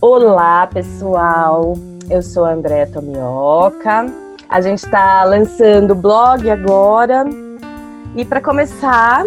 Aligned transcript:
Olá, 0.00 0.66
pessoal. 0.66 1.74
Eu 2.10 2.22
sou 2.22 2.44
a 2.44 2.54
André 2.54 2.86
Tomioka. 2.86 4.12
A 4.48 4.60
gente 4.60 4.84
está 4.84 5.22
lançando 5.22 5.92
o 5.92 5.94
blog 5.94 6.50
agora. 6.50 7.24
E 8.16 8.24
para 8.24 8.40
começar, 8.40 9.24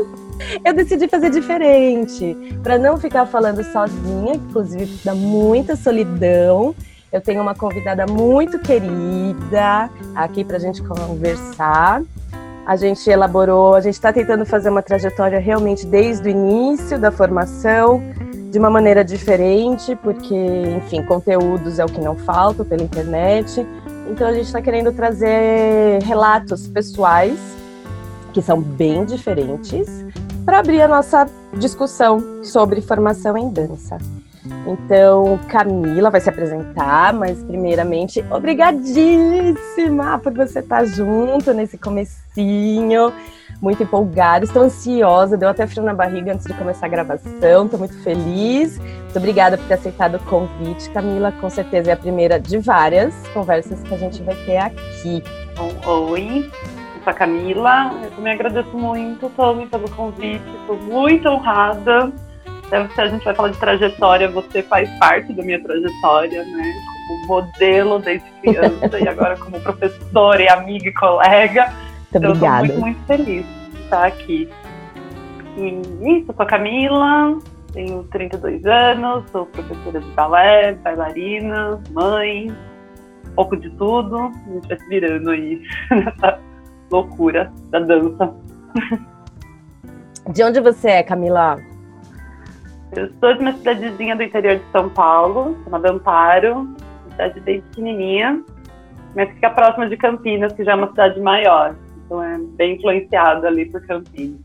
eu 0.65 0.73
decidi 0.73 1.07
fazer 1.07 1.29
diferente, 1.29 2.35
para 2.61 2.77
não 2.77 2.97
ficar 2.97 3.25
falando 3.25 3.63
sozinha, 3.63 4.35
inclusive 4.35 4.99
dá 5.05 5.15
muita 5.15 5.77
solidão. 5.77 6.75
Eu 7.09 7.21
tenho 7.21 7.41
uma 7.41 7.55
convidada 7.55 8.05
muito 8.05 8.59
querida 8.59 9.89
aqui 10.13 10.43
para 10.43 10.57
a 10.57 10.59
gente 10.59 10.83
conversar. 10.83 12.01
A 12.65 12.75
gente 12.77 13.09
elaborou, 13.09 13.75
a 13.75 13.81
gente 13.81 13.95
está 13.95 14.13
tentando 14.13 14.45
fazer 14.45 14.69
uma 14.69 14.81
trajetória 14.81 15.37
realmente 15.39 15.85
desde 15.85 16.29
o 16.29 16.31
início 16.31 16.97
da 16.97 17.11
formação, 17.11 18.01
de 18.51 18.57
uma 18.57 18.69
maneira 18.69 19.03
diferente, 19.03 19.95
porque, 19.97 20.35
enfim, 20.77 21.03
conteúdos 21.03 21.77
é 21.79 21.83
o 21.83 21.87
que 21.87 21.99
não 21.99 22.15
falta 22.15 22.63
pela 22.63 22.81
internet. 22.81 23.65
Então 24.09 24.27
a 24.27 24.33
gente 24.33 24.45
está 24.45 24.61
querendo 24.61 24.93
trazer 24.93 26.01
relatos 26.03 26.67
pessoais 26.67 27.37
que 28.31 28.41
são 28.41 28.61
bem 28.61 29.05
diferentes 29.05 30.05
para 30.45 30.59
abrir 30.59 30.81
a 30.81 30.87
nossa 30.87 31.27
discussão 31.57 32.43
sobre 32.43 32.81
formação 32.81 33.37
em 33.37 33.49
dança. 33.49 33.97
Então, 34.67 35.39
Camila 35.47 36.09
vai 36.09 36.19
se 36.19 36.29
apresentar, 36.29 37.13
mas 37.13 37.41
primeiramente, 37.43 38.23
obrigadíssima 38.29 40.19
por 40.19 40.33
você 40.33 40.59
estar 40.59 40.85
junto 40.85 41.53
nesse 41.53 41.77
comecinho. 41.77 43.13
Muito 43.61 43.81
empolgada, 43.81 44.43
estou 44.43 44.63
ansiosa, 44.63 45.37
deu 45.37 45.47
até 45.47 45.65
frio 45.65 45.83
na 45.83 45.93
barriga 45.93 46.33
antes 46.33 46.45
de 46.45 46.53
começar 46.53 46.87
a 46.87 46.89
gravação, 46.89 47.63
estou 47.65 47.79
muito 47.79 47.97
feliz. 48.03 48.77
Muito 48.77 49.17
obrigada 49.17 49.57
por 49.57 49.65
ter 49.67 49.75
aceitado 49.75 50.15
o 50.15 50.19
convite, 50.19 50.89
Camila. 50.89 51.31
Com 51.31 51.49
certeza 51.49 51.91
é 51.91 51.93
a 51.93 51.97
primeira 51.97 52.37
de 52.37 52.57
várias 52.57 53.15
conversas 53.29 53.81
que 53.81 53.93
a 53.93 53.97
gente 53.97 54.21
vai 54.23 54.35
ter 54.45 54.57
aqui. 54.57 55.23
Oi, 55.87 56.51
sou 57.03 57.11
a 57.11 57.13
Camila. 57.13 57.93
Eu 58.03 58.11
também 58.11 58.33
agradeço 58.33 58.75
muito, 58.77 59.29
Tommy, 59.29 59.67
pelo 59.67 59.89
convite. 59.91 60.43
Estou 60.59 60.75
muito 60.77 61.29
honrada 61.29 62.11
então, 62.73 62.89
se 62.89 63.01
a 63.01 63.07
gente 63.07 63.23
vai 63.23 63.35
falar 63.35 63.49
de 63.49 63.57
trajetória, 63.59 64.27
você 64.27 64.63
faz 64.63 64.89
parte 64.97 65.31
da 65.31 65.43
minha 65.43 65.61
trajetória, 65.61 66.43
né? 66.43 66.73
Como 67.07 67.27
modelo 67.27 67.99
desde 67.99 68.27
criança 68.41 68.99
e 68.99 69.07
agora 69.07 69.37
como 69.37 69.59
professora 69.61 70.41
e 70.41 70.49
amiga 70.49 70.89
e 70.89 70.93
colega. 70.93 71.65
Muito 71.65 72.17
então, 72.17 72.31
obrigada. 72.31 72.65
Muito, 72.65 72.79
muito 72.79 73.05
feliz 73.05 73.45
de 73.45 73.79
estar 73.83 74.07
aqui. 74.07 74.49
E 75.55 75.67
isso, 76.17 76.31
eu 76.31 76.35
sou 76.35 76.43
a 76.43 76.45
Camila, 76.47 77.37
tenho 77.73 78.03
32 78.05 78.65
anos, 78.65 79.23
sou 79.29 79.45
professora 79.45 79.99
de 79.99 80.11
balé, 80.13 80.73
bailarina, 80.73 81.79
mãe, 81.91 82.49
um 83.27 83.35
pouco 83.35 83.55
de 83.55 83.69
tudo. 83.71 84.17
A 84.17 84.51
gente 84.51 84.67
vai 84.67 84.79
se 84.79 84.89
virando 84.89 85.29
aí 85.29 85.61
nessa 85.91 86.39
loucura 86.91 87.53
da 87.69 87.79
dança. 87.81 88.33
De 90.31 90.43
onde 90.43 90.59
você 90.59 90.89
é, 90.89 91.03
Camila? 91.03 91.72
Eu 92.95 93.09
sou 93.19 93.33
de 93.33 93.39
uma 93.39 93.53
cidadezinha 93.53 94.15
do 94.15 94.21
interior 94.21 94.57
de 94.57 94.71
São 94.71 94.87
Paulo, 94.87 95.57
chamada 95.63 95.91
Amparo, 95.91 96.69
cidade 97.09 97.39
bem 97.39 97.61
pequenininha, 97.61 98.43
mas 99.15 99.29
fica 99.29 99.49
próxima 99.49 99.89
de 99.89 99.97
Campinas, 99.97 100.53
que 100.53 100.63
já 100.63 100.73
é 100.73 100.75
uma 100.75 100.89
cidade 100.89 101.19
maior. 101.19 101.75
Então 102.05 102.21
é 102.21 102.37
bem 102.37 102.75
influenciado 102.75 103.47
ali 103.47 103.65
por 103.65 103.81
Campinas. 103.87 104.39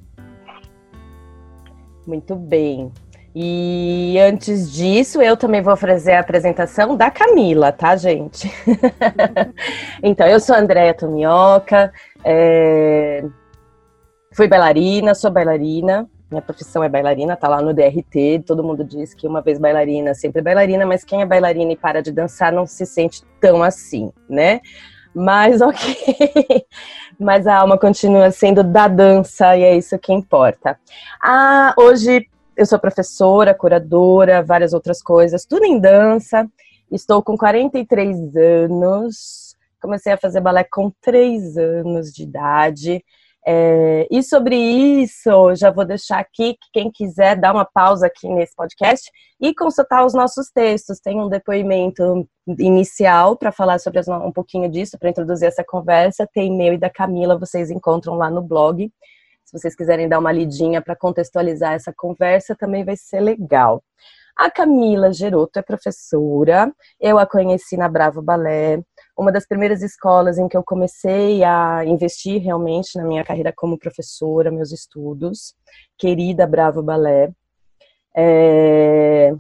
Muito 2.07 2.35
bem. 2.35 2.91
E 3.35 4.17
antes 4.19 4.73
disso, 4.73 5.21
eu 5.21 5.37
também 5.37 5.61
vou 5.61 5.77
fazer 5.77 6.13
a 6.13 6.21
apresentação 6.21 6.97
da 6.97 7.11
Camila, 7.11 7.71
tá, 7.71 7.95
gente? 7.97 8.51
então, 10.03 10.27
eu 10.27 10.41
sou 10.41 10.57
Andréa 10.57 10.95
Tomioka, 10.95 11.93
é... 12.25 13.23
fui 14.33 14.49
bailarina, 14.49 15.15
sou 15.15 15.31
bailarina, 15.31 16.09
minha 16.31 16.43
profissão 16.43 16.85
é 16.85 16.89
bailarina, 16.89 17.37
tá 17.37 17.49
lá 17.49 17.63
no 17.63 17.73
DRT. 17.73 18.45
Todo 18.47 18.63
mundo 18.63 18.85
diz 18.85 19.15
que 19.15 19.27
uma 19.27 19.41
vez 19.41 19.59
bailarina, 19.59 20.15
sempre 20.15 20.43
bailarina, 20.43 20.85
mas 20.85 21.05
quem 21.05 21.23
é 21.23 21.27
bailarina 21.27 21.73
e 21.73 21.77
para 21.77 22.03
de 22.03 22.13
dançar 22.13 22.53
não 22.53 22.67
se 22.67 22.85
sente 22.85 23.23
tão 23.41 23.63
assim, 23.63 24.13
né? 24.29 24.61
Mas 25.15 25.61
ok. 25.63 26.67
mas 27.19 27.47
a 27.47 27.57
alma 27.57 27.79
continua 27.79 28.31
sendo 28.31 28.63
da 28.63 28.89
dança 28.89 29.57
e 29.57 29.63
é 29.63 29.77
isso 29.77 29.99
que 29.99 30.13
importa. 30.13 30.79
Ah, 31.23 31.75
hoje 31.79 32.27
eu 32.57 32.67
sou 32.67 32.79
professora, 32.79 33.55
curadora, 33.55 34.43
várias 34.43 34.73
outras 34.73 35.03
coisas, 35.03 35.47
tudo 35.47 35.65
em 35.65 35.79
dança. 35.79 36.47
Estou 36.91 37.23
com 37.23 37.37
43 37.37 38.37
anos. 38.37 39.57
Comecei 39.81 40.13
a 40.13 40.19
fazer 40.19 40.41
balé 40.41 40.65
com 40.65 40.91
3 41.01 41.57
anos 41.57 42.13
de 42.13 42.25
idade. 42.25 43.05
É, 43.51 44.07
e 44.11 44.23
sobre 44.23 44.55
isso, 44.57 45.55
já 45.55 45.71
vou 45.71 45.87
deixar 45.87 46.19
aqui 46.19 46.53
que 46.53 46.69
quem 46.71 46.91
quiser 46.91 47.35
dar 47.35 47.55
uma 47.55 47.65
pausa 47.65 48.07
aqui 48.07 48.29
nesse 48.29 48.55
podcast 48.55 49.11
e 49.41 49.55
consultar 49.55 50.05
os 50.05 50.13
nossos 50.13 50.51
textos. 50.51 51.01
Tem 51.01 51.19
um 51.19 51.31
depoimento 51.31 52.29
inicial 52.59 53.39
para 53.39 53.51
falar 53.51 53.79
sobre 53.79 54.03
um 54.11 54.31
pouquinho 54.31 54.69
disso, 54.69 54.99
para 54.99 55.09
introduzir 55.09 55.49
essa 55.49 55.65
conversa. 55.65 56.29
Tem 56.31 56.55
meu 56.55 56.75
e 56.75 56.79
da 56.79 56.91
Camila, 56.91 57.39
vocês 57.39 57.71
encontram 57.71 58.17
lá 58.17 58.29
no 58.29 58.43
blog. 58.43 58.93
Se 59.47 59.59
vocês 59.59 59.75
quiserem 59.75 60.11
dar 60.11 60.19
uma 60.19 60.31
lidinha 60.31 60.83
para 60.83 60.95
contextualizar 60.95 61.73
essa 61.73 61.91
conversa, 61.97 62.55
também 62.55 62.85
vai 62.85 62.99
ser 62.99 63.21
legal. 63.21 63.83
A 64.37 64.51
Camila 64.51 65.11
Geroto 65.11 65.59
é 65.59 65.63
professora, 65.63 66.71
eu 67.01 67.19
a 67.19 67.27
conheci 67.27 67.79
na 67.79 67.89
Bravo 67.89 68.21
Balé, 68.21 68.83
uma 69.19 69.33
das 69.33 69.45
primeiras 69.45 69.83
escolas 69.83 70.39
em 70.39 70.47
que 70.47 70.57
eu 70.57 70.63
comecei 70.63 71.43
a 71.43 71.85
investir 71.85 72.41
realmente 72.41 72.97
na 72.97 73.05
minha 73.05 73.25
carreira 73.25 73.53
como 73.55 73.77
professora, 73.77 74.49
meus 74.49 74.71
estudos, 74.71 75.57
querida 75.99 76.47
Bravo 76.47 76.85
Balé. 76.85 77.33
É... 78.17 79.35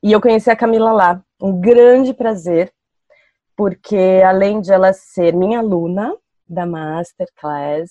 E 0.00 0.12
eu 0.12 0.20
conheci 0.20 0.48
a 0.50 0.56
Camila 0.56 0.92
lá, 0.92 1.20
um 1.42 1.60
grande 1.60 2.14
prazer, 2.14 2.72
porque 3.56 4.22
além 4.24 4.60
de 4.60 4.72
ela 4.72 4.92
ser 4.92 5.34
minha 5.34 5.58
aluna 5.58 6.14
da 6.48 6.64
Masterclass, 6.64 7.90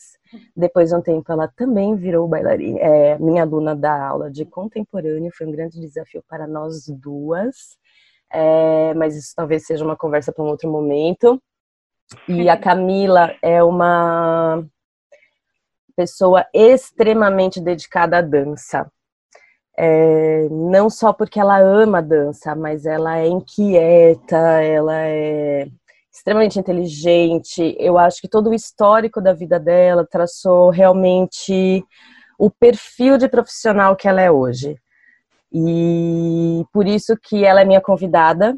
depois 0.55 0.91
de 0.91 0.95
um 0.95 1.01
tempo 1.01 1.29
ela 1.29 1.51
também 1.57 1.93
virou 1.97 2.25
bailarina, 2.25 2.79
é, 2.79 3.19
minha 3.19 3.41
aluna 3.41 3.75
da 3.75 4.07
aula 4.07 4.31
de 4.31 4.45
contemporâneo, 4.45 5.29
foi 5.35 5.45
um 5.45 5.51
grande 5.51 5.77
desafio 5.77 6.23
para 6.29 6.47
nós 6.47 6.87
duas 6.87 7.77
é, 8.31 8.93
mas 8.93 9.15
isso 9.15 9.33
talvez 9.35 9.65
seja 9.65 9.83
uma 9.83 9.95
conversa 9.95 10.31
para 10.31 10.43
um 10.43 10.47
outro 10.47 10.69
momento. 10.69 11.41
E 12.27 12.49
a 12.49 12.57
Camila 12.57 13.35
é 13.41 13.63
uma 13.63 14.63
pessoa 15.95 16.45
extremamente 16.53 17.59
dedicada 17.59 18.17
à 18.17 18.21
dança. 18.21 18.89
É, 19.77 20.47
não 20.49 20.89
só 20.89 21.11
porque 21.11 21.39
ela 21.39 21.59
ama 21.59 22.01
dança, 22.01 22.55
mas 22.55 22.85
ela 22.85 23.17
é 23.17 23.27
inquieta, 23.27 24.37
ela 24.37 24.95
é 24.95 25.67
extremamente 26.13 26.57
inteligente. 26.59 27.75
Eu 27.77 27.97
acho 27.97 28.21
que 28.21 28.29
todo 28.29 28.49
o 28.49 28.53
histórico 28.53 29.21
da 29.21 29.33
vida 29.33 29.59
dela 29.59 30.07
traçou 30.09 30.69
realmente 30.69 31.83
o 32.39 32.49
perfil 32.49 33.17
de 33.17 33.27
profissional 33.27 33.95
que 33.95 34.07
ela 34.07 34.21
é 34.21 34.31
hoje. 34.31 34.77
E 35.57 36.65
por 36.73 36.85
isso 36.85 37.15
que 37.15 37.45
ela 37.45 37.61
é 37.61 37.65
minha 37.65 37.79
convidada, 37.79 38.57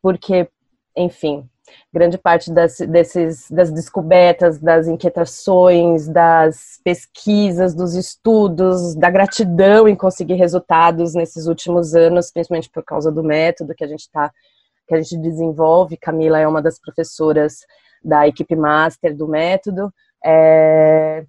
porque, 0.00 0.48
enfim, 0.96 1.46
grande 1.92 2.16
parte 2.16 2.50
das, 2.50 2.78
desses, 2.78 3.50
das 3.50 3.70
descobertas, 3.70 4.58
das 4.58 4.88
inquietações, 4.88 6.08
das 6.08 6.80
pesquisas, 6.82 7.74
dos 7.74 7.94
estudos, 7.94 8.94
da 8.94 9.10
gratidão 9.10 9.86
em 9.86 9.94
conseguir 9.94 10.36
resultados 10.36 11.12
nesses 11.12 11.46
últimos 11.46 11.94
anos, 11.94 12.32
principalmente 12.32 12.70
por 12.70 12.82
causa 12.82 13.12
do 13.12 13.22
método 13.22 13.74
que 13.74 13.84
a 13.84 13.88
gente 13.88 14.00
está 14.00 14.32
que 14.88 14.94
a 14.94 15.02
gente 15.02 15.18
desenvolve. 15.18 15.98
Camila 15.98 16.38
é 16.38 16.48
uma 16.48 16.62
das 16.62 16.80
professoras 16.80 17.66
da 18.02 18.26
equipe 18.26 18.56
master 18.56 19.14
do 19.14 19.28
método. 19.28 19.92
É, 20.24 21.26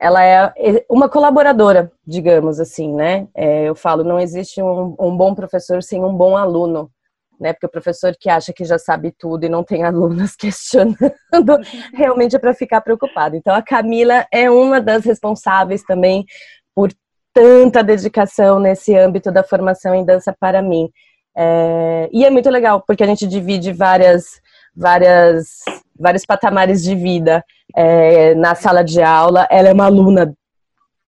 ela 0.00 0.22
é 0.22 0.52
uma 0.90 1.08
colaboradora, 1.08 1.90
digamos 2.06 2.60
assim, 2.60 2.94
né? 2.94 3.26
É, 3.34 3.64
eu 3.64 3.74
falo, 3.74 4.04
não 4.04 4.20
existe 4.20 4.62
um, 4.62 4.94
um, 4.98 5.16
bom 5.16 5.34
professor 5.34 5.82
sem 5.82 6.04
um 6.04 6.14
bom 6.14 6.36
aluno, 6.36 6.90
né? 7.40 7.52
Porque 7.52 7.66
o 7.66 7.70
professor 7.70 8.14
que 8.18 8.28
acha 8.28 8.52
que 8.52 8.64
já 8.64 8.78
sabe 8.78 9.10
tudo 9.18 9.44
e 9.44 9.48
não 9.48 9.64
tem 9.64 9.84
alunos 9.84 10.36
questionando, 10.36 10.96
realmente 11.94 12.36
é 12.36 12.38
para 12.38 12.54
ficar 12.54 12.80
preocupado. 12.82 13.36
Então, 13.36 13.54
a 13.54 13.62
Camila 13.62 14.26
é 14.32 14.50
uma 14.50 14.80
das 14.80 15.04
responsáveis 15.04 15.82
também 15.82 16.26
por 16.74 16.92
tanta 17.32 17.82
dedicação 17.82 18.58
nesse 18.58 18.96
âmbito 18.96 19.30
da 19.30 19.42
formação 19.42 19.94
em 19.94 20.04
dança 20.04 20.34
para 20.38 20.60
mim. 20.60 20.90
É, 21.36 22.08
e 22.12 22.24
é 22.24 22.30
muito 22.30 22.48
legal, 22.48 22.82
porque 22.86 23.02
a 23.02 23.06
gente 23.06 23.26
divide 23.26 23.72
várias, 23.72 24.40
várias, 24.76 25.60
vários 25.98 26.24
patamares 26.26 26.82
de 26.82 26.94
vida 26.94 27.44
é, 27.74 28.34
na 28.34 28.54
sala 28.54 28.82
de 28.82 29.02
aula. 29.02 29.46
Ela 29.50 29.68
é 29.68 29.72
uma 29.72 29.86
aluna 29.86 30.34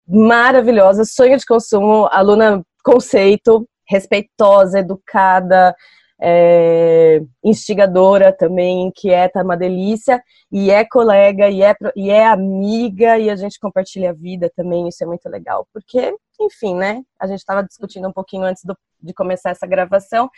maravilhosa, 0.06 1.04
sonho 1.04 1.36
de 1.36 1.44
consumo, 1.44 2.08
aluna 2.12 2.62
conceito, 2.84 3.68
respeitosa, 3.88 4.78
educada, 4.78 5.74
é, 6.20 7.20
instigadora 7.44 8.32
também, 8.32 8.86
inquieta, 8.86 9.42
uma 9.42 9.56
delícia, 9.56 10.22
e 10.50 10.70
é 10.70 10.84
colega, 10.84 11.48
e 11.48 11.62
é, 11.62 11.74
e 11.94 12.10
é 12.10 12.26
amiga, 12.26 13.18
e 13.18 13.28
a 13.28 13.36
gente 13.36 13.58
compartilha 13.60 14.10
a 14.10 14.14
vida 14.14 14.50
também, 14.56 14.88
isso 14.88 15.02
é 15.02 15.06
muito 15.06 15.28
legal, 15.28 15.66
porque, 15.72 16.14
enfim, 16.40 16.74
né, 16.74 17.02
a 17.20 17.26
gente 17.26 17.40
estava 17.40 17.62
discutindo 17.62 18.08
um 18.08 18.12
pouquinho 18.12 18.44
antes 18.44 18.64
do, 18.64 18.76
de 19.02 19.12
começar 19.12 19.50
essa 19.50 19.66
gravação, 19.66 20.30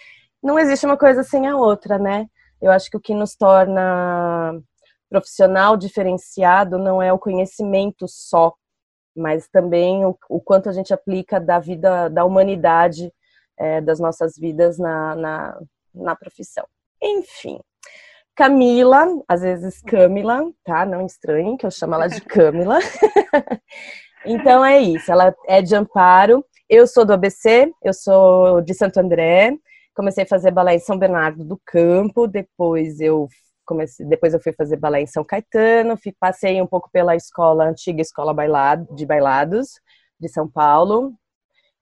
não 0.42 0.58
existe 0.58 0.84
uma 0.86 0.96
coisa 0.96 1.22
sem 1.22 1.46
a 1.46 1.56
outra, 1.56 1.98
né, 1.98 2.26
eu 2.60 2.70
acho 2.70 2.90
que 2.90 2.96
o 2.96 3.00
que 3.00 3.14
nos 3.14 3.34
torna 3.34 4.60
profissional 5.08 5.76
diferenciado 5.76 6.78
não 6.78 7.00
é 7.00 7.12
o 7.12 7.18
conhecimento 7.18 8.06
só, 8.06 8.54
mas 9.16 9.48
também 9.48 10.04
o, 10.04 10.16
o 10.28 10.40
quanto 10.40 10.68
a 10.68 10.72
gente 10.72 10.92
aplica 10.92 11.40
da 11.40 11.58
vida 11.58 12.08
da 12.08 12.24
humanidade 12.24 13.12
é, 13.58 13.80
das 13.80 13.98
nossas 13.98 14.36
vidas 14.36 14.78
na, 14.78 15.14
na, 15.14 15.60
na 15.94 16.16
profissão. 16.16 16.66
Enfim, 17.02 17.60
Camila, 18.36 19.06
às 19.26 19.40
vezes 19.40 19.82
Camila, 19.82 20.48
tá? 20.64 20.86
Não 20.86 21.04
estranhem 21.04 21.56
que 21.56 21.66
eu 21.66 21.70
chamo 21.70 21.94
ela 21.94 22.06
de 22.06 22.20
Camila. 22.20 22.78
então 24.24 24.64
é 24.64 24.78
isso, 24.78 25.10
ela 25.10 25.34
é 25.46 25.60
de 25.60 25.74
Amparo. 25.74 26.44
Eu 26.68 26.86
sou 26.86 27.04
do 27.04 27.12
ABC, 27.12 27.72
eu 27.82 27.92
sou 27.92 28.60
de 28.60 28.74
Santo 28.74 29.00
André. 29.00 29.56
Comecei 29.98 30.22
a 30.22 30.28
fazer 30.28 30.52
balé 30.52 30.76
em 30.76 30.78
São 30.78 30.96
Bernardo 30.96 31.44
do 31.44 31.60
Campo, 31.66 32.28
depois 32.28 33.00
eu 33.00 33.26
comecei, 33.66 34.06
depois 34.06 34.32
eu 34.32 34.38
fui 34.38 34.52
fazer 34.52 34.76
balé 34.76 35.00
em 35.00 35.08
São 35.08 35.24
Caetano, 35.24 35.96
fui, 35.96 36.14
passei 36.20 36.62
um 36.62 36.68
pouco 36.68 36.88
pela 36.92 37.16
escola, 37.16 37.64
antiga 37.64 38.00
escola 38.00 38.32
bailado, 38.32 38.86
de 38.94 39.04
bailados 39.04 39.80
de 40.20 40.28
São 40.28 40.48
Paulo, 40.48 41.14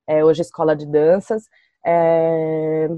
é, 0.08 0.24
hoje 0.24 0.40
escola 0.40 0.74
de 0.74 0.86
danças. 0.86 1.42
É, 1.84 2.88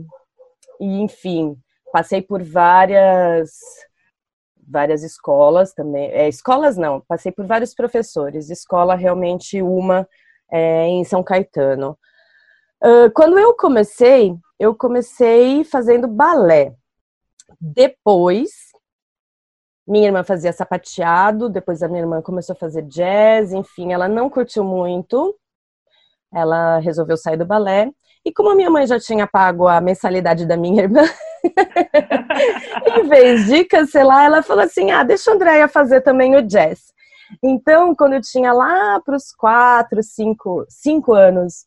e, 0.79 1.01
enfim, 1.01 1.57
passei 1.93 2.23
por 2.23 2.41
várias 2.41 3.51
várias 4.71 5.03
escolas 5.03 5.75
também. 5.75 6.13
É, 6.13 6.29
escolas 6.29 6.77
não, 6.77 7.01
passei 7.01 7.33
por 7.33 7.45
vários 7.45 7.75
professores. 7.75 8.51
Escola 8.51 8.95
realmente 8.95 9.61
uma 9.61 10.09
é, 10.49 10.87
em 10.87 11.03
São 11.03 11.25
Caetano. 11.25 11.99
Uh, 12.81 13.11
quando 13.13 13.37
eu 13.37 13.57
comecei, 13.57 14.39
eu 14.59 14.75
comecei 14.75 15.65
fazendo 15.65 16.09
balé. 16.09 16.75
Depois, 17.61 18.51
minha 19.87 20.07
irmã 20.07 20.23
fazia 20.23 20.53
sapateado, 20.53 21.49
depois 21.49 21.83
a 21.83 21.89
minha 21.89 22.01
irmã 22.01 22.21
começou 22.21 22.53
a 22.53 22.59
fazer 22.59 22.83
jazz, 22.83 23.53
enfim, 23.53 23.93
ela 23.93 24.09
não 24.09 24.29
curtiu 24.29 24.65
muito. 24.65 25.35
Ela 26.33 26.79
resolveu 26.79 27.17
sair 27.17 27.37
do 27.37 27.47
balé. 27.47 27.91
E 28.25 28.33
como 28.33 28.51
a 28.51 28.55
minha 28.55 28.69
mãe 28.69 28.87
já 28.87 29.01
tinha 29.01 29.27
pago 29.27 29.67
a 29.67 29.81
mensalidade 29.81 30.45
da 30.45 30.57
minha 30.57 30.83
irmã, 30.83 31.03
em 32.99 33.09
vez 33.09 33.47
de 33.47 33.65
cancelar, 33.65 34.27
ela 34.27 34.43
falou 34.43 34.65
assim: 34.65 34.91
ah, 34.91 35.03
deixa 35.03 35.31
a 35.31 35.35
Andréia 35.35 35.69
fazer 35.69 36.03
também 36.03 36.37
o 36.37 36.43
jazz. 36.43 36.93
Então, 37.43 37.95
quando 37.95 38.15
eu 38.15 38.21
tinha 38.21 38.53
lá 38.53 39.01
para 39.01 39.17
os 39.17 39.33
quatro, 39.33 40.03
cinco, 40.03 40.67
cinco 40.69 41.15
anos, 41.15 41.67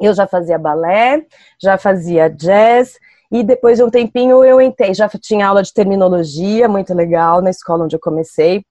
eu 0.00 0.14
já 0.14 0.26
fazia 0.26 0.58
balé, 0.58 1.24
já 1.62 1.76
fazia 1.76 2.28
jazz, 2.28 2.98
e 3.30 3.44
depois 3.44 3.78
de 3.78 3.84
um 3.84 3.90
tempinho 3.90 4.44
eu 4.44 4.60
entrei, 4.60 4.92
já 4.94 5.08
tinha 5.08 5.46
aula 5.46 5.62
de 5.62 5.72
terminologia, 5.72 6.68
muito 6.68 6.92
legal, 6.94 7.40
na 7.40 7.50
escola 7.50 7.84
onde 7.84 7.94
eu 7.94 8.00
comecei. 8.00 8.64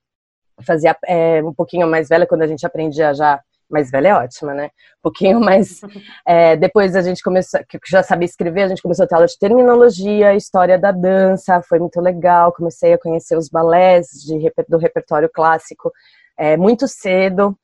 Fazia 0.66 0.96
é, 1.08 1.42
um 1.44 1.54
pouquinho 1.54 1.88
mais 1.88 2.10
velha, 2.10 2.28
quando 2.28 2.42
a 2.42 2.48
gente 2.48 2.66
aprendia 2.66 3.14
já 3.14 3.40
mais 3.70 3.92
velha 3.92 4.08
é 4.08 4.16
ótima, 4.16 4.54
né? 4.54 4.66
Um 4.66 5.02
pouquinho 5.04 5.40
mais. 5.40 5.80
É, 6.26 6.56
depois 6.56 6.96
a 6.96 7.02
gente 7.02 7.24
começou, 7.24 7.60
que 7.68 7.80
já 7.88 8.04
sabia 8.04 8.26
escrever, 8.26 8.64
a 8.64 8.68
gente 8.68 8.82
começou 8.82 9.06
a 9.06 9.08
ter 9.08 9.16
aula 9.16 9.26
de 9.26 9.38
terminologia, 9.38 10.36
história 10.36 10.78
da 10.78 10.92
dança, 10.92 11.62
foi 11.62 11.80
muito 11.80 12.00
legal. 12.00 12.52
Comecei 12.52 12.94
a 12.94 12.98
conhecer 13.00 13.36
os 13.36 13.50
balés 13.50 14.08
de, 14.26 14.38
do 14.68 14.78
repertório 14.78 15.30
clássico 15.34 15.92
é, 16.38 16.56
muito 16.56 16.88
cedo, 16.88 17.58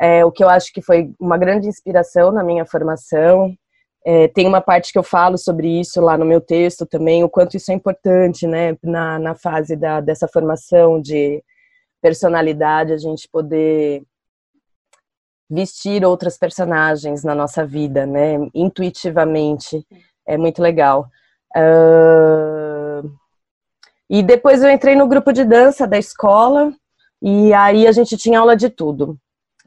é, 0.00 0.24
o 0.24 0.32
que 0.32 0.42
eu 0.42 0.48
acho 0.48 0.72
que 0.72 0.80
foi 0.80 1.12
uma 1.20 1.36
grande 1.36 1.68
inspiração 1.68 2.32
na 2.32 2.42
minha 2.42 2.64
formação. 2.64 3.54
É, 4.04 4.28
tem 4.28 4.46
uma 4.46 4.62
parte 4.62 4.92
que 4.92 4.98
eu 4.98 5.02
falo 5.02 5.36
sobre 5.36 5.78
isso 5.78 6.00
lá 6.00 6.16
no 6.16 6.24
meu 6.24 6.40
texto 6.40 6.86
também, 6.86 7.22
o 7.22 7.28
quanto 7.28 7.56
isso 7.56 7.70
é 7.70 7.74
importante, 7.74 8.46
né, 8.46 8.74
na, 8.82 9.18
na 9.18 9.34
fase 9.34 9.76
da, 9.76 10.00
dessa 10.00 10.26
formação 10.26 10.98
de 11.00 11.44
personalidade, 12.00 12.94
a 12.94 12.96
gente 12.96 13.28
poder 13.30 14.02
vestir 15.50 16.02
outras 16.02 16.38
personagens 16.38 17.22
na 17.22 17.34
nossa 17.34 17.66
vida, 17.66 18.06
né? 18.06 18.38
Intuitivamente. 18.54 19.84
É 20.26 20.38
muito 20.38 20.62
legal. 20.62 21.08
Uh... 21.54 23.10
E 24.08 24.22
depois 24.22 24.62
eu 24.62 24.70
entrei 24.70 24.94
no 24.94 25.08
grupo 25.08 25.32
de 25.32 25.44
dança 25.44 25.86
da 25.86 25.98
escola, 25.98 26.72
e 27.20 27.52
aí 27.52 27.86
a 27.86 27.92
gente 27.92 28.16
tinha 28.16 28.40
aula 28.40 28.56
de 28.56 28.70
tudo. 28.70 29.18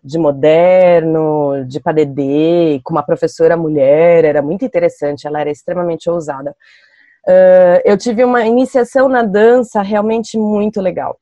De 0.03 0.17
moderno, 0.17 1.65
de 1.65 1.79
padedê, 1.79 2.81
com 2.83 2.93
uma 2.93 3.03
professora 3.03 3.55
mulher, 3.55 4.25
era 4.25 4.41
muito 4.41 4.65
interessante, 4.65 5.25
ela 5.25 5.39
era 5.39 5.49
extremamente 5.49 6.09
ousada. 6.09 6.55
Uh, 7.25 7.79
eu 7.85 7.97
tive 7.97 8.23
uma 8.25 8.45
iniciação 8.45 9.07
na 9.07 9.23
dança 9.23 9.81
realmente 9.81 10.37
muito 10.37 10.81
legal. 10.81 11.17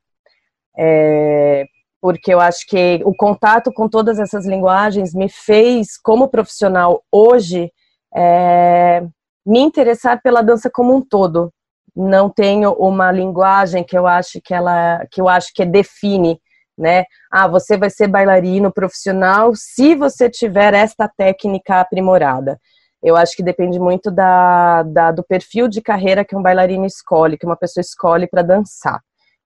É, 0.75 1.65
porque 2.01 2.33
eu 2.33 2.39
acho 2.39 2.65
que 2.67 3.01
o 3.05 3.13
contato 3.13 3.71
com 3.71 3.87
todas 3.87 4.17
essas 4.17 4.45
linguagens 4.47 5.13
me 5.13 5.29
fez, 5.29 5.97
como 5.97 6.27
profissional 6.27 7.03
hoje, 7.11 7.71
é, 8.15 9.03
me 9.45 9.59
interessar 9.59 10.21
pela 10.21 10.41
dança 10.41 10.69
como 10.69 10.95
um 10.95 11.01
todo. 11.01 11.53
Não 11.95 12.29
tenho 12.29 12.71
uma 12.73 13.11
linguagem 13.11 13.83
que 13.83 13.97
eu 13.97 14.07
acho 14.07 14.41
que 14.41 14.53
ela, 14.53 15.05
que 15.11 15.21
eu 15.21 15.29
acho 15.29 15.53
que 15.53 15.65
define, 15.65 16.41
né? 16.81 17.05
Ah, 17.31 17.47
você 17.47 17.77
vai 17.77 17.89
ser 17.89 18.07
bailarino 18.07 18.71
profissional 18.71 19.53
se 19.55 19.95
você 19.95 20.29
tiver 20.29 20.73
esta 20.73 21.07
técnica 21.07 21.79
aprimorada. 21.79 22.59
Eu 23.01 23.15
acho 23.15 23.35
que 23.35 23.43
depende 23.43 23.79
muito 23.79 24.11
da, 24.11 24.83
da 24.83 25.11
do 25.11 25.23
perfil 25.23 25.67
de 25.67 25.81
carreira 25.81 26.25
que 26.25 26.35
um 26.35 26.41
bailarino 26.41 26.85
escolhe, 26.85 27.37
que 27.37 27.45
uma 27.45 27.55
pessoa 27.55 27.81
escolhe 27.81 28.27
para 28.27 28.41
dançar 28.41 28.99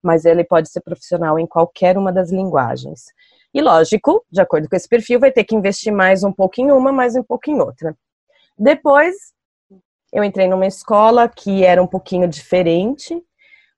mas 0.06 0.24
ele 0.24 0.44
pode 0.44 0.70
ser 0.70 0.80
profissional 0.82 1.36
em 1.36 1.46
qualquer 1.46 1.98
uma 1.98 2.12
das 2.12 2.30
linguagens. 2.30 3.06
E 3.52 3.60
lógico, 3.60 4.24
de 4.30 4.40
acordo 4.40 4.68
com 4.68 4.76
esse 4.76 4.88
perfil, 4.88 5.18
vai 5.18 5.32
ter 5.32 5.42
que 5.42 5.56
investir 5.56 5.92
mais 5.92 6.22
um 6.22 6.32
pouco 6.32 6.60
em 6.60 6.70
uma, 6.70 6.92
mais 6.92 7.16
um 7.16 7.22
pouco 7.24 7.50
em 7.50 7.60
outra. 7.60 7.96
Depois, 8.56 9.14
eu 10.12 10.22
entrei 10.22 10.46
numa 10.46 10.66
escola 10.66 11.28
que 11.28 11.64
era 11.64 11.82
um 11.82 11.86
pouquinho 11.86 12.28
diferente 12.28 13.20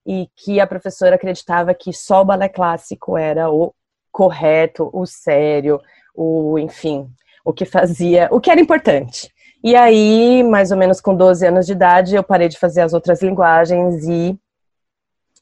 e 0.09 0.27
que 0.35 0.59
a 0.59 0.67
professora 0.67 1.17
acreditava 1.17 1.75
que 1.75 1.93
só 1.93 2.23
o 2.23 2.25
balé 2.25 2.49
clássico 2.49 3.19
era 3.19 3.51
o 3.51 3.75
correto, 4.11 4.89
o 4.91 5.05
sério, 5.05 5.79
o, 6.15 6.59
enfim, 6.59 7.11
o 7.45 7.53
que 7.53 7.67
fazia, 7.67 8.27
o 8.33 8.41
que 8.41 8.51
era 8.51 8.59
importante. 8.59 9.31
E 9.63 9.77
aí, 9.77 10.43
mais 10.43 10.71
ou 10.71 10.79
menos 10.79 10.99
com 10.99 11.15
12 11.15 11.47
anos 11.47 11.67
de 11.67 11.73
idade, 11.73 12.17
eu 12.17 12.25
parei 12.25 12.49
de 12.49 12.59
fazer 12.59 12.81
as 12.81 12.95
outras 12.95 13.21
linguagens 13.21 14.03
e 14.09 14.35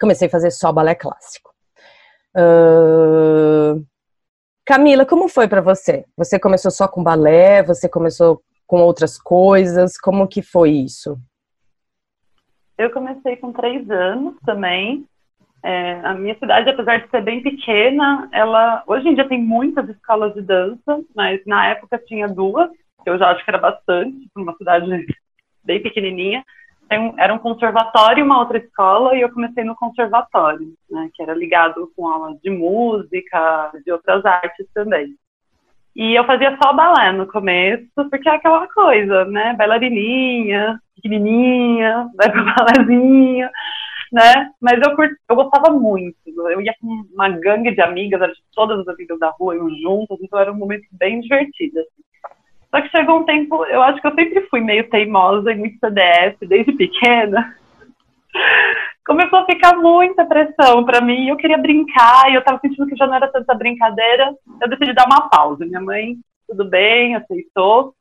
comecei 0.00 0.26
a 0.26 0.30
fazer 0.30 0.50
só 0.50 0.72
balé 0.72 0.96
clássico. 0.96 1.54
Uh... 2.36 3.86
Camila, 4.64 5.06
como 5.06 5.28
foi 5.28 5.46
para 5.46 5.60
você? 5.60 6.04
Você 6.16 6.40
começou 6.40 6.72
só 6.72 6.88
com 6.88 7.04
balé? 7.04 7.62
Você 7.62 7.88
começou 7.88 8.42
com 8.66 8.80
outras 8.80 9.16
coisas? 9.16 9.96
Como 9.96 10.26
que 10.26 10.42
foi 10.42 10.70
isso? 10.72 11.16
Eu 12.78 12.90
comecei 12.90 13.36
com 13.36 13.52
três 13.52 13.88
anos 13.90 14.34
também. 14.44 15.06
É, 15.62 16.00
a 16.04 16.14
minha 16.14 16.38
cidade, 16.38 16.70
apesar 16.70 16.98
de 16.98 17.10
ser 17.10 17.22
bem 17.22 17.42
pequena, 17.42 18.28
ela 18.32 18.84
hoje 18.86 19.08
em 19.08 19.14
dia 19.14 19.28
tem 19.28 19.42
muitas 19.42 19.88
escolas 19.88 20.34
de 20.34 20.42
dança, 20.42 21.02
mas 21.14 21.40
na 21.46 21.66
época 21.68 21.98
tinha 22.06 22.28
duas, 22.28 22.70
que 23.02 23.10
eu 23.10 23.18
já 23.18 23.30
acho 23.30 23.44
que 23.44 23.50
era 23.50 23.58
bastante 23.58 24.28
para 24.32 24.42
uma 24.42 24.54
cidade 24.56 24.86
bem 25.64 25.82
pequenininha 25.82 26.44
tem, 26.88 27.14
era 27.18 27.34
um 27.34 27.38
conservatório 27.38 28.20
e 28.20 28.22
uma 28.22 28.38
outra 28.38 28.58
escola, 28.58 29.16
e 29.16 29.20
eu 29.20 29.32
comecei 29.32 29.64
no 29.64 29.74
conservatório, 29.74 30.72
né, 30.90 31.10
que 31.14 31.22
era 31.22 31.34
ligado 31.34 31.90
com 31.96 32.06
aula 32.06 32.36
de 32.42 32.50
música, 32.50 33.72
de 33.84 33.92
outras 33.92 34.24
artes 34.24 34.66
também. 34.72 35.14
E 35.96 36.14
eu 36.14 36.24
fazia 36.26 36.54
só 36.62 36.74
balé 36.74 37.10
no 37.10 37.26
começo, 37.26 37.88
porque 38.10 38.28
é 38.28 38.32
aquela 38.32 38.68
coisa, 38.68 39.24
né, 39.24 39.54
bailarininha, 39.56 40.78
pequenininha, 40.94 42.06
vai 42.14 42.30
pro 42.30 42.44
balézinho, 42.44 43.48
né, 44.12 44.50
mas 44.60 44.74
eu, 44.74 44.94
eu 45.30 45.34
gostava 45.34 45.72
muito, 45.72 46.14
eu 46.26 46.60
ia 46.60 46.74
com 46.78 47.02
uma 47.14 47.30
gangue 47.30 47.74
de 47.74 47.80
amigas, 47.80 48.30
todas 48.54 48.80
as 48.80 48.88
amigas 48.88 49.18
da 49.18 49.30
rua, 49.30 49.54
eu 49.54 49.70
juntas, 49.80 50.18
então 50.20 50.38
era 50.38 50.52
um 50.52 50.56
momento 50.56 50.86
bem 50.92 51.18
divertido, 51.20 51.80
assim. 51.80 52.04
Só 52.70 52.82
que 52.82 52.90
chegou 52.90 53.20
um 53.20 53.24
tempo, 53.24 53.64
eu 53.64 53.82
acho 53.82 53.98
que 53.98 54.06
eu 54.06 54.14
sempre 54.14 54.42
fui 54.50 54.60
meio 54.60 54.90
teimosa 54.90 55.50
e 55.50 55.56
muito 55.56 55.78
CDF 55.78 56.46
desde 56.46 56.72
pequena. 56.72 57.56
Começou 59.06 59.38
a 59.38 59.46
ficar 59.46 59.76
muita 59.76 60.26
pressão 60.26 60.84
para 60.84 61.00
mim. 61.00 61.28
Eu 61.28 61.36
queria 61.36 61.56
brincar 61.56 62.30
e 62.30 62.34
eu 62.34 62.40
estava 62.40 62.58
sentindo 62.60 62.86
que 62.86 62.96
já 62.96 63.06
não 63.06 63.14
era 63.14 63.28
tanta 63.28 63.54
brincadeira. 63.54 64.34
Eu 64.60 64.68
decidi 64.68 64.92
dar 64.92 65.06
uma 65.06 65.28
pausa. 65.28 65.64
Minha 65.64 65.80
mãe, 65.80 66.16
tudo 66.48 66.64
bem, 66.68 67.14
aceitou. 67.14 67.94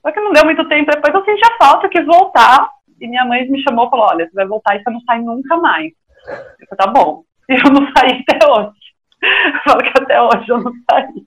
Só 0.00 0.10
que 0.10 0.20
não 0.20 0.32
deu 0.32 0.44
muito 0.44 0.66
tempo. 0.68 0.90
Depois 0.90 1.14
eu 1.14 1.24
senti 1.24 1.42
a 1.44 1.64
falta, 1.64 1.88
quis 1.88 2.04
voltar. 2.06 2.70
E 2.98 3.06
minha 3.06 3.24
mãe 3.26 3.46
me 3.48 3.62
chamou 3.62 3.86
e 3.86 3.90
falou: 3.90 4.06
Olha, 4.06 4.26
você 4.26 4.34
vai 4.34 4.46
voltar 4.46 4.76
e 4.76 4.82
você 4.82 4.90
não 4.90 5.00
sai 5.02 5.20
nunca 5.20 5.56
mais. 5.58 5.92
Eu 6.26 6.66
falei: 6.68 6.78
Tá 6.78 6.86
bom. 6.86 7.22
E 7.48 7.54
eu 7.54 7.70
não 7.70 7.86
saí 7.92 8.24
até 8.28 8.50
hoje. 8.50 8.86
Eu 9.22 9.60
falo 9.64 9.82
que 9.82 10.02
até 10.02 10.20
hoje 10.20 10.48
eu 10.48 10.60
não 10.60 10.72
saí. 10.90 11.24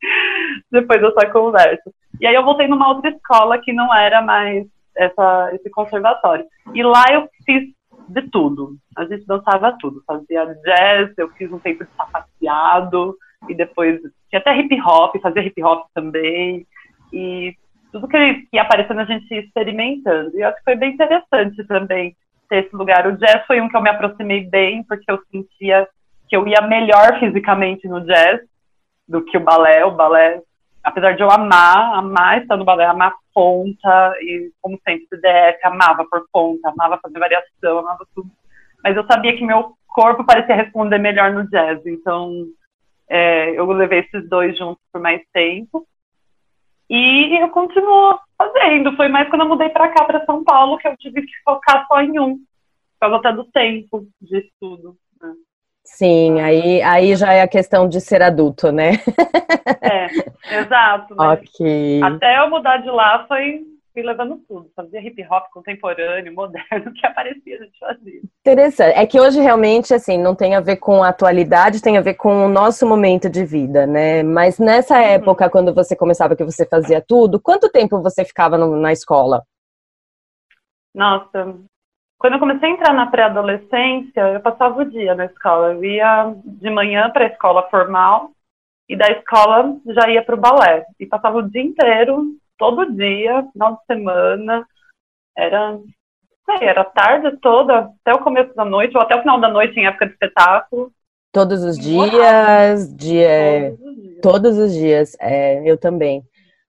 Depois 0.72 1.02
dessa 1.02 1.30
conversa. 1.30 1.92
E 2.20 2.26
aí 2.26 2.36
eu 2.36 2.44
voltei 2.44 2.68
numa 2.68 2.90
outra 2.90 3.10
escola 3.10 3.60
que 3.60 3.72
não 3.72 3.94
era 3.94 4.22
mais 4.22 4.66
essa, 4.96 5.52
esse 5.54 5.70
conservatório. 5.70 6.46
E 6.74 6.84
lá 6.84 7.06
eu 7.12 7.30
fiz 7.46 7.70
de 8.10 8.22
tudo. 8.30 8.76
A 8.98 9.06
gente 9.06 9.26
dançava 9.26 9.76
tudo. 9.80 10.04
Fazia 10.06 10.46
jazz, 10.64 11.14
eu 11.18 11.30
fiz 11.32 11.52
um 11.52 11.60
tempo 11.60 11.84
de 11.84 11.90
sapateado, 11.96 13.16
e 13.48 13.56
depois 13.56 14.00
tinha 14.30 14.40
até 14.40 14.58
hip 14.58 14.82
hop, 14.82 15.16
fazia 15.22 15.44
hip 15.44 15.64
hop 15.64 15.88
também. 15.94 16.66
E 17.14 17.56
tudo 17.92 18.08
que 18.08 18.48
ia 18.54 18.62
aparecendo 18.62 19.00
a 19.00 19.06
gente 19.06 19.34
experimentando. 19.34 20.36
E 20.36 20.42
eu 20.42 20.48
acho 20.48 20.58
que 20.58 20.64
foi 20.64 20.76
bem 20.76 20.94
interessante 20.94 21.64
também 21.66 22.16
ter 22.50 22.66
esse 22.66 22.76
lugar. 22.76 23.08
O 23.08 23.18
jazz 23.18 23.46
foi 23.46 23.62
um 23.62 23.70
que 23.70 23.78
eu 23.78 23.82
me 23.82 23.90
aproximei 23.90 24.44
bem, 24.48 24.84
porque 24.84 25.10
eu 25.10 25.20
sentia 25.32 25.88
que 26.28 26.36
eu 26.36 26.48
ia 26.48 26.62
melhor 26.62 27.20
fisicamente 27.20 27.88
no 27.88 28.02
jazz 28.06 28.42
do 29.08 29.24
que 29.24 29.38
o 29.38 29.44
balé. 29.44 29.86
O 29.86 29.92
balé, 29.92 30.42
apesar 30.84 31.16
de 31.16 31.22
eu 31.22 31.32
amar, 31.32 31.96
amar 31.96 32.42
estar 32.42 32.58
no 32.58 32.66
balé, 32.66 32.86
amar 32.86 33.14
ponta, 33.34 34.14
e 34.22 34.52
como 34.62 34.80
sempre, 34.84 35.08
CDF, 35.08 35.60
amava 35.64 36.06
por 36.06 36.26
ponta, 36.32 36.70
amava 36.70 37.00
fazer 37.02 37.20
variação, 37.20 37.80
amava 37.80 38.06
tudo. 38.16 38.30
Mas 38.84 38.96
eu 38.96 39.06
sabia 39.06 39.36
que 39.36 39.46
meu 39.46 39.74
corpo 39.88 40.24
parecia 40.24 40.56
responder 40.56 40.98
melhor 40.98 41.32
no 41.32 41.50
jazz, 41.50 41.86
então 41.86 42.46
é, 43.10 43.52
eu 43.52 43.66
levei 43.66 44.00
esses 44.00 44.28
dois 44.30 44.58
juntos 44.58 44.84
por 44.92 45.02
mais 45.02 45.22
tempo. 45.34 45.86
E 46.90 47.40
eu 47.40 47.50
continuo 47.50 48.20
fazendo. 48.38 48.96
Foi 48.96 49.08
mais 49.08 49.30
quando 49.30 49.42
eu 49.44 49.48
mudei 49.48 49.70
para 49.70 49.90
cá, 49.90 50.06
para 50.06 50.26
São 50.26 50.44
Paulo, 50.44 50.78
que 50.78 50.88
eu 50.88 50.98
tive 50.98 51.22
que 51.22 51.32
focar 51.44 51.86
só 51.88 52.02
em 52.02 52.20
um, 52.20 52.38
por 52.38 53.00
causa 53.02 53.16
até 53.18 53.34
do 53.34 53.46
tempo 53.46 54.08
de 54.22 54.40
estudo. 54.40 54.98
Sim, 55.98 56.40
aí, 56.40 56.82
aí 56.82 57.16
já 57.16 57.34
é 57.34 57.42
a 57.42 57.48
questão 57.48 57.88
de 57.90 58.00
ser 58.00 58.22
adulto, 58.22 58.72
né? 58.72 58.92
É, 59.82 60.60
exato. 60.62 61.14
Ok. 61.18 62.02
Até 62.02 62.40
eu 62.40 62.50
mudar 62.50 62.78
de 62.78 62.90
lá 62.90 63.26
foi 63.28 63.66
fui 63.94 64.04
levando 64.04 64.38
tudo. 64.48 64.70
Fazia 64.76 65.02
hip 65.02 65.22
hop 65.30 65.46
contemporâneo, 65.52 66.34
moderno, 66.34 66.94
que 66.94 67.06
aparecia 67.06 67.58
a 67.58 67.64
gente 67.64 67.80
fazia. 67.80 68.22
Interessante. 68.40 68.98
É 68.98 69.06
que 69.06 69.20
hoje 69.20 69.42
realmente, 69.42 69.94
assim, 69.94 70.18
não 70.18 70.36
tem 70.36 70.56
a 70.56 70.62
ver 70.62 70.78
com 70.78 71.04
a 71.04 71.10
atualidade, 71.10 71.82
tem 71.82 71.98
a 71.98 72.02
ver 72.02 72.14
com 72.14 72.46
o 72.46 72.50
nosso 72.50 72.88
momento 72.88 73.30
de 73.30 73.44
vida, 73.44 73.86
né? 73.86 74.24
Mas 74.24 74.58
nessa 74.58 74.96
uhum. 74.96 75.04
época, 75.04 75.50
quando 75.50 75.74
você 75.74 75.96
começava 75.96 76.36
que 76.36 76.44
você 76.44 76.66
fazia 76.66 77.04
tudo, 77.06 77.40
quanto 77.42 77.70
tempo 77.70 78.02
você 78.02 78.24
ficava 78.24 78.58
no, 78.58 78.78
na 78.78 78.94
escola? 78.94 79.44
Nossa, 80.94 81.56
quando 82.20 82.34
eu 82.34 82.40
comecei 82.40 82.70
a 82.70 82.72
entrar 82.74 82.94
na 82.94 83.08
pré-adolescência, 83.08 84.20
eu 84.34 84.42
passava 84.42 84.82
o 84.82 84.86
dia 84.86 85.16
na 85.16 85.26
escola. 85.26 85.72
Eu 85.72 85.84
ia 85.86 86.36
de 86.44 86.70
manhã 86.70 87.10
para 87.10 87.24
a 87.24 87.30
escola 87.30 87.70
formal 87.70 88.32
e 88.90 88.96
da 88.98 89.08
escola 89.08 89.78
já 89.86 90.10
ia 90.10 90.22
para 90.22 90.36
o 90.36 90.40
balé. 90.40 90.86
E 91.00 91.06
passava 91.06 91.38
o 91.38 91.50
dia 91.50 91.64
inteiro 91.64 92.36
todo 92.58 92.94
dia, 92.94 93.48
final 93.54 93.78
de 93.78 93.86
semana. 93.86 94.68
Era, 95.36 95.80
sei, 96.46 96.68
era 96.68 96.84
tarde 96.84 97.38
toda, 97.38 97.90
até 98.02 98.14
o 98.14 98.22
começo 98.22 98.54
da 98.54 98.66
noite, 98.66 98.98
ou 98.98 99.02
até 99.02 99.16
o 99.16 99.22
final 99.22 99.40
da 99.40 99.48
noite 99.48 99.80
em 99.80 99.88
época 99.88 100.08
de 100.08 100.12
espetáculo. 100.12 100.92
Todos 101.32 101.64
os 101.64 101.78
dias, 101.78 102.94
dia, 102.98 103.78
todos 103.78 103.88
os 103.88 103.96
dias. 103.96 104.22
Todos 104.22 104.58
os 104.58 104.74
dias. 104.74 105.18
É, 105.22 105.64
eu 105.64 105.78
também. 105.78 106.22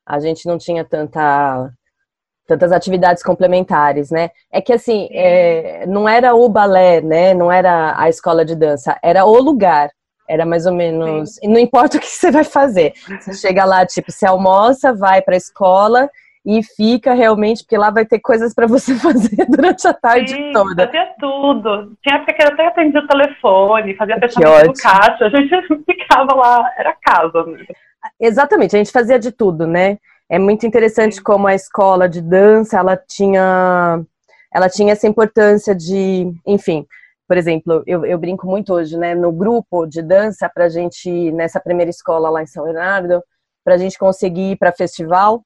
A 0.07 0.21
gente 0.21 0.47
não 0.47 0.59
tinha 0.59 0.85
tanta 0.85 1.73
tantas 2.51 2.73
atividades 2.73 3.23
complementares, 3.23 4.11
né? 4.11 4.31
É 4.51 4.61
que 4.61 4.73
assim, 4.73 5.09
é, 5.13 5.85
não 5.87 6.09
era 6.09 6.35
o 6.35 6.49
balé, 6.49 7.01
né? 7.01 7.33
Não 7.33 7.51
era 7.51 7.95
a 7.97 8.09
escola 8.09 8.45
de 8.45 8.57
dança, 8.57 8.99
era 9.05 9.25
o 9.25 9.41
lugar. 9.41 9.89
Era 10.29 10.45
mais 10.45 10.67
ou 10.67 10.75
menos. 10.75 11.37
Sim. 11.37 11.49
Não 11.49 11.61
importa 11.61 11.97
o 11.99 12.01
que 12.01 12.07
você 12.07 12.31
vai 12.31 12.43
fazer. 12.43 12.93
Você 13.21 13.35
chega 13.35 13.65
lá, 13.65 13.87
tipo, 13.87 14.11
você 14.11 14.27
almoça, 14.27 14.93
vai 14.93 15.23
para 15.23 15.35
a 15.35 15.37
escola 15.37 16.11
e 16.45 16.61
fica 16.63 17.13
realmente, 17.13 17.63
porque 17.63 17.77
lá 17.77 17.91
vai 17.91 18.05
ter 18.05 18.19
coisas 18.19 18.53
para 18.53 18.67
você 18.67 18.95
fazer 18.99 19.47
durante 19.49 19.87
a 19.87 19.95
tarde 19.95 20.33
Sim, 20.33 20.53
toda. 20.53 20.87
Fazia 20.87 21.15
tudo. 21.21 21.93
Tinha 22.03 22.17
época 22.17 22.33
que 22.33 22.43
eu 22.43 22.49
até 22.49 22.67
atendia 22.67 23.01
o 23.01 23.07
telefone, 23.07 23.95
fazia 23.95 24.19
fechamento 24.19 24.73
do 24.73 24.73
caixa, 24.73 25.27
a 25.27 25.29
gente 25.29 25.55
ficava 25.87 26.35
lá, 26.35 26.73
era 26.77 26.97
casa. 27.01 27.45
Né? 27.45 27.65
Exatamente, 28.19 28.75
a 28.75 28.79
gente 28.79 28.91
fazia 28.91 29.21
de 29.21 29.31
tudo, 29.31 29.67
né? 29.69 29.99
É 30.31 30.39
muito 30.39 30.65
interessante 30.65 31.21
como 31.21 31.49
a 31.49 31.55
escola 31.57 32.09
de 32.09 32.23
dança, 32.23 32.79
ela 32.79 32.97
tinha, 32.97 34.01
ela 34.55 34.69
tinha 34.69 34.93
essa 34.93 35.09
importância 35.09 35.75
de, 35.75 36.33
enfim, 36.47 36.87
por 37.27 37.37
exemplo, 37.37 37.83
eu, 37.85 38.05
eu 38.07 38.17
brinco 38.17 38.47
muito 38.47 38.73
hoje, 38.73 38.97
né, 38.97 39.13
no 39.13 39.33
grupo 39.33 39.87
de 39.87 40.01
dança, 40.01 40.49
para 40.49 40.69
gente, 40.69 41.33
nessa 41.33 41.59
primeira 41.59 41.91
escola 41.91 42.31
lá 42.31 42.43
em 42.43 42.47
São 42.47 42.65
Bernardo, 42.65 43.21
para 43.65 43.75
a 43.75 43.79
gente 43.79 43.99
conseguir 43.99 44.53
ir 44.53 44.57
para 44.57 44.73
festival, 44.73 45.43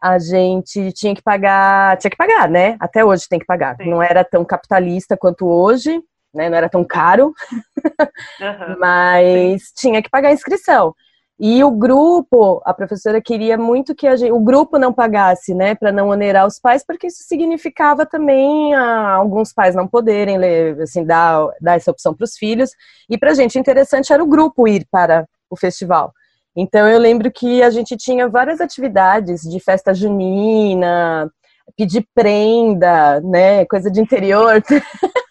a 0.00 0.18
gente 0.18 0.92
tinha 0.92 1.14
que 1.14 1.22
pagar, 1.22 1.96
tinha 1.96 2.10
que 2.10 2.16
pagar, 2.16 2.48
né? 2.48 2.76
Até 2.78 3.04
hoje 3.04 3.28
tem 3.28 3.38
que 3.38 3.46
pagar. 3.46 3.76
Sim. 3.76 3.88
Não 3.88 4.02
era 4.02 4.22
tão 4.22 4.44
capitalista 4.44 5.16
quanto 5.16 5.46
hoje, 5.46 6.02
né? 6.32 6.50
Não 6.50 6.56
era 6.56 6.68
tão 6.68 6.84
caro, 6.84 7.32
uhum. 8.40 8.78
mas 8.78 9.62
Sim. 9.62 9.72
tinha 9.76 10.02
que 10.02 10.10
pagar 10.10 10.28
a 10.28 10.32
inscrição. 10.32 10.94
E 11.38 11.64
o 11.64 11.70
grupo, 11.70 12.62
a 12.64 12.72
professora 12.72 13.20
queria 13.20 13.58
muito 13.58 13.92
que 13.94 14.16
gente, 14.16 14.30
o 14.30 14.38
grupo 14.38 14.78
não 14.78 14.92
pagasse, 14.92 15.52
né, 15.52 15.74
para 15.74 15.90
não 15.90 16.08
onerar 16.08 16.46
os 16.46 16.60
pais, 16.60 16.84
porque 16.86 17.08
isso 17.08 17.24
significava 17.24 18.06
também 18.06 18.72
ah, 18.74 19.14
alguns 19.14 19.52
pais 19.52 19.74
não 19.74 19.88
poderem 19.88 20.36
assim, 20.80 21.04
dar, 21.04 21.48
dar 21.60 21.74
essa 21.74 21.90
opção 21.90 22.14
para 22.14 22.24
os 22.24 22.36
filhos. 22.36 22.70
E 23.10 23.18
para 23.18 23.32
a 23.32 23.34
gente 23.34 23.58
interessante 23.58 24.12
era 24.12 24.22
o 24.22 24.28
grupo 24.28 24.68
ir 24.68 24.86
para 24.90 25.26
o 25.50 25.56
festival. 25.56 26.12
Então 26.56 26.88
eu 26.88 27.00
lembro 27.00 27.32
que 27.32 27.62
a 27.64 27.70
gente 27.70 27.96
tinha 27.96 28.28
várias 28.28 28.60
atividades 28.60 29.42
de 29.42 29.58
festa 29.58 29.92
junina, 29.92 31.28
pedir 31.76 32.06
prenda, 32.14 33.20
né, 33.20 33.64
coisa 33.66 33.90
de 33.90 34.00
interior. 34.00 34.62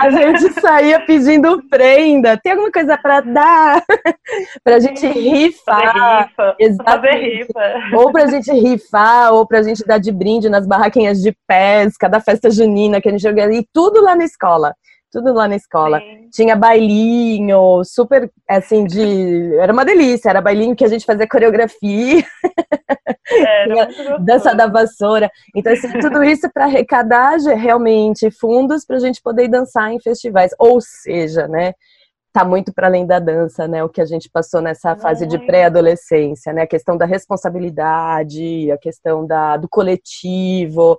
A 0.00 0.10
gente 0.10 0.60
saía 0.60 1.00
pedindo 1.04 1.62
prenda. 1.68 2.38
Tem 2.38 2.52
alguma 2.52 2.70
coisa 2.70 2.96
para 2.96 3.20
dar? 3.20 3.82
pra 4.62 4.78
gente 4.78 5.06
rifar. 5.06 6.30
Fazer 6.36 6.52
rifa. 6.52 6.56
Exatamente. 6.58 7.46
Fazer 7.52 7.74
rifa. 7.74 7.96
Ou 7.96 8.12
pra 8.12 8.26
gente 8.26 8.52
rifar, 8.52 9.32
ou 9.32 9.46
pra 9.46 9.62
gente 9.62 9.84
dar 9.84 9.98
de 9.98 10.12
brinde 10.12 10.48
nas 10.48 10.66
barraquinhas 10.66 11.20
de 11.20 11.36
pesca, 11.46 12.08
da 12.08 12.20
festa 12.20 12.50
junina 12.50 13.00
que 13.00 13.08
a 13.08 13.12
gente 13.12 13.22
jogava. 13.22 13.52
E 13.52 13.66
tudo 13.72 14.00
lá 14.00 14.14
na 14.14 14.24
escola 14.24 14.74
tudo 15.10 15.32
lá 15.32 15.48
na 15.48 15.56
escola. 15.56 15.98
Sim. 16.00 16.28
Tinha 16.30 16.56
bailinho, 16.56 17.82
super, 17.84 18.30
assim, 18.48 18.84
de... 18.84 19.54
Era 19.56 19.72
uma 19.72 19.84
delícia, 19.84 20.30
era 20.30 20.40
bailinho 20.40 20.76
que 20.76 20.84
a 20.84 20.88
gente 20.88 21.06
fazia 21.06 21.28
coreografia. 21.28 22.24
Dança 24.20 24.54
da 24.54 24.66
vassoura. 24.66 25.30
Então, 25.54 25.72
assim, 25.72 25.98
tudo 26.00 26.22
isso 26.22 26.50
para 26.52 26.64
arrecadar 26.64 27.38
realmente 27.38 28.30
fundos 28.30 28.84
para 28.84 28.96
a 28.96 29.00
gente 29.00 29.22
poder 29.22 29.48
dançar 29.48 29.92
em 29.92 30.00
festivais. 30.00 30.52
Ou 30.58 30.80
seja, 30.80 31.48
né, 31.48 31.74
tá 32.32 32.44
muito 32.44 32.72
para 32.72 32.86
além 32.86 33.06
da 33.06 33.18
dança, 33.18 33.66
né, 33.66 33.82
o 33.82 33.88
que 33.88 34.00
a 34.00 34.04
gente 34.04 34.30
passou 34.30 34.60
nessa 34.60 34.94
fase 34.96 35.26
de 35.26 35.38
pré-adolescência, 35.44 36.52
né, 36.52 36.62
a 36.62 36.66
questão 36.66 36.96
da 36.96 37.06
responsabilidade, 37.06 38.70
a 38.70 38.78
questão 38.78 39.26
da, 39.26 39.56
do 39.56 39.68
coletivo, 39.68 40.98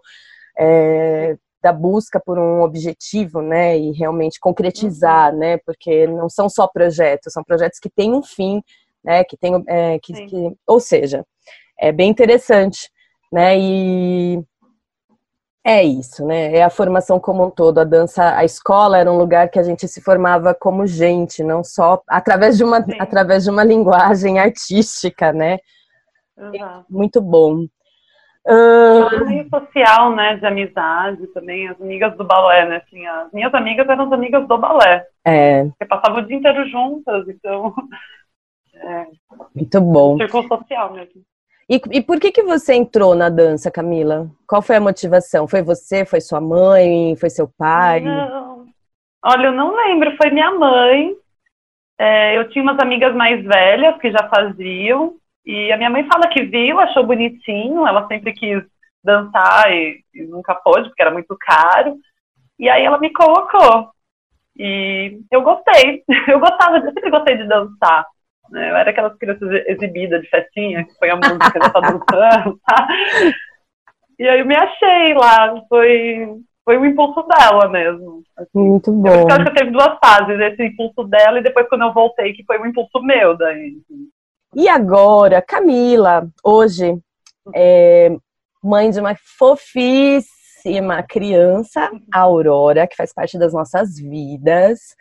é, 0.58 1.38
da 1.62 1.74
busca 1.74 2.20
por 2.20 2.40
um 2.40 2.62
objetivo, 2.62 3.42
né, 3.42 3.78
e 3.78 3.92
realmente 3.92 4.40
concretizar, 4.40 5.34
uhum. 5.34 5.40
né, 5.40 5.58
porque 5.66 6.08
não 6.08 6.30
são 6.30 6.50
só 6.50 6.68
projetos, 6.68 7.34
são 7.34 7.44
projetos 7.44 7.80
que 7.80 7.90
têm 7.90 8.14
um 8.14 8.24
fim, 8.24 8.62
né, 9.04 9.24
que 9.24 9.38
tem, 9.38 9.64
é, 9.68 10.00
que, 10.00 10.14
que, 10.26 10.56
ou 10.66 10.80
seja, 10.80 11.26
é 11.78 11.92
bem 11.92 12.10
interessante, 12.10 12.90
né, 13.32 13.58
e 13.60 14.42
é 15.66 15.84
isso, 15.84 16.26
né, 16.26 16.56
é 16.56 16.64
a 16.64 16.70
formação 16.70 17.20
como 17.20 17.46
um 17.46 17.50
todo, 17.52 17.80
a 17.80 17.84
dança, 17.84 18.38
a 18.38 18.46
escola 18.46 18.98
era 18.98 19.12
um 19.12 19.18
lugar 19.18 19.50
que 19.50 19.60
a 19.60 19.64
gente 19.64 19.88
se 19.88 20.02
formava 20.02 20.54
como 20.54 20.88
gente, 20.88 21.44
não 21.44 21.64
só 21.64 22.02
através 22.08 22.58
de 22.58 22.64
uma, 22.64 22.78
através 23.00 23.44
de 23.44 23.50
uma 23.50 23.64
linguagem 23.66 24.40
artística, 24.40 25.34
né, 25.34 25.60
uhum. 26.38 26.86
muito 26.90 27.22
bom. 27.22 27.66
Uh... 28.50 29.26
meio 29.26 29.48
social, 29.50 30.16
né, 30.16 30.38
de 30.38 30.46
amizade 30.46 31.28
também, 31.28 31.68
as 31.68 31.80
amigas 31.80 32.16
do 32.18 32.24
balé, 32.24 32.68
né, 32.68 32.82
assim, 32.86 33.06
as 33.06 33.32
minhas 33.32 33.54
amigas 33.54 33.88
eram 33.88 34.06
as 34.06 34.12
amigas 34.12 34.48
do 34.48 34.58
balé. 34.58 35.06
É. 35.24 35.66
Porque 35.66 35.86
passavam 35.86 36.24
o 36.24 36.26
dia 36.26 36.38
inteiro 36.38 36.68
juntas, 36.70 37.28
então... 37.28 37.74
É, 38.82 39.08
Muito 39.54 39.82
bom. 39.82 40.16
Círculo 40.16 40.48
social 40.48 40.94
mesmo. 40.94 41.22
E, 41.70 41.82
e 41.92 42.02
por 42.02 42.18
que 42.18 42.32
que 42.32 42.44
você 42.44 42.74
entrou 42.74 43.14
na 43.14 43.28
dança, 43.28 43.70
Camila? 43.70 44.30
Qual 44.48 44.62
foi 44.62 44.78
a 44.78 44.80
motivação? 44.82 45.50
Foi 45.50 45.62
você, 45.62 46.06
foi 46.06 46.22
sua 46.22 46.40
mãe, 46.40 47.14
foi 47.18 47.30
seu 47.30 47.46
pai? 47.46 48.00
Não, 48.00 48.50
Olha, 49.24 49.48
eu 49.48 49.52
não 49.52 49.76
lembro, 49.76 50.16
foi 50.16 50.32
minha 50.32 50.52
mãe. 50.52 51.16
É, 51.98 52.38
eu 52.38 52.50
tinha 52.50 52.64
umas 52.64 52.80
amigas 52.80 53.14
mais 53.14 53.44
velhas 53.44 53.98
que 53.98 54.10
já 54.10 54.30
faziam, 54.30 55.16
e 55.46 55.72
a 55.72 55.78
minha 55.78 55.90
mãe 55.90 56.08
fala 56.08 56.28
que 56.28 56.44
viu, 56.44 56.80
achou 56.80 57.06
bonitinho, 57.06 57.88
ela 57.88 58.08
sempre 58.08 58.34
quis 58.34 58.64
dançar 59.04 59.72
e, 59.72 60.04
e 60.14 60.24
nunca 60.24 60.56
pôde, 60.56 60.90
porque 60.90 61.02
era 61.02 61.12
muito 61.12 61.36
caro. 61.40 61.96
E 62.58 62.70
aí 62.70 62.84
ela 62.84 63.00
me 63.00 63.12
colocou. 63.12 63.90
E 64.58 65.20
eu 65.32 65.42
gostei. 65.42 66.04
Eu 66.28 66.40
gostava, 66.40 66.78
eu 66.78 66.84
sempre 66.84 67.10
gostei 67.10 67.38
de 67.38 67.48
dançar. 67.48 68.06
Né? 68.52 68.70
Eu 68.70 68.76
era 68.76 68.90
aquelas 68.90 69.18
crianças 69.18 69.50
exibidas 69.68 70.22
de 70.22 70.30
festinha, 70.30 70.84
que 70.84 70.94
foi 70.98 71.10
a 71.10 71.16
música 71.16 71.52
que 71.52 71.60
tá 71.60 71.80
dançando, 71.80 72.60
tá? 72.66 72.88
E 74.18 74.28
aí 74.28 74.40
eu 74.40 74.46
me 74.46 74.56
achei 74.56 75.14
lá. 75.14 75.62
Foi, 75.70 76.28
foi 76.66 76.78
o 76.78 76.86
impulso 76.86 77.24
dela 77.24 77.70
mesmo. 77.70 78.22
Assim. 78.38 78.50
Muito 78.54 78.92
bom. 78.92 79.08
Eu 79.08 79.28
acho 79.28 79.44
que 79.44 79.50
eu 79.50 79.54
teve 79.54 79.72
duas 79.72 79.98
fases, 80.04 80.40
esse 80.40 80.64
impulso 80.66 81.04
dela 81.06 81.40
e 81.40 81.44
depois 81.44 81.70
quando 81.70 81.84
eu 81.86 81.94
voltei, 81.94 82.34
que 82.34 82.44
foi 82.44 82.60
o 82.60 82.66
impulso 82.66 83.02
meu 83.02 83.38
daí. 83.38 83.78
E 84.56 84.68
agora, 84.68 85.42
Camila, 85.42 86.28
hoje, 86.44 86.98
é 87.54 88.10
mãe 88.64 88.90
de 88.90 89.00
uma 89.00 89.16
fofíssima 89.38 91.04
criança, 91.04 91.90
a 92.14 92.20
Aurora, 92.22 92.88
que 92.88 92.96
faz 92.96 93.14
parte 93.14 93.38
das 93.38 93.54
nossas 93.54 93.98
vidas. 93.98 94.96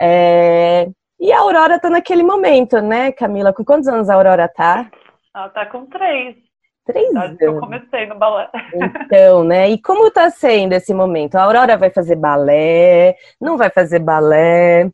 É... 0.00 0.88
E 1.20 1.32
a 1.32 1.40
Aurora 1.40 1.78
tá 1.80 1.88
naquele 1.88 2.22
momento, 2.22 2.80
né, 2.80 3.12
Camila? 3.12 3.52
Com 3.52 3.64
quantos 3.64 3.88
anos 3.88 4.10
a 4.10 4.14
Aurora 4.14 4.48
tá? 4.48 4.90
Ela 5.34 5.48
tá 5.48 5.66
com 5.66 5.86
três. 5.86 6.36
Três 6.84 7.14
anos. 7.14 7.40
Eu 7.40 7.60
comecei 7.60 8.06
no 8.06 8.16
balé. 8.16 8.48
Então, 8.74 9.44
né? 9.44 9.68
E 9.68 9.80
como 9.80 10.10
tá 10.10 10.30
sendo 10.30 10.72
esse 10.72 10.94
momento? 10.94 11.36
A 11.36 11.42
Aurora 11.42 11.76
vai 11.76 11.90
fazer 11.90 12.16
balé? 12.16 13.14
Não 13.40 13.58
vai 13.58 13.68
fazer 13.68 13.98
balé? 13.98 14.90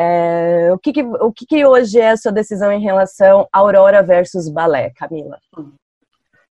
É, 0.00 0.72
o 0.72 0.78
que, 0.78 0.92
que 0.92 1.02
o 1.02 1.32
que, 1.32 1.44
que, 1.44 1.66
hoje 1.66 1.98
é 1.98 2.10
a 2.10 2.16
sua 2.16 2.30
decisão 2.30 2.70
em 2.70 2.80
relação 2.80 3.48
a 3.52 3.58
Aurora 3.58 4.00
versus 4.00 4.48
balé, 4.48 4.92
Camila? 4.96 5.40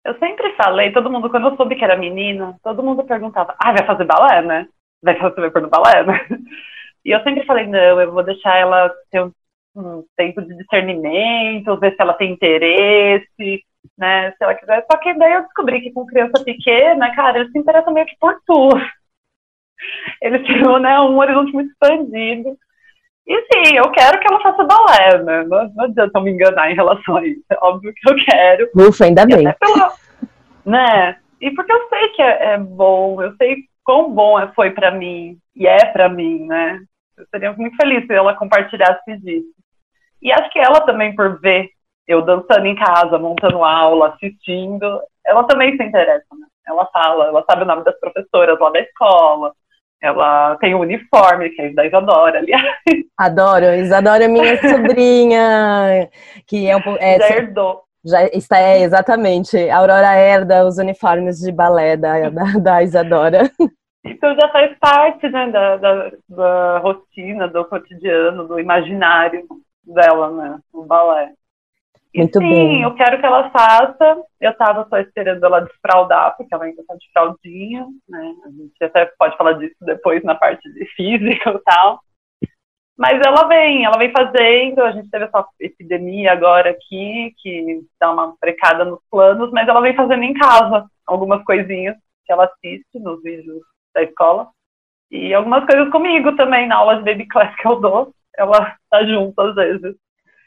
Eu 0.05 0.17
sempre 0.21 0.55
falei, 0.55 0.93
todo 0.93 1.11
mundo, 1.11 1.29
quando 1.29 1.49
eu 1.49 1.57
soube 1.57 1.75
que 1.75 1.83
era 1.83 1.97
menina, 1.97 2.57
todo 2.63 2.85
mundo 2.85 3.03
perguntava, 3.03 3.57
ah, 3.59 3.73
vai 3.73 3.85
fazer 3.85 4.05
balé, 4.05 4.43
né? 4.43 4.69
Vai 5.03 5.19
fazer 5.19 5.51
por 5.51 5.61
no 5.61 5.69
balé, 5.69 6.05
né? 6.05 6.21
E 7.05 7.11
eu 7.11 7.21
sempre 7.25 7.45
falei, 7.45 7.67
não, 7.67 8.01
eu 8.01 8.13
vou 8.13 8.23
deixar 8.23 8.59
ela 8.59 8.89
ter 9.11 9.25
um, 9.25 9.33
um 9.75 10.05
tempo 10.17 10.41
de 10.41 10.57
discernimento, 10.57 11.77
ver 11.81 11.97
se 11.97 12.01
ela 12.01 12.15
tem 12.15 12.31
interesse, 12.31 13.65
né? 13.99 14.31
Se 14.31 14.45
ela 14.45 14.55
quiser. 14.55 14.87
Só 14.89 14.99
que 14.99 15.13
daí 15.15 15.33
eu 15.33 15.43
descobri 15.43 15.81
que 15.81 15.91
com 15.91 16.07
criança 16.07 16.45
pequena, 16.45 17.13
cara, 17.17 17.41
eles 17.41 17.51
se 17.51 17.59
interessam 17.59 17.93
meio 17.93 18.07
que 18.07 18.17
por 18.21 18.41
tudo. 18.47 18.81
Eles 20.23 20.47
têm 20.47 20.63
né, 20.81 21.01
um 21.01 21.19
horizonte 21.19 21.53
muito 21.53 21.73
expandido. 21.73 22.57
E 23.27 23.41
sim, 23.43 23.77
eu 23.77 23.91
quero 23.93 24.19
que 24.19 24.27
ela 24.29 24.43
faça 24.43 24.65
balé, 24.65 25.23
né? 25.23 25.45
Não, 25.45 25.73
não 25.75 25.85
adianta 25.85 26.19
eu 26.19 26.23
me 26.23 26.33
enganar 26.33 26.71
em 26.71 26.75
relação 26.75 27.17
a 27.17 27.27
isso. 27.27 27.43
É 27.51 27.57
óbvio 27.61 27.93
que 27.95 28.11
eu 28.11 28.17
quero. 28.25 28.71
Ufa, 28.77 29.05
ainda 29.05 29.25
bem. 29.25 29.53
Pela, 29.55 29.93
né? 30.65 31.17
E 31.41 31.51
porque 31.53 31.73
eu 31.73 31.89
sei 31.89 32.09
que 32.11 32.23
é, 32.23 32.53
é 32.55 32.59
bom, 32.59 33.23
eu 33.23 33.35
sei 33.37 33.57
quão 33.85 34.13
bom 34.13 34.39
é, 34.39 34.49
foi 34.55 34.71
para 34.71 34.91
mim 34.91 35.39
e 35.55 35.67
é 35.67 35.87
para 35.87 36.09
mim, 36.09 36.47
né? 36.47 36.81
Eu 37.17 37.27
seria 37.31 37.53
muito 37.53 37.77
feliz 37.77 38.07
se 38.07 38.13
ela 38.13 38.35
compartilhasse 38.35 39.17
disso. 39.19 39.53
E 40.21 40.33
acho 40.33 40.51
que 40.51 40.59
ela 40.59 40.81
também, 40.81 41.15
por 41.15 41.41
ver 41.41 41.69
eu 42.07 42.23
dançando 42.23 42.67
em 42.67 42.75
casa, 42.75 43.19
montando 43.19 43.65
aula, 43.65 44.09
assistindo, 44.09 45.01
ela 45.25 45.45
também 45.45 45.77
se 45.77 45.83
interessa, 45.83 46.27
né? 46.33 46.47
Ela 46.67 46.87
fala, 46.87 47.27
ela 47.27 47.45
sabe 47.49 47.63
o 47.63 47.67
nome 47.67 47.85
das 47.85 47.99
professoras 47.99 48.59
lá 48.59 48.71
da 48.71 48.81
escola, 48.81 49.53
ela 50.03 50.57
tem 50.57 50.75
um 50.75 50.81
uniforme, 50.81 51.49
que 51.51 51.63
é 51.63 51.73
da 51.73 51.87
Isadora, 51.87 52.41
aliás. 52.41 52.77
Adoro, 53.17 53.67
Isadora 53.77 54.25
é 54.25 54.29
minha 54.29 54.57
sobrinha, 54.69 56.11
que 56.47 56.69
é 56.69 56.77
um 56.77 56.81
é, 56.99 57.19
Já 57.19 57.37
herdou. 57.37 57.83
Já 58.05 58.25
está, 58.27 58.59
é, 58.59 58.81
exatamente. 58.81 59.57
A 59.71 59.79
Aurora 59.79 60.17
herda 60.17 60.67
os 60.67 60.77
uniformes 60.77 61.39
de 61.39 61.53
balé 61.53 61.97
da, 61.97 62.31
da, 62.31 62.45
da 62.59 62.83
Isadora. 62.83 63.49
Então 64.05 64.35
já 64.35 64.49
faz 64.49 64.77
parte 64.81 65.29
né, 65.29 65.49
da, 65.53 65.77
da, 65.77 66.13
da, 66.29 66.79
rotina, 66.79 67.47
do 67.47 67.65
cotidiano, 67.65 68.49
do 68.49 68.59
imaginário 68.59 69.47
dela, 69.85 70.31
né? 70.33 70.59
O 70.73 70.83
balé. 70.85 71.31
Muito 72.15 72.39
sim, 72.39 72.49
bem. 72.49 72.83
eu 72.83 72.95
quero 72.95 73.19
que 73.19 73.27
ela 73.27 73.51
faça. 73.51 74.23
Eu 74.41 74.51
estava 74.51 74.87
só 74.89 74.99
esperando 74.99 75.45
ela 75.45 75.61
desfraldar, 75.61 76.37
porque 76.37 76.55
ela 76.55 76.65
ainda 76.65 76.81
está 76.83 76.95
de 76.95 77.11
fraldinha, 77.13 77.87
né? 78.09 78.35
A 78.45 78.51
gente 78.51 78.85
até 78.85 79.07
pode 79.19 79.37
falar 79.37 79.55
disso 79.55 79.77
depois 79.81 80.23
na 80.23 80.35
parte 80.35 80.71
de 80.73 80.85
física 80.95 81.51
e 81.51 81.59
tal. 81.61 82.01
Mas 82.99 83.21
ela 83.25 83.49
vem, 83.49 83.85
ela 83.85 83.99
vem 83.99 84.13
fazendo. 84.13 84.83
A 84.83 84.93
gente 84.93 85.11
teve 85.11 85.25
essa 85.25 85.47
epidemia 85.59 86.33
agora 86.33 86.71
aqui, 86.71 87.33
que 87.39 87.81
dá 87.99 88.13
uma 88.13 88.35
brecada 88.41 88.85
nos 88.85 89.01
planos, 89.11 89.51
mas 89.51 89.67
ela 89.67 89.81
vem 89.81 89.97
fazendo 89.97 90.23
em 90.23 90.35
casa 90.35 90.87
algumas 91.07 91.43
coisinhas 91.45 91.97
que 92.25 92.33
ela 92.33 92.45
assiste 92.45 92.99
nos 92.99 93.23
vídeos 93.23 93.63
da 93.95 94.03
escola. 94.03 94.49
E 95.11 95.33
algumas 95.35 95.65
coisas 95.67 95.91
comigo 95.91 96.37
também, 96.37 96.67
na 96.67 96.77
aula 96.77 96.97
de 96.97 97.05
baby 97.05 97.27
class 97.27 97.55
que 97.57 97.67
eu 97.67 97.81
dou. 97.81 98.15
Ela 98.37 98.77
tá 98.91 99.05
junto 99.05 99.41
às 99.41 99.55
vezes. 99.55 99.97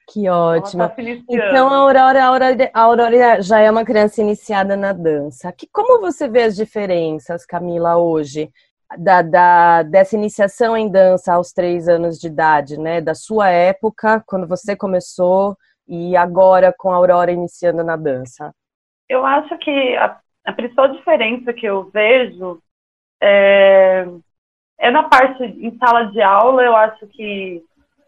Que 0.07 0.29
ótimo. 0.29 0.87
Tá 0.87 0.95
então, 1.29 1.69
a 1.69 1.77
Aurora, 1.77 2.23
a 2.23 2.27
Aurora, 2.27 2.71
a 2.73 2.81
Aurora 2.81 3.41
já 3.41 3.59
é 3.59 3.71
uma 3.71 3.83
criança 3.83 4.21
iniciada 4.21 4.75
na 4.77 4.93
dança. 4.93 5.51
Que, 5.51 5.67
como 5.67 5.99
você 5.99 6.27
vê 6.27 6.43
as 6.43 6.55
diferenças, 6.55 7.45
Camila, 7.45 7.97
hoje, 7.97 8.51
da, 8.97 9.21
da, 9.21 9.83
dessa 9.83 10.15
iniciação 10.15 10.77
em 10.77 10.89
dança 10.89 11.33
aos 11.33 11.51
três 11.51 11.87
anos 11.87 12.19
de 12.19 12.27
idade, 12.27 12.79
né? 12.79 13.01
Da 13.01 13.15
sua 13.15 13.49
época, 13.49 14.23
quando 14.27 14.47
você 14.47 14.75
começou, 14.75 15.57
e 15.87 16.15
agora 16.15 16.73
com 16.77 16.91
a 16.91 16.95
Aurora 16.95 17.31
iniciando 17.31 17.83
na 17.83 17.95
dança? 17.95 18.53
Eu 19.07 19.25
acho 19.25 19.57
que 19.59 19.95
a, 19.97 20.19
a 20.45 20.53
principal 20.53 20.87
diferença 20.89 21.53
que 21.53 21.65
eu 21.65 21.89
vejo 21.91 22.59
é, 23.21 24.05
é 24.79 24.91
na 24.91 25.03
parte 25.03 25.43
em 25.43 25.77
sala 25.77 26.05
de 26.05 26.21
aula, 26.21 26.63
eu 26.63 26.75
acho 26.75 27.07
que 27.07 27.63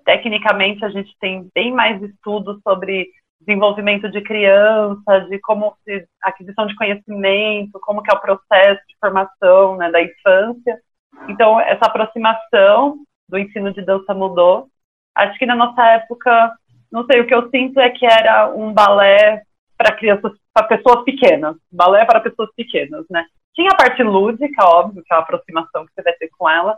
tecnicamente 0.07 0.85
a 0.85 0.89
gente 0.89 1.13
tem 1.19 1.49
bem 1.53 1.73
mais 1.73 2.01
estudos 2.01 2.61
sobre 2.63 3.09
desenvolvimento 3.41 4.09
de 4.09 4.21
criança, 4.21 5.19
de 5.29 5.37
como 5.39 5.75
se 5.83 6.07
aquisição 6.23 6.65
de 6.65 6.73
conhecimento, 6.77 7.77
como 7.81 8.01
que 8.01 8.09
é 8.09 8.15
o 8.15 8.21
processo 8.21 8.81
de 8.87 8.95
formação 9.01 9.75
né, 9.75 9.91
da 9.91 10.01
infância. 10.01 10.79
Então 11.27 11.59
essa 11.59 11.87
aproximação 11.87 12.99
do 13.27 13.37
ensino 13.37 13.73
de 13.73 13.81
dança 13.81 14.13
mudou. 14.13 14.69
Acho 15.13 15.37
que 15.37 15.45
na 15.45 15.55
nossa 15.55 15.85
época, 15.85 16.55
não 16.89 17.05
sei, 17.05 17.19
o 17.19 17.27
que 17.27 17.35
eu 17.35 17.49
sinto 17.49 17.77
é 17.81 17.89
que 17.89 18.05
era 18.05 18.49
um 18.55 18.71
balé 18.71 19.43
para 19.77 19.93
crianças, 19.93 20.31
para 20.53 20.67
pessoas 20.67 21.03
pequenas, 21.03 21.57
balé 21.69 22.05
para 22.05 22.21
pessoas 22.21 22.49
pequenas, 22.55 23.05
né? 23.09 23.25
Tinha 23.53 23.71
a 23.73 23.75
parte 23.75 24.01
lúdica, 24.03 24.63
óbvio, 24.63 25.03
que 25.05 25.13
é 25.13 25.17
a 25.17 25.19
aproximação 25.19 25.85
que 25.85 25.91
você 25.93 26.01
vai 26.01 26.13
ter 26.13 26.29
com 26.37 26.49
ela, 26.49 26.77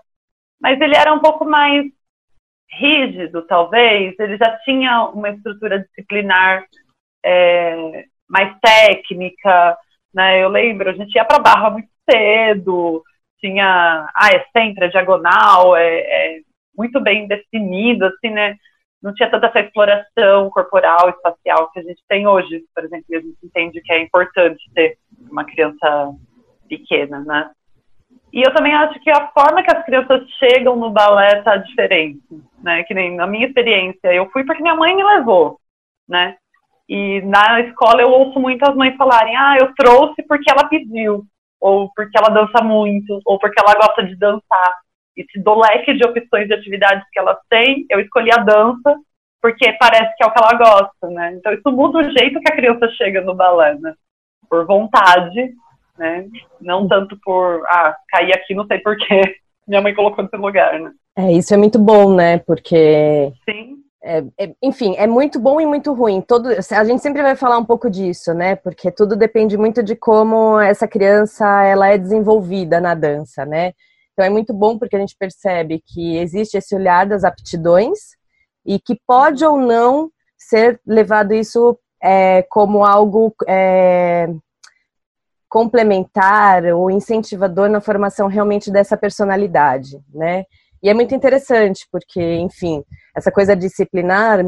mas 0.59 0.81
ele 0.81 0.95
era 0.97 1.13
um 1.13 1.19
pouco 1.19 1.45
mais 1.45 1.85
rígido, 2.71 3.41
talvez, 3.43 4.15
ele 4.19 4.37
já 4.37 4.57
tinha 4.63 5.05
uma 5.05 5.29
estrutura 5.29 5.79
disciplinar 5.79 6.63
é, 7.25 8.05
mais 8.27 8.55
técnica, 8.59 9.77
né? 10.13 10.43
Eu 10.43 10.49
lembro, 10.49 10.89
a 10.89 10.93
gente 10.93 11.15
ia 11.15 11.25
para 11.25 11.39
Barra 11.39 11.71
muito 11.71 11.89
cedo, 12.09 13.03
tinha, 13.39 14.07
ah, 14.13 14.29
é 14.33 14.45
sempre, 14.57 14.85
é 14.85 14.89
diagonal, 14.89 15.75
é, 15.75 15.99
é, 15.99 16.39
muito 16.77 16.99
bem 16.99 17.27
definido, 17.27 18.05
assim, 18.05 18.29
né? 18.29 18.55
Não 19.01 19.13
tinha 19.13 19.29
tanta 19.29 19.47
essa 19.47 19.61
exploração 19.61 20.49
corporal, 20.49 21.09
espacial 21.09 21.71
que 21.71 21.79
a 21.79 21.83
gente 21.83 22.01
tem 22.07 22.27
hoje, 22.27 22.63
por 22.75 22.83
exemplo, 22.83 23.05
e 23.09 23.15
a 23.15 23.21
gente 23.21 23.37
entende 23.43 23.81
que 23.81 23.93
é 23.93 24.01
importante 24.01 24.61
ter 24.73 24.97
uma 25.31 25.45
criança 25.45 26.13
pequena, 26.67 27.19
né? 27.21 27.49
E 28.31 28.41
eu 28.41 28.53
também 28.53 28.73
acho 28.73 28.99
que 28.99 29.09
a 29.09 29.27
forma 29.29 29.63
que 29.63 29.75
as 29.75 29.83
crianças 29.83 30.27
chegam 30.39 30.75
no 30.75 30.91
balé 30.91 31.41
tá 31.41 31.57
diferente, 31.57 32.21
né? 32.61 32.83
Que 32.83 32.93
nem 32.93 33.15
na 33.15 33.25
minha 33.25 33.47
experiência, 33.47 34.13
eu 34.13 34.29
fui 34.31 34.43
porque 34.45 34.61
minha 34.61 34.75
mãe 34.75 34.95
me 34.95 35.03
levou, 35.03 35.59
né? 36.07 36.35
E 36.87 37.21
na 37.21 37.61
escola 37.61 38.01
eu 38.01 38.09
ouço 38.09 38.39
muitas 38.39 38.75
mães 38.75 38.95
falarem: 38.95 39.35
"Ah, 39.35 39.57
eu 39.59 39.73
trouxe 39.75 40.21
porque 40.27 40.49
ela 40.49 40.67
pediu", 40.67 41.23
ou 41.59 41.91
porque 41.95 42.17
ela 42.17 42.29
dança 42.29 42.63
muito, 42.63 43.19
ou 43.25 43.39
porque 43.39 43.59
ela 43.59 43.75
gosta 43.75 44.03
de 44.03 44.15
dançar. 44.15 44.75
E 45.17 45.23
se 45.31 45.41
do 45.41 45.55
leque 45.59 45.93
de 45.93 46.05
opções 46.05 46.47
de 46.47 46.53
atividades 46.53 47.03
que 47.11 47.19
elas 47.19 47.37
têm, 47.49 47.85
eu 47.89 47.99
escolhi 47.99 48.31
a 48.31 48.37
dança 48.37 48.95
porque 49.41 49.71
parece 49.79 50.15
que 50.15 50.23
é 50.23 50.27
o 50.27 50.31
que 50.31 50.39
ela 50.39 50.53
gosta, 50.53 51.09
né? 51.09 51.33
Então 51.33 51.53
isso 51.53 51.71
muda 51.71 51.99
o 51.99 52.11
jeito 52.11 52.39
que 52.39 52.51
a 52.51 52.55
criança 52.55 52.87
chega 52.91 53.21
no 53.21 53.33
balé, 53.33 53.75
né? 53.75 53.93
Por 54.49 54.65
vontade 54.65 55.53
né? 55.99 56.25
Não 56.59 56.87
tanto 56.87 57.17
por, 57.23 57.63
ah, 57.67 57.95
cair 58.09 58.33
aqui, 58.33 58.55
não 58.55 58.65
sei 58.65 58.79
porquê. 58.79 59.21
Minha 59.67 59.81
mãe 59.81 59.93
colocou 59.93 60.23
nesse 60.23 60.37
lugar, 60.37 60.79
né? 60.79 60.91
É, 61.15 61.31
isso 61.33 61.53
é 61.53 61.57
muito 61.57 61.77
bom, 61.77 62.15
né? 62.15 62.39
Porque. 62.39 63.31
Sim. 63.47 63.75
É, 64.01 64.23
é, 64.39 64.53
enfim, 64.63 64.95
é 64.97 65.05
muito 65.05 65.39
bom 65.39 65.59
e 65.59 65.65
muito 65.65 65.93
ruim. 65.93 66.21
Todo, 66.21 66.47
a 66.47 66.83
gente 66.85 67.01
sempre 67.01 67.21
vai 67.21 67.35
falar 67.35 67.57
um 67.57 67.65
pouco 67.65 67.89
disso, 67.89 68.33
né? 68.33 68.55
Porque 68.55 68.89
tudo 68.89 69.15
depende 69.15 69.57
muito 69.57 69.83
de 69.83 69.95
como 69.95 70.57
essa 70.59 70.87
criança 70.87 71.45
ela 71.63 71.89
é 71.89 71.97
desenvolvida 71.97 72.79
na 72.79 72.95
dança, 72.95 73.45
né? 73.45 73.73
Então 74.13 74.25
é 74.25 74.29
muito 74.29 74.53
bom 74.53 74.77
porque 74.77 74.95
a 74.95 74.99
gente 74.99 75.15
percebe 75.19 75.83
que 75.85 76.17
existe 76.17 76.57
esse 76.57 76.73
olhar 76.73 77.05
das 77.05 77.25
aptidões 77.25 77.99
e 78.65 78.79
que 78.79 78.97
pode 79.05 79.43
ou 79.43 79.57
não 79.57 80.09
ser 80.37 80.79
levado 80.87 81.33
isso 81.33 81.77
é, 82.01 82.43
como 82.43 82.85
algo 82.85 83.33
é, 83.47 84.29
complementar 85.49 86.63
ou 86.65 86.91
incentivador 86.91 87.69
na 87.69 87.81
formação 87.81 88.27
realmente 88.27 88.71
dessa 88.71 88.95
personalidade, 88.95 89.99
né? 90.13 90.45
E 90.81 90.89
é 90.89 90.93
muito 90.93 91.13
interessante 91.13 91.87
porque, 91.91 92.21
enfim, 92.35 92.83
essa 93.15 93.31
coisa 93.31 93.55
disciplinar, 93.55 94.45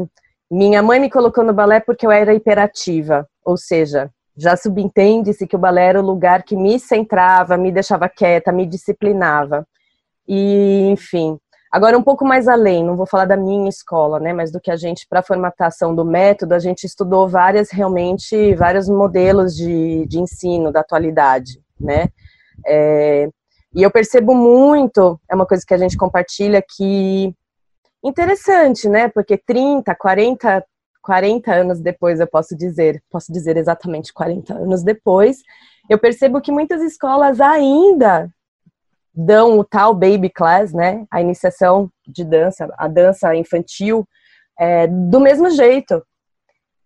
minha 0.50 0.82
mãe 0.82 0.98
me 0.98 1.10
colocou 1.10 1.44
no 1.44 1.52
balé 1.52 1.80
porque 1.80 2.06
eu 2.06 2.10
era 2.10 2.32
hiperativa, 2.32 3.28
ou 3.44 3.56
seja, 3.56 4.10
já 4.36 4.56
subentende-se 4.56 5.46
que 5.46 5.56
o 5.56 5.58
balé 5.58 5.86
era 5.86 6.00
o 6.00 6.06
lugar 6.06 6.42
que 6.42 6.56
me 6.56 6.78
centrava, 6.78 7.58
me 7.58 7.70
deixava 7.70 8.08
quieta, 8.08 8.52
me 8.52 8.64
disciplinava. 8.64 9.66
E, 10.26 10.88
enfim, 10.90 11.38
agora 11.72 11.96
um 11.96 12.02
pouco 12.02 12.24
mais 12.24 12.46
além, 12.46 12.84
não 12.84 12.96
vou 12.96 13.06
falar 13.06 13.24
da 13.24 13.36
minha 13.36 13.68
escola, 13.68 14.20
né, 14.20 14.32
mas 14.34 14.52
do 14.52 14.60
que 14.60 14.70
a 14.70 14.76
gente, 14.76 15.06
para 15.08 15.20
a 15.20 15.24
formatação 15.24 15.94
do 15.94 16.04
método, 16.04 16.54
a 16.54 16.58
gente 16.58 16.84
estudou 16.84 17.26
várias, 17.26 17.70
realmente, 17.70 18.54
vários 18.54 18.88
modelos 18.88 19.56
de, 19.56 20.06
de 20.06 20.20
ensino 20.20 20.70
da 20.70 20.80
atualidade, 20.80 21.60
né. 21.80 22.08
É, 22.66 23.28
e 23.74 23.82
eu 23.82 23.90
percebo 23.90 24.34
muito, 24.34 25.18
é 25.30 25.34
uma 25.34 25.46
coisa 25.46 25.64
que 25.66 25.72
a 25.72 25.78
gente 25.78 25.96
compartilha, 25.96 26.62
que 26.62 27.34
interessante, 28.04 28.88
né, 28.88 29.08
porque 29.08 29.38
30, 29.38 29.94
40 29.94 30.62
40 31.02 31.52
anos 31.52 31.80
depois, 31.80 32.20
eu 32.20 32.28
posso 32.28 32.56
dizer, 32.56 33.02
posso 33.10 33.32
dizer 33.32 33.56
exatamente 33.56 34.12
40 34.12 34.54
anos 34.54 34.84
depois, 34.84 35.38
eu 35.90 35.98
percebo 35.98 36.40
que 36.40 36.52
muitas 36.52 36.80
escolas 36.80 37.40
ainda 37.40 38.30
dão 39.14 39.58
o 39.58 39.64
tal 39.64 39.94
baby 39.94 40.30
class, 40.30 40.72
né, 40.72 41.04
a 41.10 41.20
iniciação 41.20 41.90
de 42.06 42.24
dança, 42.24 42.72
a 42.78 42.88
dança 42.88 43.34
infantil, 43.34 44.06
é, 44.58 44.86
do 44.86 45.20
mesmo 45.20 45.50
jeito. 45.50 46.02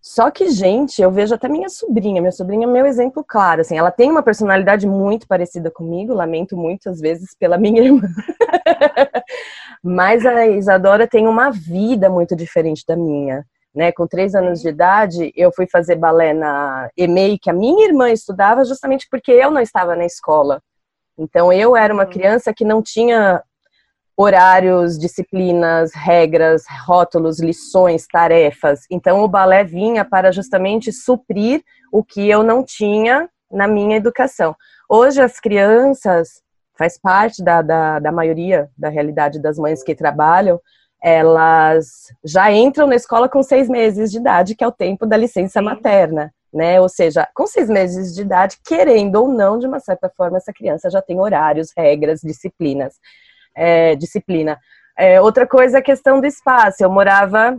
Só 0.00 0.30
que, 0.30 0.50
gente, 0.50 1.02
eu 1.02 1.10
vejo 1.10 1.34
até 1.34 1.48
minha 1.48 1.68
sobrinha, 1.68 2.20
minha 2.20 2.32
sobrinha 2.32 2.66
é 2.66 2.70
meu 2.70 2.86
exemplo 2.86 3.24
claro, 3.26 3.60
assim, 3.60 3.76
ela 3.76 3.90
tem 3.90 4.10
uma 4.10 4.22
personalidade 4.22 4.86
muito 4.86 5.26
parecida 5.26 5.70
comigo, 5.70 6.14
lamento 6.14 6.56
muitas 6.56 7.00
vezes 7.00 7.34
pela 7.38 7.58
minha 7.58 7.82
irmã. 7.84 8.08
Mas 9.82 10.24
a 10.24 10.46
Isadora 10.46 11.08
tem 11.08 11.26
uma 11.26 11.50
vida 11.50 12.08
muito 12.08 12.36
diferente 12.36 12.84
da 12.86 12.96
minha 12.96 13.44
né, 13.76 13.92
com 13.92 14.06
três 14.06 14.34
anos 14.34 14.62
de 14.62 14.70
idade, 14.70 15.30
eu 15.36 15.52
fui 15.54 15.66
fazer 15.70 15.96
balé 15.96 16.32
na 16.32 16.88
EMEI, 16.96 17.38
que 17.38 17.50
a 17.50 17.52
minha 17.52 17.86
irmã 17.86 18.10
estudava, 18.10 18.64
justamente 18.64 19.06
porque 19.10 19.30
eu 19.30 19.50
não 19.50 19.60
estava 19.60 19.94
na 19.94 20.06
escola. 20.06 20.62
Então, 21.18 21.52
eu 21.52 21.76
era 21.76 21.92
uma 21.92 22.04
uhum. 22.04 22.10
criança 22.10 22.52
que 22.54 22.64
não 22.64 22.82
tinha 22.82 23.42
horários, 24.16 24.98
disciplinas, 24.98 25.92
regras, 25.94 26.64
rótulos, 26.86 27.38
lições, 27.38 28.06
tarefas. 28.06 28.80
Então, 28.90 29.22
o 29.22 29.28
balé 29.28 29.62
vinha 29.62 30.04
para 30.04 30.32
justamente 30.32 30.90
suprir 30.90 31.62
o 31.92 32.02
que 32.02 32.28
eu 32.28 32.42
não 32.42 32.64
tinha 32.64 33.28
na 33.50 33.68
minha 33.68 33.96
educação. 33.96 34.56
Hoje, 34.88 35.20
as 35.20 35.38
crianças, 35.38 36.42
faz 36.78 36.98
parte 36.98 37.42
da, 37.42 37.62
da, 37.62 37.98
da 37.98 38.12
maioria 38.12 38.68
da 38.76 38.88
realidade 38.88 39.40
das 39.40 39.58
mães 39.58 39.82
que 39.82 39.94
trabalham, 39.94 40.60
elas 41.02 42.12
já 42.24 42.50
entram 42.50 42.86
na 42.86 42.96
escola 42.96 43.28
com 43.28 43.42
seis 43.42 43.68
meses 43.68 44.10
de 44.10 44.18
idade, 44.18 44.54
que 44.54 44.64
é 44.64 44.66
o 44.66 44.72
tempo 44.72 45.06
da 45.06 45.16
licença 45.16 45.60
materna, 45.60 46.32
né? 46.56 46.80
Ou 46.80 46.88
seja, 46.88 47.28
com 47.34 47.46
seis 47.46 47.68
meses 47.68 48.14
de 48.14 48.22
idade, 48.22 48.56
querendo 48.66 49.16
ou 49.16 49.28
não, 49.28 49.58
de 49.58 49.66
uma 49.66 49.78
certa 49.78 50.08
forma, 50.08 50.38
essa 50.38 50.54
criança 50.54 50.88
já 50.88 51.02
tem 51.02 51.20
horários, 51.20 51.70
regras, 51.76 52.20
disciplinas, 52.22 52.94
é, 53.54 53.94
disciplina. 53.94 54.58
É, 54.98 55.20
outra 55.20 55.46
coisa 55.46 55.76
é 55.76 55.80
a 55.80 55.84
questão 55.84 56.18
do 56.18 56.26
espaço. 56.26 56.82
Eu 56.82 56.90
morava, 56.90 57.58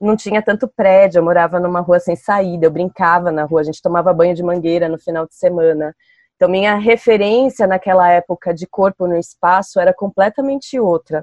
não 0.00 0.16
tinha 0.16 0.40
tanto 0.40 0.66
prédio, 0.66 1.18
eu 1.18 1.22
morava 1.22 1.60
numa 1.60 1.80
rua 1.80 2.00
sem 2.00 2.16
saída, 2.16 2.64
eu 2.64 2.70
brincava 2.70 3.30
na 3.30 3.44
rua, 3.44 3.60
a 3.60 3.64
gente 3.64 3.82
tomava 3.82 4.14
banho 4.14 4.34
de 4.34 4.42
mangueira 4.42 4.88
no 4.88 4.98
final 4.98 5.26
de 5.26 5.34
semana. 5.34 5.94
Então, 6.36 6.48
minha 6.48 6.76
referência 6.76 7.66
naquela 7.66 8.10
época 8.10 8.54
de 8.54 8.66
corpo 8.66 9.06
no 9.06 9.18
espaço 9.18 9.78
era 9.78 9.92
completamente 9.92 10.80
outra. 10.80 11.22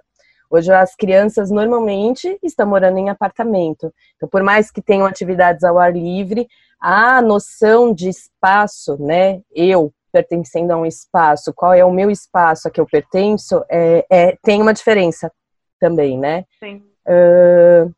Hoje 0.49 0.71
as 0.71 0.95
crianças 0.95 1.51
normalmente 1.51 2.37
estão 2.41 2.67
morando 2.67 2.97
em 2.97 3.09
apartamento. 3.09 3.93
Então, 4.15 4.29
por 4.29 4.43
mais 4.43 4.71
que 4.71 4.81
tenham 4.81 5.05
atividades 5.05 5.63
ao 5.63 5.77
ar 5.77 5.93
livre, 5.93 6.47
a 6.79 7.21
noção 7.21 7.93
de 7.93 8.09
espaço, 8.09 8.97
né? 9.01 9.41
Eu 9.53 9.93
pertencendo 10.11 10.71
a 10.71 10.77
um 10.77 10.85
espaço, 10.85 11.53
qual 11.53 11.73
é 11.73 11.83
o 11.83 11.91
meu 11.91 12.09
espaço 12.09 12.67
a 12.67 12.71
que 12.71 12.79
eu 12.79 12.85
pertenço, 12.85 13.63
é, 13.69 14.05
é 14.09 14.37
tem 14.41 14.61
uma 14.61 14.73
diferença 14.73 15.31
também, 15.79 16.17
né? 16.17 16.45
Sim. 16.59 16.83
Uh, 17.07 17.93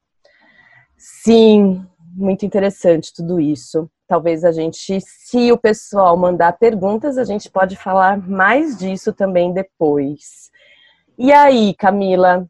sim, 0.98 1.86
muito 2.14 2.46
interessante 2.46 3.14
tudo 3.14 3.40
isso. 3.40 3.90
Talvez 4.08 4.44
a 4.44 4.52
gente, 4.52 5.00
se 5.02 5.52
o 5.52 5.58
pessoal 5.58 6.18
mandar 6.18 6.58
perguntas, 6.58 7.18
a 7.18 7.24
gente 7.24 7.50
pode 7.50 7.76
falar 7.76 8.18
mais 8.28 8.78
disso 8.78 9.14
também 9.14 9.54
depois. 9.54 10.50
E 11.22 11.34
aí, 11.34 11.74
Camila, 11.74 12.46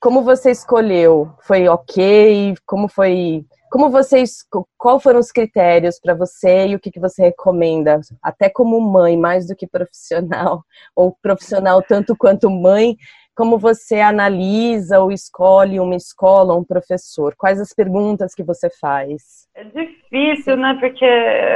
como 0.00 0.22
você 0.22 0.50
escolheu? 0.50 1.30
Foi 1.40 1.68
ok? 1.68 2.56
Como 2.66 2.88
foi? 2.88 3.44
Como 3.70 3.90
vocês? 3.90 4.38
Qual 4.76 4.98
foram 4.98 5.20
os 5.20 5.30
critérios 5.30 6.00
para 6.00 6.16
você 6.16 6.66
e 6.66 6.74
o 6.74 6.80
que, 6.80 6.90
que 6.90 6.98
você 6.98 7.26
recomenda? 7.26 8.00
Até 8.20 8.50
como 8.50 8.80
mãe, 8.80 9.16
mais 9.16 9.46
do 9.46 9.54
que 9.54 9.68
profissional, 9.68 10.64
ou 10.96 11.16
profissional 11.22 11.80
tanto 11.80 12.16
quanto 12.16 12.50
mãe, 12.50 12.96
como 13.36 13.56
você 13.56 14.00
analisa 14.00 14.98
ou 14.98 15.12
escolhe 15.12 15.78
uma 15.78 15.94
escola, 15.94 16.56
um 16.56 16.64
professor? 16.64 17.36
Quais 17.36 17.60
as 17.60 17.72
perguntas 17.72 18.34
que 18.34 18.42
você 18.42 18.68
faz? 18.80 19.46
É 19.54 19.62
difícil, 19.62 20.56
né? 20.56 20.76
Porque 20.80 21.06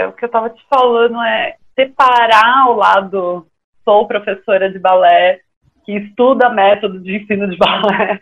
o 0.09 0.13
que 0.13 0.25
eu 0.25 0.29
estava 0.29 0.49
te 0.49 0.65
falando 0.71 1.21
é 1.23 1.57
separar 1.75 2.71
o 2.71 2.75
lado 2.75 3.49
sou 3.85 4.07
professora 4.07 4.71
de 4.71 4.79
balé 4.79 5.41
que 5.85 5.93
estuda 5.93 6.51
método 6.51 7.01
de 7.01 7.17
ensino 7.17 7.49
de 7.49 7.57
balé 7.57 8.21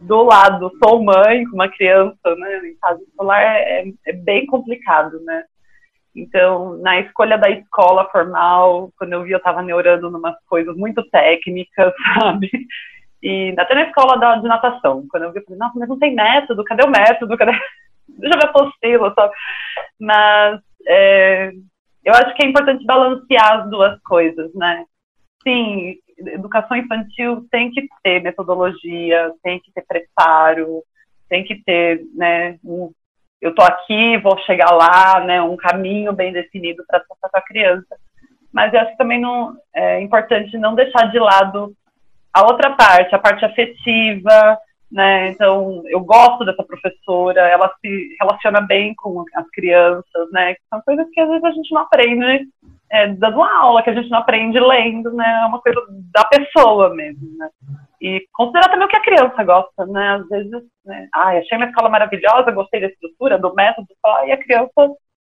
do 0.00 0.22
lado, 0.22 0.72
sou 0.82 1.02
mãe 1.02 1.44
com 1.44 1.54
uma 1.54 1.68
criança, 1.68 2.34
né, 2.36 2.68
em 2.68 2.76
casa 2.76 3.02
escolar, 3.02 3.42
é, 3.42 3.84
é, 4.06 4.12
bem 4.12 4.46
complicado, 4.46 5.20
né. 5.20 5.44
Então, 6.16 6.76
na 6.78 6.98
escolha 7.00 7.38
da 7.38 7.50
escola 7.50 8.08
formal, 8.10 8.90
quando 8.98 9.12
eu 9.12 9.22
vi, 9.22 9.32
eu 9.32 9.38
estava 9.38 9.62
neurando 9.62 10.08
umas 10.08 10.34
coisas 10.46 10.76
muito 10.76 11.02
técnicas, 11.10 11.92
sabe? 12.18 12.50
E 13.22 13.54
até 13.58 13.74
na 13.74 13.82
escola 13.82 14.18
da, 14.18 14.36
de 14.36 14.48
natação, 14.48 15.06
quando 15.08 15.24
eu 15.24 15.32
vi, 15.32 15.38
eu 15.38 15.44
falei, 15.44 15.58
nossa, 15.58 15.78
mas 15.78 15.88
não 15.88 15.98
tem 15.98 16.14
método, 16.14 16.64
cadê 16.64 16.84
o 16.84 16.90
método? 16.90 17.36
Cadê? 17.36 17.52
Já 18.22 18.36
me 18.36 18.44
apostila, 18.44 19.12
sabe? 19.14 19.34
Mas 20.00 20.60
é, 20.86 21.52
eu 22.04 22.14
acho 22.14 22.34
que 22.34 22.44
é 22.44 22.48
importante 22.48 22.84
balancear 22.84 23.60
as 23.60 23.70
duas 23.70 24.00
coisas, 24.02 24.52
né? 24.54 24.84
Sim, 25.42 25.96
educação 26.26 26.76
infantil 26.76 27.46
tem 27.50 27.70
que 27.70 27.88
ter 28.02 28.22
metodologia, 28.22 29.32
tem 29.42 29.60
que 29.60 29.72
ter 29.72 29.82
preparo, 29.86 30.82
tem 31.28 31.44
que 31.44 31.62
ter, 31.64 32.02
né, 32.14 32.58
um, 32.64 32.90
eu 33.40 33.54
tô 33.54 33.62
aqui, 33.62 34.18
vou 34.18 34.36
chegar 34.40 34.70
lá, 34.70 35.20
né, 35.24 35.40
um 35.40 35.56
caminho 35.56 36.12
bem 36.12 36.32
definido 36.32 36.84
para 36.86 37.00
passar 37.00 37.28
para 37.28 37.40
a 37.40 37.44
criança. 37.44 37.96
Mas 38.52 38.72
eu 38.72 38.80
acho 38.80 38.90
que 38.90 38.98
também 38.98 39.20
não, 39.20 39.56
é 39.74 40.00
importante 40.00 40.58
não 40.58 40.74
deixar 40.74 41.10
de 41.10 41.18
lado 41.18 41.72
a 42.32 42.42
outra 42.42 42.70
parte, 42.70 43.14
a 43.14 43.18
parte 43.18 43.44
afetiva, 43.44 44.58
né? 44.90 45.28
Então, 45.28 45.82
eu 45.86 46.00
gosto 46.00 46.44
dessa 46.44 46.64
professora, 46.64 47.40
ela 47.42 47.72
se 47.80 48.16
relaciona 48.20 48.60
bem 48.60 48.94
com 48.94 49.24
as 49.34 49.48
crianças, 49.50 50.30
né? 50.32 50.56
São 50.68 50.80
coisas 50.82 51.08
que 51.12 51.20
às 51.20 51.28
vezes 51.28 51.44
a 51.44 51.50
gente 51.52 51.72
não 51.72 51.82
aprende 51.82 52.48
é, 52.90 53.08
dando 53.08 53.42
aula 53.42 53.82
que 53.82 53.90
a 53.90 53.94
gente 53.94 54.10
não 54.10 54.18
aprende 54.18 54.58
lendo, 54.58 55.12
né? 55.12 55.42
É 55.42 55.46
uma 55.46 55.60
coisa 55.60 55.80
da 56.12 56.24
pessoa 56.24 56.92
mesmo, 56.94 57.36
né? 57.38 57.48
E 58.00 58.26
considerar 58.32 58.68
também 58.68 58.86
o 58.86 58.88
que 58.88 58.96
a 58.96 59.02
criança 59.02 59.44
gosta, 59.44 59.86
né? 59.86 60.16
Às 60.16 60.28
vezes, 60.28 60.50
né? 60.84 61.08
Ai, 61.14 61.38
achei 61.38 61.56
uma 61.56 61.66
escola 61.66 61.88
maravilhosa, 61.88 62.50
gostei 62.50 62.80
da 62.80 62.88
estrutura, 62.88 63.38
do 63.38 63.54
método, 63.54 63.86
e 64.26 64.32
a 64.32 64.36
criança 64.38 64.72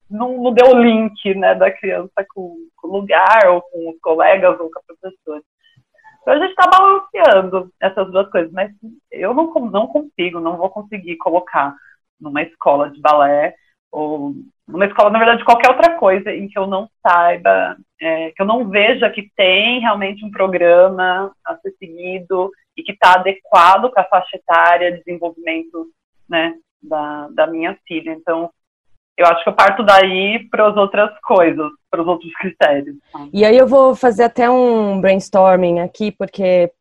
não, 0.09 0.37
não 0.41 0.53
deu 0.53 0.71
o 0.71 0.79
link, 0.79 1.33
né, 1.35 1.55
da 1.55 1.71
criança 1.71 2.25
com, 2.33 2.55
com, 2.77 2.87
o 2.87 2.91
lugar, 2.99 3.47
ou 3.47 3.61
com 3.61 3.89
os 3.89 3.99
colegas, 3.99 4.59
ou 4.59 4.69
com 4.69 4.79
a 4.79 4.83
professora. 4.85 5.41
Então 6.21 6.33
a 6.33 6.39
gente 6.39 6.51
está 6.51 6.69
balanceando 6.69 7.69
essas 7.81 8.11
duas 8.11 8.29
coisas, 8.29 8.51
mas 8.51 8.71
eu 9.11 9.33
não, 9.33 9.51
não 9.71 9.87
consigo, 9.87 10.39
não 10.39 10.57
vou 10.57 10.69
conseguir 10.69 11.17
colocar 11.17 11.75
numa 12.19 12.41
escola 12.43 12.89
de 12.89 13.01
balé 13.01 13.55
ou 13.93 14.33
numa 14.67 14.85
escola, 14.85 15.11
na 15.11 15.19
verdade, 15.19 15.45
qualquer 15.45 15.69
outra 15.69 15.95
coisa 15.97 16.33
em 16.33 16.47
que 16.47 16.57
eu 16.57 16.65
não 16.65 16.89
saiba, 17.05 17.77
é, 18.01 18.31
que 18.31 18.41
eu 18.41 18.45
não 18.45 18.67
veja 18.67 19.09
que 19.09 19.29
tem 19.35 19.79
realmente 19.79 20.25
um 20.25 20.31
programa 20.31 21.31
a 21.45 21.55
ser 21.57 21.71
seguido 21.77 22.49
e 22.75 22.81
que 22.81 22.91
está 22.91 23.13
adequado 23.13 23.91
para 23.91 24.01
a 24.01 24.07
faixa 24.07 24.35
etária, 24.35 24.97
desenvolvimento 24.97 25.87
né, 26.27 26.55
da, 26.81 27.27
da 27.29 27.47
minha 27.47 27.77
filha. 27.87 28.11
Então, 28.11 28.49
eu 29.15 29.27
acho 29.27 29.43
que 29.43 29.49
eu 29.49 29.53
parto 29.53 29.83
daí 29.83 30.47
para 30.49 30.67
as 30.69 30.75
outras 30.75 31.11
coisas, 31.19 31.69
para 31.91 32.01
os 32.01 32.07
outros 32.07 32.33
critérios. 32.41 32.95
E 33.31 33.45
aí 33.45 33.55
eu 33.55 33.67
vou 33.67 33.95
fazer 33.95 34.23
até 34.23 34.49
um 34.49 34.99
brainstorming 34.99 35.81
aqui, 35.81 36.11
porque 36.11 36.71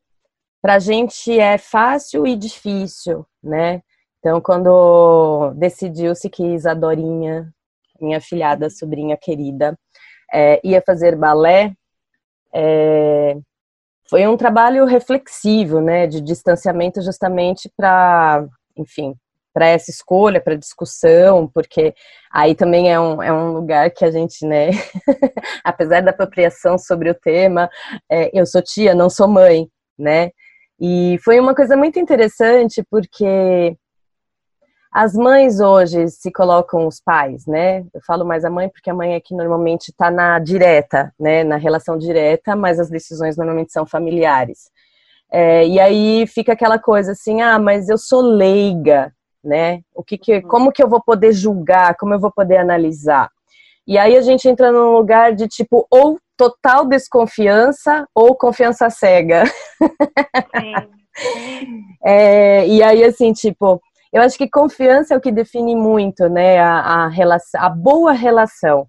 para 0.62 0.75
a 0.75 0.79
gente 0.79 1.38
é 1.38 1.59
fácil 1.59 2.27
e 2.27 2.37
difícil, 2.37 3.27
né? 3.42 3.83
Então, 4.22 4.40
quando 4.40 5.52
decidiu-se 5.56 6.30
que 6.30 6.44
Isadorinha, 6.54 7.52
minha 8.00 8.20
filhada, 8.20 8.70
sobrinha 8.70 9.16
querida, 9.16 9.76
é, 10.32 10.61
ia 10.62 10.80
fazer 10.80 11.16
balé, 11.16 11.72
é, 12.54 13.37
foi 14.08 14.24
um 14.28 14.37
trabalho 14.37 14.85
reflexivo, 14.85 15.80
né, 15.80 16.06
de 16.06 16.20
distanciamento 16.20 17.02
justamente 17.02 17.68
para, 17.76 18.46
enfim, 18.76 19.16
para 19.52 19.66
essa 19.66 19.90
escolha, 19.90 20.40
para 20.40 20.54
discussão, 20.54 21.50
porque 21.52 21.92
aí 22.32 22.54
também 22.54 22.92
é 22.92 23.00
um, 23.00 23.20
é 23.20 23.32
um 23.32 23.52
lugar 23.52 23.90
que 23.90 24.04
a 24.04 24.11
gente, 24.12 24.46
né, 24.46 24.70
apesar 25.64 26.00
da 26.00 26.12
apropriação 26.12 26.78
sobre 26.78 27.11
o 27.11 27.14
tema, 27.14 27.68
é, 28.08 28.30
eu 28.32 28.46
sou 28.46 28.62
tia, 28.62 28.94
não 28.94 29.11
sou 29.11 29.26
mãe, 29.26 29.68
né, 29.98 30.30
e 30.80 31.18
foi 31.24 31.40
uma 31.40 31.56
coisa 31.56 31.76
muito 31.76 31.98
interessante 31.98 32.85
porque 32.88 33.76
as 34.92 35.14
mães 35.14 35.59
hoje 35.59 36.09
se 36.09 36.31
colocam 36.31 36.87
os 36.87 37.00
pais, 37.00 37.46
né? 37.46 37.83
Eu 37.94 38.00
falo 38.07 38.26
mais 38.26 38.44
a 38.44 38.50
mãe 38.50 38.68
porque 38.68 38.90
a 38.90 38.94
mãe 38.94 39.14
é 39.14 39.20
que 39.20 39.35
normalmente 39.35 39.88
está 39.88 40.11
na 40.11 40.38
direta, 40.38 41.14
né? 41.18 41.42
Na 41.42 41.57
relação 41.57 41.96
direta, 41.96 42.55
mas 42.55 42.78
as 42.78 42.90
decisões 42.90 43.38
normalmente 43.38 43.72
são 43.72 43.87
familiares. 43.87 44.70
É, 45.33 45.66
e 45.66 45.81
aí 45.81 46.26
fica 46.26 46.52
aquela 46.52 46.78
coisa 46.78 47.12
assim, 47.12 47.40
ah, 47.40 47.59
mas 47.59 47.88
eu 47.88 47.96
sou 47.96 48.20
leiga, 48.20 49.14
né? 49.42 49.81
O 49.94 50.05
que, 50.05 50.18
que 50.18 50.37
uhum. 50.37 50.42
como 50.42 50.72
que 50.72 50.83
eu 50.83 50.88
vou 50.88 51.02
poder 51.02 51.33
julgar? 51.33 51.96
Como 51.96 52.12
eu 52.12 52.20
vou 52.20 52.31
poder 52.31 52.59
analisar? 52.59 53.31
E 53.87 53.96
aí 53.96 54.14
a 54.14 54.20
gente 54.20 54.46
entra 54.46 54.70
num 54.70 54.92
lugar 54.92 55.35
de 55.35 55.48
tipo 55.48 55.87
ou 55.90 56.18
total 56.37 56.85
desconfiança 56.85 58.07
ou 58.14 58.37
confiança 58.37 58.90
cega. 58.90 59.44
Sim. 59.46 60.74
é, 62.05 62.66
e 62.68 62.83
aí 62.83 63.02
assim 63.02 63.33
tipo 63.33 63.81
eu 64.12 64.22
acho 64.22 64.37
que 64.37 64.48
confiança 64.48 65.14
é 65.14 65.16
o 65.16 65.20
que 65.20 65.33
define 65.33 65.75
muito, 65.75 66.29
né, 66.29 66.59
a, 66.61 67.05
a, 67.05 67.09
relação, 67.09 67.61
a 67.61 67.68
boa 67.68 68.12
relação, 68.12 68.87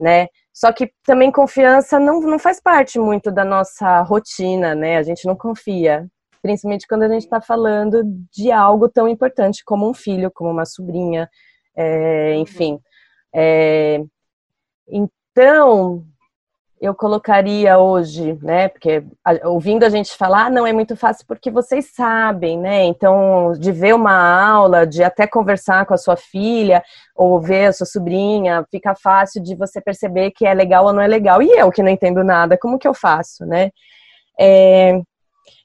né? 0.00 0.26
Só 0.52 0.72
que 0.72 0.92
também 1.04 1.32
confiança 1.32 1.98
não, 1.98 2.20
não 2.20 2.38
faz 2.38 2.60
parte 2.60 2.98
muito 2.98 3.30
da 3.30 3.44
nossa 3.44 4.02
rotina, 4.02 4.74
né? 4.74 4.98
A 4.98 5.02
gente 5.02 5.26
não 5.26 5.36
confia, 5.36 6.06
principalmente 6.42 6.86
quando 6.86 7.02
a 7.04 7.08
gente 7.08 7.24
está 7.24 7.40
falando 7.40 8.02
de 8.32 8.52
algo 8.52 8.88
tão 8.88 9.08
importante 9.08 9.62
como 9.64 9.88
um 9.88 9.94
filho, 9.94 10.30
como 10.32 10.50
uma 10.50 10.64
sobrinha, 10.64 11.28
é, 11.76 12.34
enfim. 12.36 12.78
É, 13.34 14.00
então, 14.88 16.04
eu 16.84 16.94
colocaria 16.94 17.78
hoje, 17.78 18.38
né? 18.42 18.68
Porque 18.68 19.02
ouvindo 19.44 19.84
a 19.84 19.88
gente 19.88 20.14
falar, 20.14 20.46
ah, 20.46 20.50
não 20.50 20.66
é 20.66 20.72
muito 20.72 20.94
fácil 20.94 21.24
porque 21.26 21.50
vocês 21.50 21.86
sabem, 21.94 22.58
né? 22.58 22.84
Então, 22.84 23.52
de 23.52 23.72
ver 23.72 23.94
uma 23.94 24.14
aula, 24.14 24.86
de 24.86 25.02
até 25.02 25.26
conversar 25.26 25.86
com 25.86 25.94
a 25.94 25.96
sua 25.98 26.14
filha 26.14 26.82
ou 27.16 27.40
ver 27.40 27.66
a 27.66 27.72
sua 27.72 27.86
sobrinha, 27.86 28.66
fica 28.70 28.94
fácil 28.94 29.42
de 29.42 29.54
você 29.54 29.80
perceber 29.80 30.32
que 30.32 30.44
é 30.44 30.52
legal 30.52 30.84
ou 30.84 30.92
não 30.92 31.00
é 31.00 31.06
legal. 31.06 31.40
E 31.40 31.50
eu 31.58 31.72
que 31.72 31.82
não 31.82 31.90
entendo 31.90 32.22
nada, 32.22 32.58
como 32.58 32.78
que 32.78 32.86
eu 32.86 32.92
faço, 32.92 33.46
né? 33.46 33.70
É, 34.38 35.00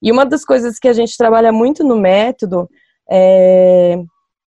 e 0.01 0.11
uma 0.11 0.25
das 0.25 0.45
coisas 0.45 0.79
que 0.79 0.87
a 0.87 0.93
gente 0.93 1.17
trabalha 1.17 1.51
muito 1.51 1.83
no 1.83 1.97
método 1.97 2.69
é 3.11 3.97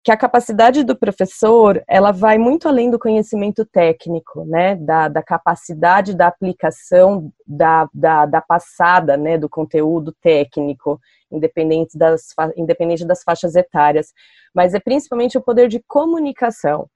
que 0.06 0.12
a 0.12 0.18
capacidade 0.18 0.84
do 0.84 0.96
professor 0.96 1.84
ela 1.88 2.12
vai 2.12 2.38
muito 2.38 2.68
além 2.68 2.92
do 2.92 3.00
conhecimento 3.00 3.66
técnico, 3.66 4.46
né, 4.46 4.76
da, 4.76 5.08
da 5.08 5.24
capacidade 5.24 6.16
da 6.16 6.28
aplicação 6.28 7.34
da, 7.46 7.90
da, 7.92 8.28
da, 8.28 8.40
passada, 8.40 9.18
né, 9.18 9.36
do 9.36 9.50
conteúdo 9.50 10.16
técnico, 10.22 11.02
independente 11.32 11.98
das, 11.98 12.28
independente 12.56 13.04
das 13.04 13.24
faixas 13.24 13.56
etárias, 13.56 14.14
mas 14.54 14.76
é 14.76 14.80
principalmente 14.80 15.40
o 15.40 15.42
poder 15.42 15.68
de 15.68 15.84
comunicação, 15.88 16.88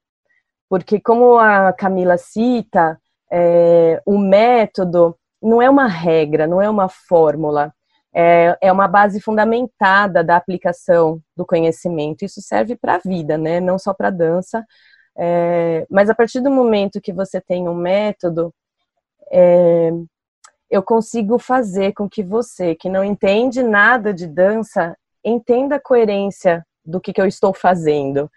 porque 0.69 0.99
como 1.01 1.39
a 1.39 1.73
Camila 1.73 2.15
cita, 2.15 2.95
é, 3.31 3.99
o 4.05 4.19
método 4.19 5.17
não 5.41 5.59
é 5.59 5.67
uma 5.67 5.87
regra, 5.87 6.45
não 6.45 6.61
é 6.61 6.69
uma 6.69 6.87
fórmula, 6.87 7.73
é, 8.13 8.57
é 8.61 8.71
uma 8.71 8.87
base 8.87 9.21
fundamentada 9.21 10.23
da 10.23 10.35
aplicação 10.35 11.21
do 11.35 11.45
conhecimento. 11.45 12.23
Isso 12.23 12.41
serve 12.41 12.75
para 12.75 12.95
a 12.95 12.99
vida, 12.99 13.37
né? 13.37 13.59
Não 13.59 13.77
só 13.77 13.93
para 13.93 14.07
a 14.07 14.11
dança. 14.11 14.65
É, 15.17 15.85
mas 15.89 16.09
a 16.09 16.15
partir 16.15 16.39
do 16.39 16.49
momento 16.49 17.01
que 17.01 17.13
você 17.13 17.41
tem 17.41 17.67
um 17.67 17.75
método, 17.75 18.53
é, 19.31 19.91
eu 20.69 20.81
consigo 20.83 21.37
fazer 21.37 21.93
com 21.93 22.09
que 22.09 22.23
você, 22.23 22.75
que 22.75 22.89
não 22.89 23.03
entende 23.03 23.61
nada 23.63 24.13
de 24.13 24.27
dança, 24.27 24.95
entenda 25.23 25.75
a 25.75 25.81
coerência 25.81 26.65
do 26.85 26.99
que, 26.99 27.11
que 27.11 27.21
eu 27.21 27.25
estou 27.25 27.53
fazendo. 27.53 28.29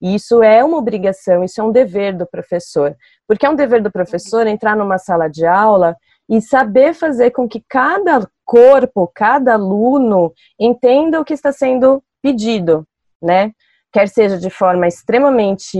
E 0.00 0.14
isso 0.14 0.42
é 0.42 0.62
uma 0.62 0.76
obrigação, 0.76 1.42
isso 1.42 1.60
é 1.60 1.64
um 1.64 1.72
dever 1.72 2.16
do 2.16 2.26
professor. 2.26 2.96
Porque 3.26 3.44
é 3.44 3.50
um 3.50 3.56
dever 3.56 3.82
do 3.82 3.90
professor 3.90 4.46
entrar 4.46 4.76
numa 4.76 4.98
sala 4.98 5.28
de 5.28 5.44
aula 5.44 5.96
e 6.28 6.40
saber 6.40 6.94
fazer 6.94 7.30
com 7.32 7.48
que 7.48 7.64
cada 7.68 8.28
corpo, 8.48 9.06
cada 9.14 9.52
aluno 9.52 10.32
entenda 10.58 11.20
o 11.20 11.24
que 11.24 11.34
está 11.34 11.52
sendo 11.52 12.02
pedido, 12.22 12.88
né? 13.20 13.52
Quer 13.92 14.08
seja 14.08 14.38
de 14.38 14.48
forma 14.48 14.88
extremamente 14.88 15.78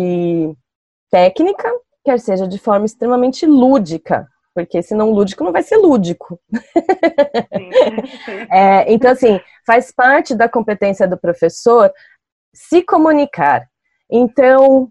técnica, 1.10 1.72
quer 2.04 2.20
seja 2.20 2.46
de 2.46 2.58
forma 2.58 2.84
extremamente 2.84 3.46
lúdica, 3.46 4.28
porque 4.54 4.82
se 4.82 4.94
não 4.94 5.12
lúdico 5.12 5.42
não 5.42 5.50
vai 5.50 5.62
ser 5.62 5.78
lúdico. 5.78 6.38
é, 8.52 8.92
então, 8.92 9.12
assim, 9.12 9.40
faz 9.66 9.90
parte 9.90 10.34
da 10.34 10.46
competência 10.46 11.08
do 11.08 11.16
professor 11.16 11.90
se 12.52 12.82
comunicar. 12.82 13.66
Então, 14.10 14.90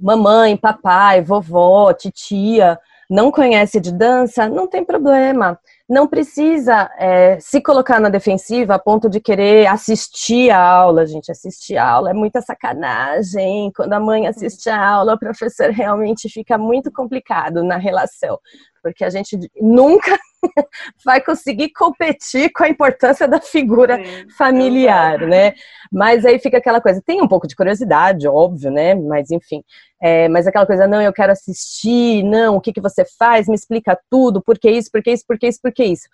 mamãe, 0.00 0.56
papai, 0.56 1.22
vovó, 1.22 1.92
titia, 1.92 2.78
não 3.10 3.32
conhece 3.32 3.80
de 3.80 3.90
dança, 3.90 4.48
não 4.48 4.68
tem 4.68 4.84
problema. 4.84 5.58
Não 5.88 6.06
precisa 6.06 6.90
é, 6.98 7.38
se 7.40 7.60
colocar 7.60 8.00
na 8.00 8.08
defensiva 8.08 8.74
a 8.74 8.78
ponto 8.78 9.08
de 9.08 9.20
querer 9.20 9.66
assistir 9.66 10.50
a 10.50 10.58
aula, 10.58 11.06
gente. 11.06 11.30
Assistir 11.30 11.76
a 11.76 11.86
aula 11.86 12.10
é 12.10 12.14
muita 12.14 12.40
sacanagem. 12.40 13.70
Quando 13.76 13.92
a 13.92 14.00
mãe 14.00 14.26
assiste 14.26 14.70
a 14.70 14.82
aula, 14.82 15.14
o 15.14 15.18
professor 15.18 15.70
realmente 15.70 16.28
fica 16.28 16.56
muito 16.56 16.90
complicado 16.90 17.62
na 17.62 17.76
relação 17.76 18.38
porque 18.84 19.02
a 19.02 19.08
gente 19.08 19.38
nunca 19.58 20.14
vai 21.04 21.20
conseguir 21.20 21.70
competir 21.70 22.52
com 22.52 22.64
a 22.64 22.68
importância 22.68 23.26
da 23.26 23.40
figura 23.40 23.96
Sim, 23.96 24.30
familiar, 24.36 25.20
né? 25.20 25.54
Mas 25.92 26.24
aí 26.24 26.38
fica 26.38 26.58
aquela 26.58 26.80
coisa, 26.80 27.02
tem 27.04 27.22
um 27.22 27.28
pouco 27.28 27.46
de 27.46 27.56
curiosidade, 27.56 28.28
óbvio, 28.28 28.70
né? 28.70 28.94
Mas 28.94 29.30
enfim, 29.30 29.62
é, 30.00 30.28
mas 30.28 30.46
aquela 30.46 30.66
coisa, 30.66 30.86
não, 30.86 31.00
eu 31.00 31.12
quero 31.12 31.32
assistir, 31.32 32.22
não, 32.22 32.56
o 32.56 32.60
que, 32.60 32.72
que 32.72 32.80
você 32.80 33.04
faz? 33.18 33.48
Me 33.48 33.54
explica 33.54 33.98
tudo, 34.10 34.42
por 34.42 34.58
que 34.58 34.70
isso, 34.70 34.90
por 34.90 35.02
que 35.02 35.12
isso, 35.12 35.24
por 35.26 35.38
que 35.38 35.48
isso, 35.48 35.60
por 35.62 35.72
que 35.72 35.84
isso. 35.84 36.08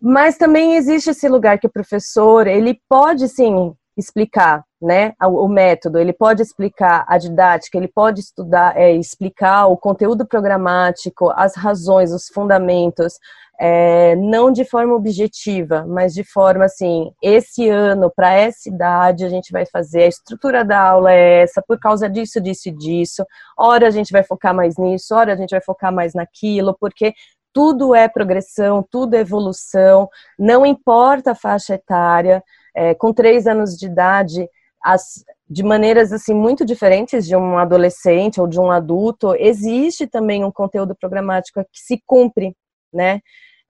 Mas 0.00 0.36
também 0.36 0.76
existe 0.76 1.10
esse 1.10 1.28
lugar 1.28 1.58
que 1.58 1.66
o 1.66 1.72
professor, 1.72 2.46
ele 2.46 2.80
pode, 2.88 3.28
sim, 3.28 3.74
explicar 3.96 4.64
né, 4.80 5.14
o, 5.22 5.48
método, 5.48 5.98
ele 5.98 6.12
pode 6.12 6.42
explicar 6.42 7.04
a 7.08 7.16
didática, 7.16 7.78
ele 7.78 7.88
pode 7.88 8.20
estudar, 8.20 8.76
é, 8.76 8.92
explicar 8.92 9.66
o 9.66 9.76
conteúdo 9.76 10.26
programático, 10.26 11.30
as 11.30 11.56
razões, 11.56 12.12
os 12.12 12.28
fundamentos, 12.28 13.14
é, 13.58 14.14
não 14.16 14.52
de 14.52 14.66
forma 14.66 14.94
objetiva, 14.94 15.86
mas 15.88 16.12
de 16.12 16.22
forma 16.22 16.66
assim, 16.66 17.10
esse 17.22 17.68
ano, 17.70 18.12
para 18.14 18.32
essa 18.34 18.68
idade, 18.68 19.24
a 19.24 19.30
gente 19.30 19.50
vai 19.50 19.64
fazer, 19.64 20.02
a 20.02 20.08
estrutura 20.08 20.62
da 20.62 20.78
aula 20.78 21.10
é 21.12 21.42
essa, 21.42 21.62
por 21.66 21.78
causa 21.78 22.08
disso, 22.08 22.38
disso 22.38 22.68
e 22.68 22.72
disso, 22.72 23.24
ora 23.58 23.86
a 23.88 23.90
gente 23.90 24.12
vai 24.12 24.22
focar 24.22 24.54
mais 24.54 24.76
nisso, 24.76 25.14
ora 25.14 25.32
a 25.32 25.36
gente 25.36 25.50
vai 25.50 25.62
focar 25.62 25.90
mais 25.90 26.12
naquilo, 26.12 26.76
porque 26.78 27.14
tudo 27.50 27.94
é 27.94 28.06
progressão, 28.06 28.86
tudo 28.90 29.14
é 29.14 29.20
evolução, 29.20 30.10
não 30.38 30.66
importa 30.66 31.30
a 31.30 31.34
faixa 31.34 31.74
etária, 31.74 32.44
é, 32.76 32.94
com 32.94 33.12
três 33.12 33.46
anos 33.46 33.76
de 33.76 33.86
idade, 33.86 34.48
as, 34.84 35.24
de 35.48 35.62
maneiras 35.62 36.12
assim 36.12 36.34
muito 36.34 36.64
diferentes 36.64 37.26
de 37.26 37.34
um 37.34 37.56
adolescente 37.58 38.40
ou 38.40 38.46
de 38.46 38.60
um 38.60 38.70
adulto, 38.70 39.34
existe 39.36 40.06
também 40.06 40.44
um 40.44 40.52
conteúdo 40.52 40.94
programático 40.94 41.60
que 41.72 41.80
se 41.80 42.00
cumpre, 42.06 42.54
né? 42.92 43.20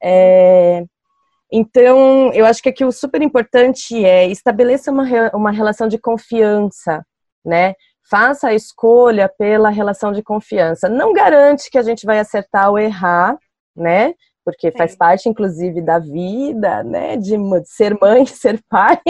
É, 0.02 0.84
então, 1.50 2.32
eu 2.32 2.44
acho 2.44 2.60
que 2.60 2.68
aqui 2.68 2.84
o 2.84 2.90
super 2.90 3.22
importante 3.22 4.04
é 4.04 4.26
estabeleça 4.26 4.90
uma, 4.90 5.04
uma 5.32 5.50
relação 5.52 5.86
de 5.86 5.98
confiança, 5.98 7.06
né? 7.44 7.74
Faça 8.10 8.48
a 8.48 8.54
escolha 8.54 9.28
pela 9.28 9.68
relação 9.68 10.12
de 10.12 10.22
confiança. 10.22 10.88
Não 10.88 11.12
garante 11.12 11.70
que 11.70 11.78
a 11.78 11.82
gente 11.82 12.04
vai 12.04 12.18
acertar 12.18 12.70
ou 12.70 12.78
errar, 12.78 13.38
né? 13.74 14.14
Porque 14.46 14.70
Sim. 14.70 14.78
faz 14.78 14.94
parte, 14.94 15.28
inclusive, 15.28 15.82
da 15.82 15.98
vida, 15.98 16.84
né, 16.84 17.16
de 17.16 17.36
ser 17.64 17.98
mãe, 18.00 18.24
ser 18.24 18.62
pai, 18.68 19.00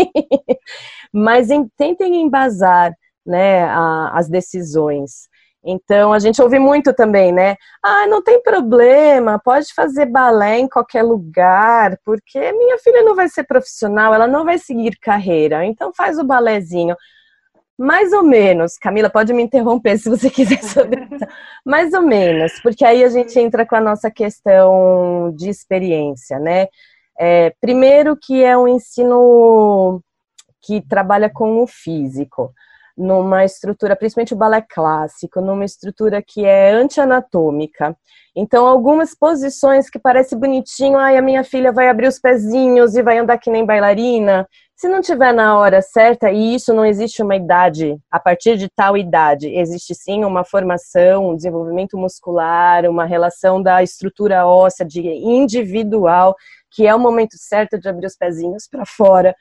mas 1.12 1.51
em, 1.51 1.68
tentem 1.77 2.22
embasar, 2.22 2.94
né, 3.25 3.64
a, 3.64 4.12
as 4.14 4.31
decisões. 4.31 5.29
Então 5.62 6.12
a 6.12 6.18
gente 6.18 6.40
ouve 6.40 6.59
muito 6.59 6.94
também, 6.94 7.33
né? 7.33 7.57
Ah, 7.83 8.07
não 8.07 8.22
tem 8.22 8.40
problema, 8.40 9.38
pode 9.44 9.75
fazer 9.75 10.07
balé 10.07 10.59
em 10.61 10.68
qualquer 10.68 11.03
lugar, 11.03 11.99
porque 12.05 12.53
minha 12.53 12.79
filha 12.79 13.03
não 13.03 13.14
vai 13.14 13.29
ser 13.29 13.44
profissional, 13.44 14.14
ela 14.14 14.29
não 14.29 14.44
vai 14.44 14.59
seguir 14.59 14.96
carreira, 15.01 15.64
então 15.66 15.92
faz 15.92 16.18
o 16.18 16.25
balézinho. 16.25 16.96
Mais 17.78 18.12
ou 18.12 18.22
menos, 18.22 18.78
Camila, 18.78 19.10
pode 19.10 19.32
me 19.34 19.42
interromper 19.42 19.98
se 19.98 20.08
você 20.08 20.28
quiser 20.30 20.62
sobre 20.62 21.02
isso. 21.04 21.26
Mais 21.64 21.92
ou 21.92 22.02
menos, 22.02 22.58
porque 22.60 22.84
aí 22.84 23.04
a 23.04 23.08
gente 23.08 23.38
entra 23.38 23.66
com 23.66 23.76
a 23.76 23.80
nossa 23.80 24.10
questão 24.10 25.32
de 25.36 25.50
experiência, 25.50 26.38
né? 26.38 26.68
É, 27.18 27.52
primeiro 27.60 28.16
que 28.16 28.42
é 28.42 28.56
um 28.56 28.68
ensino 28.68 30.02
que 30.62 30.80
trabalha 30.80 31.30
com 31.30 31.62
o 31.62 31.66
físico 31.66 32.52
numa 32.96 33.44
estrutura, 33.44 33.94
principalmente 33.94 34.32
o 34.32 34.36
balé 34.36 34.64
clássico, 34.66 35.40
numa 35.40 35.64
estrutura 35.64 36.22
que 36.22 36.46
é 36.46 36.72
anti-anatômica. 36.72 37.94
Então, 38.34 38.66
algumas 38.66 39.14
posições 39.14 39.90
que 39.90 39.98
parece 39.98 40.34
bonitinho, 40.34 40.98
ai, 40.98 41.16
a 41.16 41.22
minha 41.22 41.44
filha 41.44 41.72
vai 41.72 41.88
abrir 41.88 42.08
os 42.08 42.18
pezinhos 42.18 42.96
e 42.96 43.02
vai 43.02 43.18
andar 43.18 43.38
que 43.38 43.50
nem 43.50 43.66
bailarina. 43.66 44.48
Se 44.76 44.88
não 44.88 45.00
tiver 45.00 45.32
na 45.32 45.58
hora 45.58 45.80
certa, 45.80 46.30
e 46.30 46.54
isso 46.54 46.74
não 46.74 46.84
existe 46.84 47.22
uma 47.22 47.34
idade, 47.34 47.98
a 48.10 48.20
partir 48.20 48.58
de 48.58 48.68
tal 48.68 48.96
idade, 48.96 49.48
existe 49.48 49.94
sim 49.94 50.22
uma 50.22 50.44
formação, 50.44 51.30
um 51.30 51.36
desenvolvimento 51.36 51.96
muscular, 51.96 52.84
uma 52.84 53.06
relação 53.06 53.62
da 53.62 53.82
estrutura 53.82 54.46
óssea 54.46 54.84
de 54.84 55.00
individual, 55.00 56.36
que 56.70 56.86
é 56.86 56.94
o 56.94 56.98
momento 56.98 57.36
certo 57.38 57.78
de 57.78 57.88
abrir 57.88 58.06
os 58.06 58.16
pezinhos 58.16 58.68
para 58.68 58.84
fora 58.84 59.34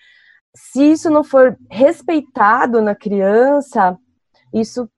se 0.56 0.92
isso 0.92 1.10
não 1.10 1.24
for 1.24 1.58
respeitado 1.70 2.82
na 2.82 2.96
criança, 2.96 3.98
isso 4.54 4.90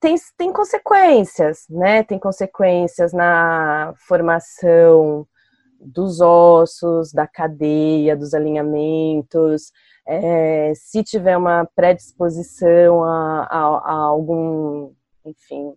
tem, 0.00 0.14
tem 0.36 0.52
consequências, 0.52 1.64
né? 1.68 2.04
Tem 2.04 2.18
consequências 2.18 3.12
na 3.12 3.92
formação 4.06 5.26
dos 5.78 6.20
ossos, 6.20 7.12
da 7.12 7.26
cadeia, 7.26 8.16
dos 8.16 8.34
alinhamentos. 8.34 9.72
É, 10.06 10.72
se 10.74 11.02
tiver 11.02 11.36
uma 11.36 11.68
predisposição 11.76 13.04
a, 13.04 13.42
a, 13.50 13.58
a 13.58 13.92
algum, 13.92 14.90
enfim, 15.24 15.74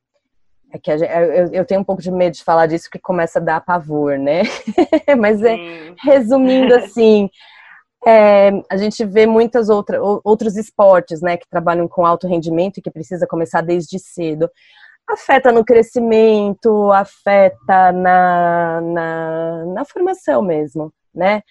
é 0.73 0.79
que 0.79 0.97
gente, 0.97 1.11
eu, 1.11 1.47
eu, 1.51 1.65
tenho 1.65 1.81
um 1.81 1.83
pouco 1.83 2.01
de 2.01 2.09
medo 2.09 2.33
de 2.33 2.43
falar 2.43 2.65
disso 2.65 2.89
que 2.89 2.97
começa 2.97 3.39
a 3.39 3.41
dar 3.41 3.59
pavor, 3.59 4.17
né? 4.17 4.43
Mas 5.19 5.41
é, 5.43 5.57
resumindo 6.01 6.73
assim, 6.75 7.29
é, 8.05 8.51
a 8.69 8.77
gente 8.77 9.03
vê 9.05 9.27
muitas 9.27 9.69
outra, 9.69 10.01
outros 10.01 10.55
esportes, 10.55 11.21
né, 11.21 11.37
que 11.37 11.47
trabalham 11.49 11.87
com 11.87 12.05
alto 12.05 12.27
rendimento 12.27 12.77
e 12.77 12.81
que 12.81 12.89
precisa 12.89 13.27
começar 13.27 13.61
desde 13.61 13.99
cedo. 13.99 14.49
Afeta 15.09 15.51
no 15.51 15.65
crescimento, 15.65 16.91
afeta 16.91 17.91
na, 17.91 18.81
na, 18.81 19.65
na 19.65 19.85
formação 19.85 20.41
mesmo, 20.41 20.93
né? 21.13 21.41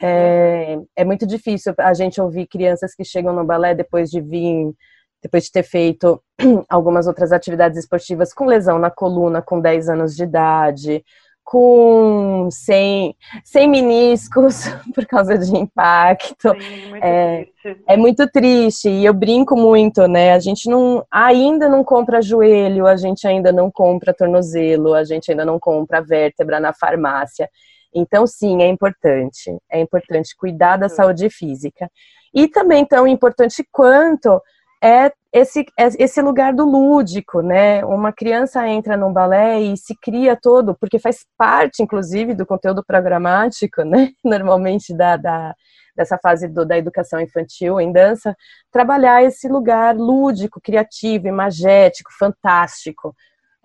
É, 0.00 0.78
é, 0.94 1.04
muito 1.04 1.26
difícil 1.26 1.74
a 1.78 1.92
gente 1.92 2.20
ouvir 2.20 2.46
crianças 2.46 2.94
que 2.94 3.04
chegam 3.04 3.34
no 3.34 3.44
balé 3.44 3.74
depois 3.74 4.08
de 4.10 4.20
vir, 4.20 4.72
depois 5.20 5.44
de 5.44 5.52
ter 5.52 5.64
feito 5.64 6.22
algumas 6.68 7.08
outras 7.08 7.32
atividades 7.32 7.78
esportivas 7.78 8.32
com 8.32 8.46
lesão 8.46 8.78
na 8.78 8.90
coluna 8.90 9.42
com 9.42 9.60
10 9.60 9.88
anos 9.88 10.14
de 10.14 10.22
idade, 10.22 11.04
com 11.50 12.50
sem, 12.50 13.16
sem 13.42 13.66
meniscos 13.66 14.64
por 14.94 15.06
causa 15.06 15.38
de 15.38 15.56
impacto. 15.56 16.50
Sim, 16.50 16.90
muito 16.90 17.02
é, 17.02 17.46
é, 17.86 17.96
muito 17.96 18.30
triste 18.30 18.90
e 18.90 19.06
eu 19.06 19.14
brinco 19.14 19.56
muito, 19.56 20.06
né? 20.06 20.34
A 20.34 20.38
gente 20.38 20.68
não 20.68 21.02
ainda 21.10 21.66
não 21.66 21.82
compra 21.82 22.20
joelho, 22.20 22.86
a 22.86 22.96
gente 22.96 23.26
ainda 23.26 23.50
não 23.50 23.70
compra 23.70 24.12
tornozelo, 24.12 24.92
a 24.92 25.04
gente 25.04 25.30
ainda 25.30 25.42
não 25.42 25.58
compra 25.58 26.02
vértebra 26.02 26.60
na 26.60 26.74
farmácia. 26.74 27.48
Então, 27.94 28.26
sim, 28.26 28.60
é 28.62 28.68
importante. 28.68 29.50
É 29.70 29.80
importante 29.80 30.36
cuidar 30.36 30.76
da 30.76 30.90
saúde 30.90 31.30
física. 31.30 31.90
E 32.34 32.46
também 32.46 32.84
tão 32.84 33.06
importante 33.06 33.66
quanto 33.72 34.38
é 34.82 35.12
esse, 35.32 35.60
é 35.78 35.88
esse 35.98 36.22
lugar 36.22 36.54
do 36.54 36.64
lúdico, 36.64 37.42
né? 37.42 37.84
Uma 37.84 38.12
criança 38.12 38.66
entra 38.66 38.96
num 38.96 39.12
balé 39.12 39.60
e 39.60 39.76
se 39.76 39.94
cria 40.00 40.36
todo, 40.40 40.74
porque 40.74 40.98
faz 40.98 41.24
parte, 41.36 41.82
inclusive, 41.82 42.34
do 42.34 42.46
conteúdo 42.46 42.82
programático, 42.86 43.82
né? 43.84 44.10
Normalmente 44.24 44.94
da, 44.94 45.16
da 45.16 45.54
dessa 45.98 46.16
fase 46.16 46.46
do, 46.46 46.64
da 46.64 46.78
educação 46.78 47.20
infantil 47.20 47.80
em 47.80 47.90
dança, 47.90 48.36
trabalhar 48.70 49.24
esse 49.24 49.48
lugar 49.48 49.96
lúdico, 49.96 50.60
criativo, 50.60 51.26
imagético, 51.26 52.10
fantástico. 52.16 53.12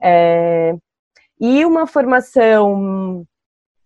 É, 0.02 0.74
e 1.40 1.64
uma 1.64 1.86
formação 1.86 3.24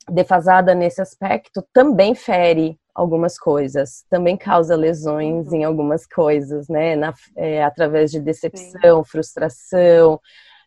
defasada 0.09 0.73
nesse 0.73 1.01
aspecto 1.01 1.61
também 1.73 2.15
fere 2.15 2.79
algumas 2.97 3.37
coisas, 3.37 4.03
também 4.09 4.35
causa 4.35 4.75
lesões 4.75 5.47
uhum. 5.47 5.57
em 5.57 5.63
algumas 5.63 6.07
coisas, 6.07 6.67
né? 6.67 6.95
Na, 6.95 7.13
é, 7.35 7.63
através 7.63 8.09
de 8.09 8.19
decepção, 8.19 9.03
Sim. 9.03 9.09
frustração, 9.09 10.19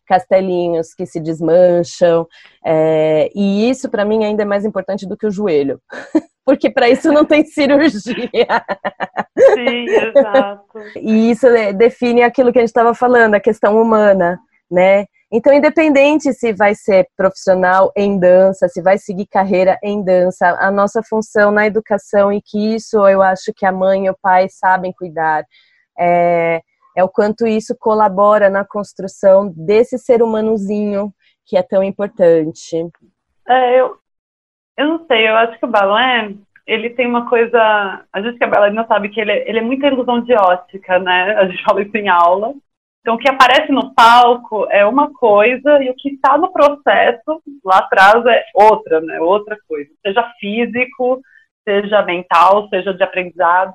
castelinhos 0.07 0.93
que 0.93 1.05
se 1.05 1.19
desmancham. 1.19 2.25
É, 2.65 3.29
e 3.35 3.69
isso, 3.69 3.89
para 3.89 4.05
mim, 4.05 4.23
ainda 4.23 4.43
é 4.43 4.45
mais 4.45 4.63
importante 4.63 5.05
do 5.05 5.17
que 5.17 5.27
o 5.27 5.31
joelho. 5.31 5.81
Porque 6.45 6.69
para 6.69 6.89
isso 6.89 7.11
não 7.11 7.25
tem 7.25 7.45
cirurgia. 7.45 8.63
Sim, 9.37 9.85
exato. 9.89 10.79
E 10.95 11.31
isso 11.31 11.45
é, 11.47 11.73
define 11.73 12.23
aquilo 12.23 12.51
que 12.51 12.59
a 12.59 12.61
gente 12.61 12.69
estava 12.69 12.95
falando, 12.95 13.35
a 13.35 13.39
questão 13.39 13.79
humana, 13.79 14.39
né? 14.69 15.05
Então, 15.33 15.53
independente 15.53 16.33
se 16.33 16.51
vai 16.51 16.75
ser 16.75 17.07
profissional 17.15 17.89
em 17.95 18.19
dança, 18.19 18.67
se 18.67 18.81
vai 18.81 18.97
seguir 18.97 19.25
carreira 19.27 19.79
em 19.81 20.03
dança, 20.03 20.57
a 20.59 20.69
nossa 20.69 21.01
função 21.01 21.51
na 21.51 21.65
educação, 21.65 22.33
e 22.33 22.41
que 22.41 22.75
isso 22.75 23.07
eu 23.07 23.21
acho 23.21 23.53
que 23.55 23.65
a 23.65 23.71
mãe 23.71 24.07
e 24.07 24.09
o 24.09 24.17
pai 24.21 24.47
sabem 24.49 24.91
cuidar, 24.91 25.45
é, 25.97 26.61
é 26.97 27.03
o 27.03 27.07
quanto 27.07 27.47
isso 27.47 27.73
colabora 27.79 28.49
na 28.49 28.65
construção 28.65 29.53
desse 29.55 29.97
ser 29.97 30.21
humanozinho 30.21 31.13
que 31.45 31.55
é 31.55 31.63
tão 31.63 31.81
importante. 31.81 32.75
É, 33.47 33.79
eu, 33.79 33.97
eu 34.77 34.85
não 34.85 35.05
sei, 35.05 35.29
eu 35.29 35.35
acho 35.37 35.57
que 35.57 35.65
o 35.65 35.69
balé, 35.69 36.33
ele 36.67 36.89
tem 36.89 37.07
uma 37.07 37.29
coisa, 37.29 38.05
a 38.11 38.21
gente 38.21 38.37
que 38.37 38.43
é 38.43 38.47
bailarina 38.47 38.85
sabe 38.85 39.07
que 39.07 39.21
ele, 39.21 39.31
é, 39.31 39.49
ele 39.49 39.59
é 39.59 39.61
muita 39.61 39.87
ilusão 39.87 40.21
de 40.21 40.33
ótica, 40.33 40.99
né? 40.99 41.35
A 41.37 41.47
gente 41.47 41.63
fala 41.63 41.81
isso 41.81 41.95
em 41.95 42.09
aula, 42.09 42.53
então, 43.01 43.15
o 43.15 43.17
que 43.17 43.27
aparece 43.27 43.71
no 43.71 43.93
palco 43.95 44.67
é 44.69 44.85
uma 44.85 45.11
coisa 45.11 45.83
e 45.83 45.89
o 45.89 45.95
que 45.95 46.09
está 46.09 46.37
no 46.37 46.53
processo 46.53 47.41
lá 47.65 47.79
atrás 47.79 48.23
é 48.27 48.45
outra, 48.53 49.01
né? 49.01 49.19
Outra 49.19 49.57
coisa. 49.67 49.89
Seja 50.05 50.23
físico, 50.39 51.19
seja 51.67 52.03
mental, 52.03 52.69
seja 52.69 52.93
de 52.93 53.03
aprendizado. 53.03 53.73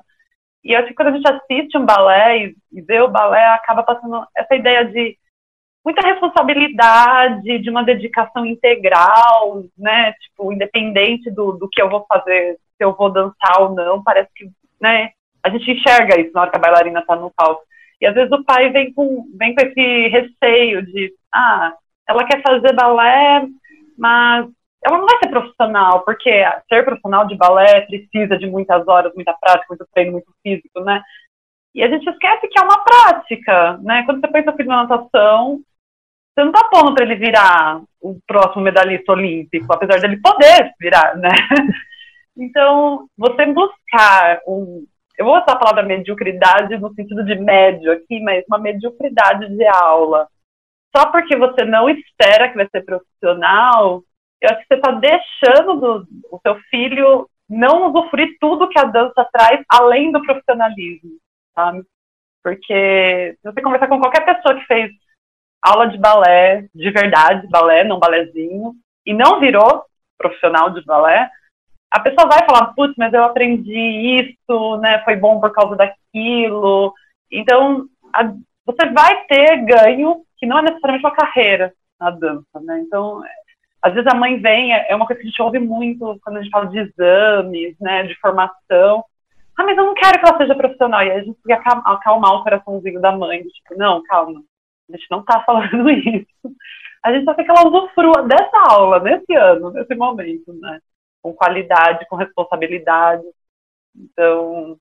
E 0.63 0.73
acho 0.73 0.87
que 0.87 0.93
quando 0.93 1.09
a 1.09 1.11
gente 1.11 1.29
assiste 1.29 1.77
um 1.77 1.85
balé 1.85 2.53
e 2.71 2.81
vê 2.81 3.01
o 3.01 3.09
balé, 3.09 3.45
acaba 3.47 3.83
passando 3.83 4.25
essa 4.35 4.55
ideia 4.55 4.85
de 4.85 5.17
muita 5.83 6.07
responsabilidade, 6.07 7.59
de 7.59 7.69
uma 7.69 7.83
dedicação 7.83 8.45
integral, 8.45 9.63
né? 9.77 10.13
Tipo, 10.13 10.53
independente 10.53 11.29
do, 11.31 11.51
do 11.53 11.67
que 11.69 11.81
eu 11.81 11.89
vou 11.89 12.05
fazer, 12.07 12.55
se 12.77 12.83
eu 12.83 12.95
vou 12.95 13.09
dançar 13.11 13.61
ou 13.61 13.75
não, 13.75 14.01
parece 14.01 14.29
que, 14.33 14.49
né? 14.79 15.11
A 15.43 15.49
gente 15.49 15.69
enxerga 15.69 16.19
isso 16.19 16.31
na 16.33 16.41
hora 16.41 16.51
que 16.51 16.57
a 16.57 16.61
bailarina 16.61 17.01
está 17.01 17.15
no 17.15 17.31
palco. 17.31 17.67
E 17.99 18.05
às 18.05 18.13
vezes 18.13 18.31
o 18.31 18.43
pai 18.43 18.69
vem 18.69 18.93
com, 18.93 19.25
vem 19.37 19.55
com 19.55 19.61
esse 19.65 20.07
receio 20.09 20.85
de, 20.85 21.13
ah, 21.33 21.73
ela 22.07 22.25
quer 22.25 22.41
fazer 22.41 22.73
balé, 22.73 23.45
mas 23.97 24.47
ela 24.85 24.97
não 24.99 25.05
vai 25.05 25.17
ser 25.19 25.29
profissional, 25.29 26.01
porque 26.05 26.43
ser 26.69 26.85
profissional 26.85 27.25
de 27.25 27.35
balé 27.35 27.81
precisa 27.81 28.37
de 28.37 28.47
muitas 28.47 28.87
horas, 28.87 29.13
muita 29.15 29.33
prática, 29.33 29.65
muito 29.69 29.87
treino, 29.93 30.13
muito 30.13 30.31
físico, 30.43 30.81
né? 30.81 31.01
E 31.73 31.83
a 31.83 31.89
gente 31.89 32.09
esquece 32.09 32.47
que 32.47 32.59
é 32.59 32.63
uma 32.63 32.83
prática, 32.83 33.77
né? 33.77 34.03
Quando 34.05 34.21
você 34.21 34.27
pensa 34.27 34.53
filho 34.53 34.69
na 34.69 34.85
natação, 34.85 35.59
você 36.33 36.45
não 36.45 36.51
tá 36.51 36.63
pondo 36.71 36.93
para 36.93 37.03
ele 37.03 37.15
virar 37.15 37.81
o 38.01 38.19
próximo 38.27 38.63
medalhista 38.63 39.11
olímpico, 39.11 39.73
apesar 39.73 39.99
dele 39.99 40.21
poder 40.21 40.71
virar, 40.79 41.15
né? 41.17 41.29
Então, 42.39 43.07
você 43.17 43.47
buscar 43.47 44.41
um, 44.47 44.85
eu 45.17 45.25
vou 45.25 45.33
usar 45.33 45.53
a 45.53 45.57
palavra 45.57 45.83
mediocridade 45.83 46.77
no 46.77 46.93
sentido 46.93 47.25
de 47.25 47.35
médio 47.35 47.91
aqui, 47.91 48.19
mas 48.19 48.43
uma 48.47 48.59
mediocridade 48.59 49.49
de 49.49 49.65
aula. 49.65 50.27
Só 50.95 51.11
porque 51.11 51.35
você 51.35 51.65
não 51.65 51.89
espera 51.89 52.49
que 52.49 52.55
vai 52.55 52.67
ser 52.69 52.85
profissional, 52.85 54.03
eu 54.41 54.49
acho 54.49 54.61
que 54.61 54.67
você 54.67 54.75
está 54.75 54.91
deixando 54.91 55.79
do, 55.79 56.07
o 56.31 56.39
seu 56.41 56.55
filho 56.69 57.27
não 57.49 57.89
usufruir 57.89 58.37
tudo 58.39 58.69
que 58.69 58.79
a 58.79 58.83
dança 58.83 59.27
traz 59.31 59.63
além 59.69 60.11
do 60.11 60.21
profissionalismo, 60.21 61.17
sabe? 61.55 61.83
Porque 62.43 63.37
se 63.41 63.43
você 63.43 63.61
conversar 63.61 63.87
com 63.87 63.99
qualquer 63.99 64.23
pessoa 64.25 64.59
que 64.59 64.65
fez 64.65 64.91
aula 65.61 65.87
de 65.87 65.97
balé, 65.97 66.67
de 66.73 66.91
verdade, 66.91 67.47
balé, 67.49 67.83
não 67.83 67.99
balézinho, 67.99 68.73
e 69.05 69.13
não 69.13 69.39
virou 69.39 69.83
profissional 70.17 70.69
de 70.69 70.83
balé, 70.85 71.29
a 71.91 71.99
pessoa 71.99 72.27
vai 72.27 72.45
falar, 72.45 72.73
putz, 72.73 72.93
mas 72.97 73.13
eu 73.13 73.23
aprendi 73.23 73.73
isso, 73.73 74.77
né? 74.77 74.99
Foi 75.03 75.15
bom 75.15 75.39
por 75.39 75.51
causa 75.51 75.75
daquilo. 75.75 76.93
Então, 77.31 77.85
a, 78.13 78.33
você 78.65 78.89
vai 78.91 79.25
ter 79.25 79.65
ganho 79.65 80.23
que 80.37 80.45
não 80.45 80.59
é 80.59 80.61
necessariamente 80.63 81.05
uma 81.05 81.15
carreira 81.15 81.73
na 81.99 82.09
dança, 82.11 82.59
né? 82.61 82.79
Então, 82.85 83.21
às 83.81 83.93
vezes 83.93 84.07
a 84.11 84.15
mãe 84.15 84.39
vem, 84.39 84.73
é, 84.73 84.91
é 84.91 84.95
uma 84.95 85.05
coisa 85.05 85.21
que 85.21 85.27
a 85.27 85.29
gente 85.29 85.41
ouve 85.41 85.59
muito 85.59 86.19
quando 86.23 86.37
a 86.37 86.41
gente 86.41 86.51
fala 86.51 86.67
de 86.67 86.79
exames, 86.79 87.75
né, 87.79 88.03
de 88.03 88.19
formação. 88.19 89.03
Ah, 89.57 89.63
mas 89.63 89.77
eu 89.77 89.85
não 89.85 89.93
quero 89.93 90.19
que 90.19 90.27
ela 90.27 90.37
seja 90.37 90.55
profissional. 90.55 91.03
E 91.03 91.11
a 91.11 91.19
gente 91.19 91.37
tem 91.43 91.55
que 91.57 91.69
acalmar 91.83 92.33
o 92.33 92.43
coraçãozinho 92.43 93.01
da 93.01 93.11
mãe, 93.11 93.41
tipo, 93.43 93.77
não, 93.77 94.03
calma, 94.03 94.41
a 94.89 94.95
gente 94.95 95.07
não 95.09 95.23
tá 95.23 95.41
falando 95.45 95.89
isso. 95.89 96.27
A 97.03 97.13
gente 97.13 97.25
só 97.25 97.33
quer 97.33 97.43
que 97.43 97.51
ela 97.51 97.67
usufrua 97.67 98.23
dessa 98.27 98.57
aula, 98.69 98.99
nesse 98.99 99.33
ano, 99.33 99.71
nesse 99.71 99.95
momento, 99.95 100.53
né? 100.53 100.79
Com 101.27 101.33
qualidade, 101.33 102.07
com 102.07 102.15
responsabilidade. 102.15 103.23
Então, 103.93 104.79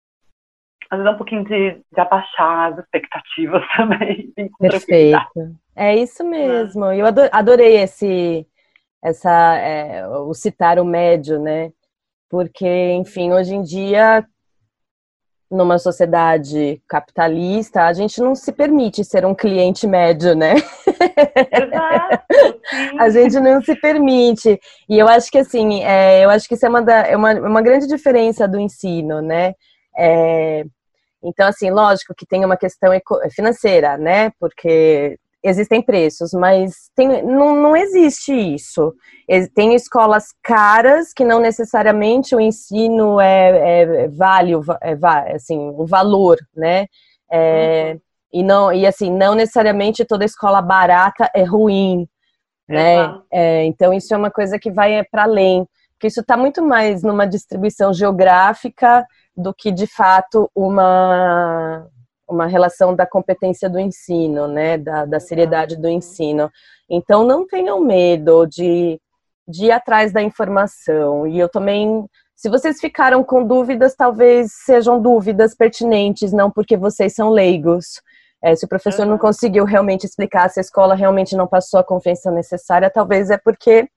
às 0.89 0.99
vezes 0.99 1.13
é 1.13 1.15
um 1.15 1.17
pouquinho 1.17 1.45
de, 1.45 1.73
de 1.93 2.01
abaixar 2.01 2.73
as 2.73 2.79
expectativas 2.79 3.63
também. 3.77 4.33
Perfeito. 4.61 5.57
É 5.75 5.97
isso 5.97 6.23
mesmo. 6.23 6.85
Eu 6.87 7.07
adorei 7.33 7.79
esse, 7.79 8.47
essa, 9.03 9.57
é, 9.59 10.07
o 10.07 10.33
citar 10.35 10.79
o 10.79 10.85
médio, 10.85 11.41
né? 11.41 11.73
Porque, 12.31 12.93
enfim, 12.93 13.33
hoje 13.33 13.57
em 13.57 13.63
dia, 13.63 14.25
numa 15.51 15.79
sociedade 15.79 16.83
capitalista, 16.89 17.85
a 17.85 17.93
gente 17.93 18.21
não 18.21 18.35
se 18.35 18.53
permite 18.53 19.05
ser 19.05 19.25
um 19.25 19.35
cliente 19.35 19.87
médio, 19.87 20.35
né? 20.35 20.55
Exato, 21.53 22.25
a 22.99 23.11
gente 23.11 23.39
não 23.41 23.63
se 23.63 23.75
permite. 23.77 24.59
E 24.89 24.99
eu 24.99 25.09
acho 25.09 25.31
que 25.31 25.39
assim, 25.39 25.85
é, 25.85 26.25
eu 26.25 26.31
acho 26.31 26.49
que 26.49 26.55
isso 26.55 26.67
é 26.67 26.69
uma, 26.69 26.83
da, 26.83 27.07
é 27.07 27.17
uma, 27.17 27.33
uma 27.35 27.63
grande 27.63 27.87
diferença 27.87 28.49
do 28.49 28.59
ensino, 28.59 29.21
né? 29.21 29.55
É, 29.97 30.65
então, 31.23 31.49
assim, 31.49 31.71
lógico 31.71 32.15
que 32.15 32.27
tem 32.27 32.45
uma 32.45 32.57
questão 32.57 32.93
financeira, 33.35 33.97
né? 33.97 34.31
Porque 34.39 35.19
existem 35.49 35.81
preços, 35.81 36.33
mas 36.33 36.91
tem, 36.95 37.23
não, 37.23 37.55
não 37.55 37.77
existe 37.77 38.33
isso. 38.33 38.93
Tem 39.55 39.75
escolas 39.75 40.27
caras 40.43 41.13
que 41.13 41.25
não 41.25 41.41
necessariamente 41.41 42.35
o 42.35 42.41
ensino 42.41 43.21
é, 43.21 43.83
é 43.83 44.09
vale, 44.09 44.53
é, 44.83 45.35
assim, 45.35 45.59
o 45.59 45.87
valor, 45.87 46.37
né? 46.55 46.87
É, 47.31 47.93
uhum. 47.93 48.01
E 48.33 48.43
não 48.43 48.73
e 48.73 48.87
assim 48.87 49.11
não 49.11 49.35
necessariamente 49.35 50.05
toda 50.05 50.25
escola 50.25 50.61
barata 50.61 51.31
é 51.35 51.43
ruim, 51.43 52.09
né? 52.69 53.19
É, 53.31 53.65
então 53.65 53.93
isso 53.93 54.13
é 54.13 54.17
uma 54.17 54.31
coisa 54.31 54.59
que 54.59 54.71
vai 54.71 55.03
para 55.05 55.23
além, 55.23 55.67
porque 55.93 56.09
isso 56.09 56.21
está 56.21 56.37
muito 56.37 56.63
mais 56.63 57.03
numa 57.03 57.27
distribuição 57.27 57.95
geográfica 57.95 59.07
do 59.37 59.55
que 59.55 59.71
de 59.71 59.87
fato 59.87 60.51
uma 60.55 61.89
uma 62.29 62.47
relação 62.47 62.95
da 62.95 63.07
competência 63.07 63.69
do 63.69 63.79
ensino, 63.79 64.49
né, 64.49 64.77
da, 64.77 65.05
da 65.05 65.21
seriedade 65.21 65.77
do 65.77 65.89
ensino. 65.89 66.51
Então, 66.89 67.25
não 67.25 67.47
tenham 67.47 67.81
medo 67.81 68.47
de, 68.47 69.01
de 69.49 69.67
ir 69.67 69.73
atrás 69.73 70.13
da 70.13 70.23
informação. 70.23 71.27
E 71.27 71.39
eu 71.39 71.49
também, 71.49 72.05
se 72.35 72.49
vocês 72.49 72.81
ficaram 72.81 73.23
com 73.23 73.45
dúvidas, 73.45 73.95
talvez 73.95 74.53
sejam 74.65 75.01
dúvidas 75.01 75.55
pertinentes, 75.55 76.33
não 76.33 76.51
porque 76.51 76.77
vocês 76.77 77.15
são 77.15 77.31
leigos. 77.31 78.01
É, 78.43 78.55
se 78.55 78.65
o 78.65 78.69
professor 78.69 79.07
não 79.07 79.19
conseguiu 79.19 79.65
realmente 79.65 80.05
explicar, 80.05 80.49
se 80.51 80.61
a 80.61 80.63
escola 80.63 80.95
realmente 80.95 81.37
não 81.37 81.47
passou 81.47 81.81
a 81.81 81.85
confiança 81.85 82.31
necessária, 82.31 82.91
talvez 82.91 83.31
é 83.31 83.39
porque 83.39 83.89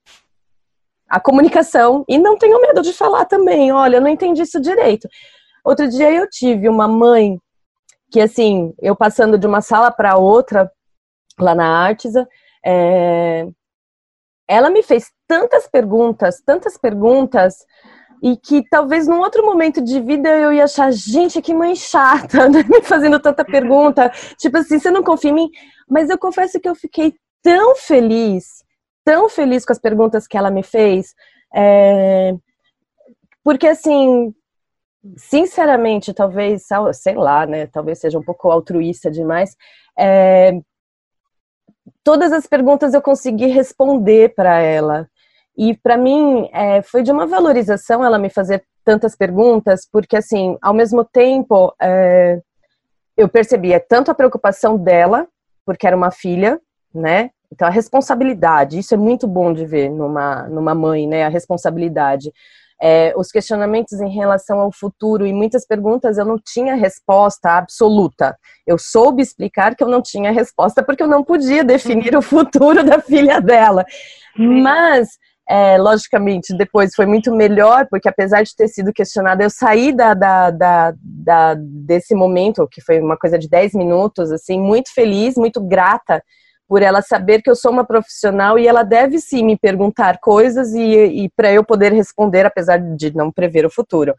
a 1.08 1.18
comunicação, 1.18 2.04
e 2.08 2.16
não 2.16 2.38
tenham 2.38 2.60
medo 2.60 2.82
de 2.82 2.92
falar 2.92 3.24
também, 3.24 3.72
olha, 3.72 3.96
eu 3.96 4.00
não 4.00 4.08
entendi 4.08 4.42
isso 4.42 4.60
direito. 4.60 5.08
Outro 5.64 5.88
dia 5.88 6.10
eu 6.12 6.28
tive 6.28 6.68
uma 6.68 6.86
mãe 6.86 7.36
que 8.10 8.20
assim, 8.20 8.74
eu 8.80 8.96
passando 8.96 9.38
de 9.38 9.46
uma 9.46 9.60
sala 9.60 9.90
para 9.90 10.16
outra, 10.16 10.70
lá 11.38 11.54
na 11.54 11.84
Artisa, 11.84 12.28
é... 12.64 13.46
ela 14.48 14.70
me 14.70 14.82
fez 14.82 15.10
tantas 15.28 15.68
perguntas, 15.68 16.40
tantas 16.44 16.76
perguntas, 16.76 17.64
e 18.22 18.36
que 18.36 18.62
talvez 18.68 19.06
num 19.06 19.20
outro 19.20 19.44
momento 19.44 19.80
de 19.80 20.00
vida 20.00 20.28
eu 20.28 20.52
ia 20.52 20.64
achar, 20.64 20.90
gente, 20.92 21.40
que 21.40 21.54
mãe 21.54 21.74
chata, 21.74 22.48
né? 22.50 22.62
me 22.68 22.82
fazendo 22.82 23.18
tanta 23.18 23.44
pergunta, 23.44 24.10
tipo 24.36 24.58
assim, 24.58 24.78
você 24.78 24.90
não 24.90 25.02
confia 25.02 25.30
em 25.30 25.34
mim? 25.34 25.50
Mas 25.88 26.10
eu 26.10 26.18
confesso 26.18 26.60
que 26.60 26.68
eu 26.68 26.74
fiquei 26.74 27.14
tão 27.42 27.74
feliz, 27.76 28.62
tão 29.04 29.28
feliz 29.28 29.64
com 29.64 29.72
as 29.72 29.80
perguntas 29.80 30.26
que 30.26 30.36
ela 30.36 30.50
me 30.50 30.62
fez, 30.62 31.14
é... 31.54 32.34
porque 33.42 33.66
assim, 33.68 34.34
sinceramente, 35.16 36.12
talvez, 36.12 36.66
sei 36.94 37.14
lá, 37.14 37.46
né? 37.46 37.66
Talvez 37.66 37.98
seja 37.98 38.18
um 38.18 38.22
pouco 38.22 38.50
altruísta 38.50 39.10
demais. 39.10 39.56
É, 39.98 40.60
todas 42.04 42.32
as 42.32 42.46
perguntas 42.46 42.94
eu 42.94 43.02
consegui 43.02 43.46
responder 43.46 44.34
para 44.34 44.58
ela. 44.58 45.08
E 45.56 45.76
para 45.76 45.96
mim 45.96 46.48
é, 46.52 46.82
foi 46.82 47.02
de 47.02 47.12
uma 47.12 47.26
valorização 47.26 48.04
ela 48.04 48.18
me 48.18 48.30
fazer 48.30 48.64
tantas 48.84 49.14
perguntas, 49.14 49.86
porque 49.90 50.16
assim, 50.16 50.56
ao 50.62 50.72
mesmo 50.72 51.04
tempo 51.04 51.74
é, 51.80 52.40
eu 53.16 53.28
percebia 53.28 53.78
tanto 53.78 54.10
a 54.10 54.14
preocupação 54.14 54.78
dela, 54.78 55.26
porque 55.66 55.86
era 55.86 55.96
uma 55.96 56.10
filha, 56.10 56.60
né? 56.94 57.30
Então 57.52 57.66
a 57.66 57.70
responsabilidade, 57.70 58.78
isso 58.78 58.94
é 58.94 58.96
muito 58.96 59.26
bom 59.26 59.52
de 59.52 59.66
ver 59.66 59.90
numa, 59.90 60.48
numa 60.48 60.74
mãe, 60.74 61.06
né? 61.06 61.24
A 61.24 61.28
responsabilidade 61.28 62.32
é, 62.82 63.12
os 63.16 63.30
questionamentos 63.30 64.00
em 64.00 64.08
relação 64.08 64.58
ao 64.58 64.72
futuro 64.72 65.26
e 65.26 65.32
muitas 65.32 65.66
perguntas 65.66 66.16
eu 66.16 66.24
não 66.24 66.38
tinha 66.38 66.74
resposta 66.74 67.50
absoluta. 67.50 68.36
Eu 68.66 68.78
soube 68.78 69.22
explicar 69.22 69.76
que 69.76 69.84
eu 69.84 69.88
não 69.88 70.00
tinha 70.00 70.32
resposta 70.32 70.82
porque 70.82 71.02
eu 71.02 71.08
não 71.08 71.22
podia 71.22 71.62
definir 71.62 72.16
o 72.16 72.22
futuro 72.22 72.82
da 72.82 73.00
filha 73.00 73.40
dela. 73.40 73.84
Mas, 74.36 75.08
é, 75.48 75.76
logicamente, 75.76 76.56
depois 76.56 76.94
foi 76.94 77.04
muito 77.04 77.34
melhor, 77.34 77.86
porque 77.90 78.08
apesar 78.08 78.42
de 78.42 78.56
ter 78.56 78.68
sido 78.68 78.92
questionada, 78.92 79.42
eu 79.42 79.50
saí 79.50 79.92
da, 79.92 80.14
da, 80.14 80.50
da, 80.50 80.94
da 81.02 81.54
desse 81.58 82.14
momento, 82.14 82.68
que 82.70 82.80
foi 82.80 83.00
uma 83.00 83.16
coisa 83.16 83.38
de 83.38 83.48
10 83.48 83.74
minutos, 83.74 84.30
assim, 84.32 84.58
muito 84.58 84.94
feliz, 84.94 85.34
muito 85.34 85.60
grata 85.60 86.22
por 86.70 86.82
ela 86.82 87.02
saber 87.02 87.42
que 87.42 87.50
eu 87.50 87.56
sou 87.56 87.72
uma 87.72 87.84
profissional 87.84 88.56
e 88.56 88.68
ela 88.68 88.84
deve 88.84 89.18
sim 89.18 89.44
me 89.44 89.58
perguntar 89.58 90.20
coisas 90.20 90.72
e, 90.72 91.24
e 91.24 91.28
para 91.30 91.52
eu 91.52 91.64
poder 91.64 91.92
responder, 91.92 92.46
apesar 92.46 92.78
de 92.78 93.12
não 93.12 93.32
prever 93.32 93.66
o 93.66 93.70
futuro. 93.70 94.14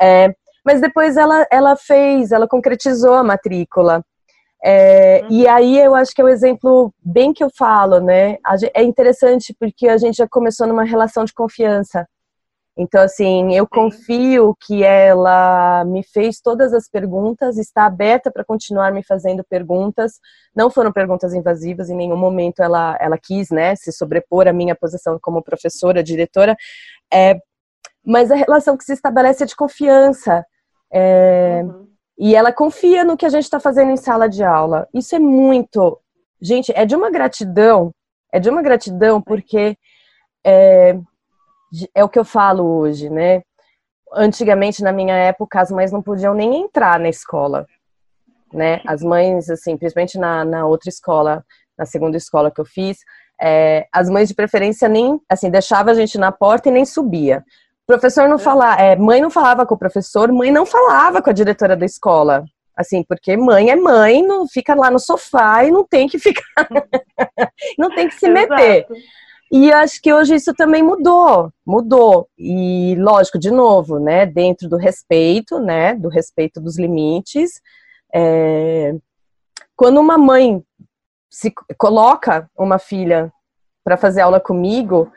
É, 0.00 0.32
mas 0.64 0.80
depois 0.80 1.16
ela, 1.16 1.44
ela 1.50 1.74
fez, 1.74 2.30
ela 2.30 2.46
concretizou 2.46 3.14
a 3.14 3.24
matrícula. 3.24 4.04
É, 4.64 5.22
uhum. 5.24 5.28
E 5.38 5.48
aí 5.48 5.76
eu 5.76 5.92
acho 5.92 6.14
que 6.14 6.20
é 6.20 6.24
o 6.24 6.28
exemplo 6.28 6.94
bem 7.04 7.32
que 7.32 7.42
eu 7.42 7.50
falo, 7.58 7.98
né? 7.98 8.38
É 8.74 8.82
interessante 8.84 9.52
porque 9.58 9.88
a 9.88 9.98
gente 9.98 10.18
já 10.18 10.28
começou 10.28 10.68
numa 10.68 10.84
relação 10.84 11.24
de 11.24 11.34
confiança. 11.34 12.06
Então, 12.78 13.02
assim, 13.02 13.56
eu 13.56 13.66
confio 13.66 14.56
que 14.64 14.84
ela 14.84 15.84
me 15.84 16.04
fez 16.04 16.40
todas 16.40 16.72
as 16.72 16.88
perguntas, 16.88 17.58
está 17.58 17.84
aberta 17.84 18.30
para 18.30 18.44
continuar 18.44 18.92
me 18.92 19.02
fazendo 19.02 19.42
perguntas. 19.42 20.20
Não 20.54 20.70
foram 20.70 20.92
perguntas 20.92 21.34
invasivas, 21.34 21.90
em 21.90 21.96
nenhum 21.96 22.16
momento 22.16 22.62
ela, 22.62 22.96
ela 23.00 23.18
quis, 23.20 23.50
né, 23.50 23.74
se 23.74 23.90
sobrepor 23.90 24.46
à 24.46 24.52
minha 24.52 24.76
posição 24.76 25.18
como 25.20 25.42
professora, 25.42 26.04
diretora. 26.04 26.56
É, 27.12 27.40
mas 28.06 28.30
a 28.30 28.36
relação 28.36 28.76
que 28.76 28.84
se 28.84 28.92
estabelece 28.92 29.42
é 29.42 29.46
de 29.46 29.56
confiança. 29.56 30.46
É, 30.92 31.62
uhum. 31.64 31.88
E 32.16 32.36
ela 32.36 32.52
confia 32.52 33.02
no 33.02 33.16
que 33.16 33.26
a 33.26 33.28
gente 33.28 33.44
está 33.44 33.58
fazendo 33.58 33.90
em 33.90 33.96
sala 33.96 34.28
de 34.28 34.44
aula. 34.44 34.86
Isso 34.94 35.16
é 35.16 35.18
muito. 35.18 36.00
Gente, 36.40 36.72
é 36.76 36.86
de 36.86 36.94
uma 36.94 37.10
gratidão, 37.10 37.92
é 38.32 38.38
de 38.38 38.48
uma 38.48 38.62
gratidão, 38.62 39.20
porque. 39.20 39.76
É, 40.46 40.96
é 41.94 42.04
o 42.04 42.08
que 42.08 42.18
eu 42.18 42.24
falo 42.24 42.64
hoje, 42.64 43.08
né? 43.10 43.42
Antigamente, 44.14 44.82
na 44.82 44.92
minha 44.92 45.14
época, 45.14 45.60
as 45.60 45.70
mães 45.70 45.92
não 45.92 46.02
podiam 46.02 46.34
nem 46.34 46.62
entrar 46.62 46.98
na 46.98 47.08
escola, 47.08 47.66
né? 48.52 48.80
As 48.86 49.02
mães, 49.02 49.50
assim, 49.50 49.76
principalmente 49.76 50.18
na, 50.18 50.44
na 50.44 50.66
outra 50.66 50.88
escola, 50.88 51.44
na 51.76 51.84
segunda 51.84 52.16
escola 52.16 52.50
que 52.50 52.60
eu 52.60 52.64
fiz, 52.64 52.98
é, 53.40 53.86
as 53.92 54.08
mães 54.08 54.28
de 54.28 54.34
preferência 54.34 54.88
nem, 54.88 55.20
assim, 55.28 55.50
deixava 55.50 55.90
a 55.90 55.94
gente 55.94 56.18
na 56.18 56.32
porta 56.32 56.68
e 56.68 56.72
nem 56.72 56.84
subia. 56.84 57.44
Professor 57.86 58.28
não 58.28 58.38
falava, 58.38 58.82
é, 58.82 58.96
mãe 58.96 59.20
não 59.20 59.30
falava 59.30 59.64
com 59.64 59.74
o 59.74 59.78
professor, 59.78 60.30
mãe 60.32 60.50
não 60.50 60.66
falava 60.66 61.22
com 61.22 61.30
a 61.30 61.32
diretora 61.32 61.76
da 61.76 61.86
escola, 61.86 62.44
assim, 62.76 63.02
porque 63.02 63.36
mãe 63.36 63.70
é 63.70 63.76
mãe, 63.76 64.22
não 64.22 64.46
fica 64.46 64.74
lá 64.74 64.90
no 64.90 64.98
sofá 64.98 65.64
e 65.64 65.70
não 65.70 65.84
tem 65.84 66.06
que 66.08 66.18
ficar, 66.18 66.68
não 67.78 67.94
tem 67.94 68.08
que 68.08 68.14
se 68.14 68.28
meter. 68.28 68.86
Exato. 68.90 68.94
E 69.50 69.72
acho 69.72 70.00
que 70.02 70.12
hoje 70.12 70.34
isso 70.34 70.52
também 70.54 70.82
mudou, 70.82 71.50
mudou. 71.66 72.28
E 72.36 72.94
lógico, 72.98 73.38
de 73.38 73.50
novo, 73.50 73.98
né, 73.98 74.26
dentro 74.26 74.68
do 74.68 74.76
respeito, 74.76 75.58
né, 75.58 75.94
do 75.94 76.08
respeito 76.08 76.60
dos 76.60 76.78
limites. 76.78 77.60
É... 78.14 78.94
Quando 79.74 80.00
uma 80.00 80.18
mãe 80.18 80.62
se 81.30 81.52
coloca 81.78 82.50
uma 82.58 82.78
filha 82.78 83.32
para 83.84 83.96
fazer 83.96 84.20
aula 84.20 84.40
comigo, 84.40 85.10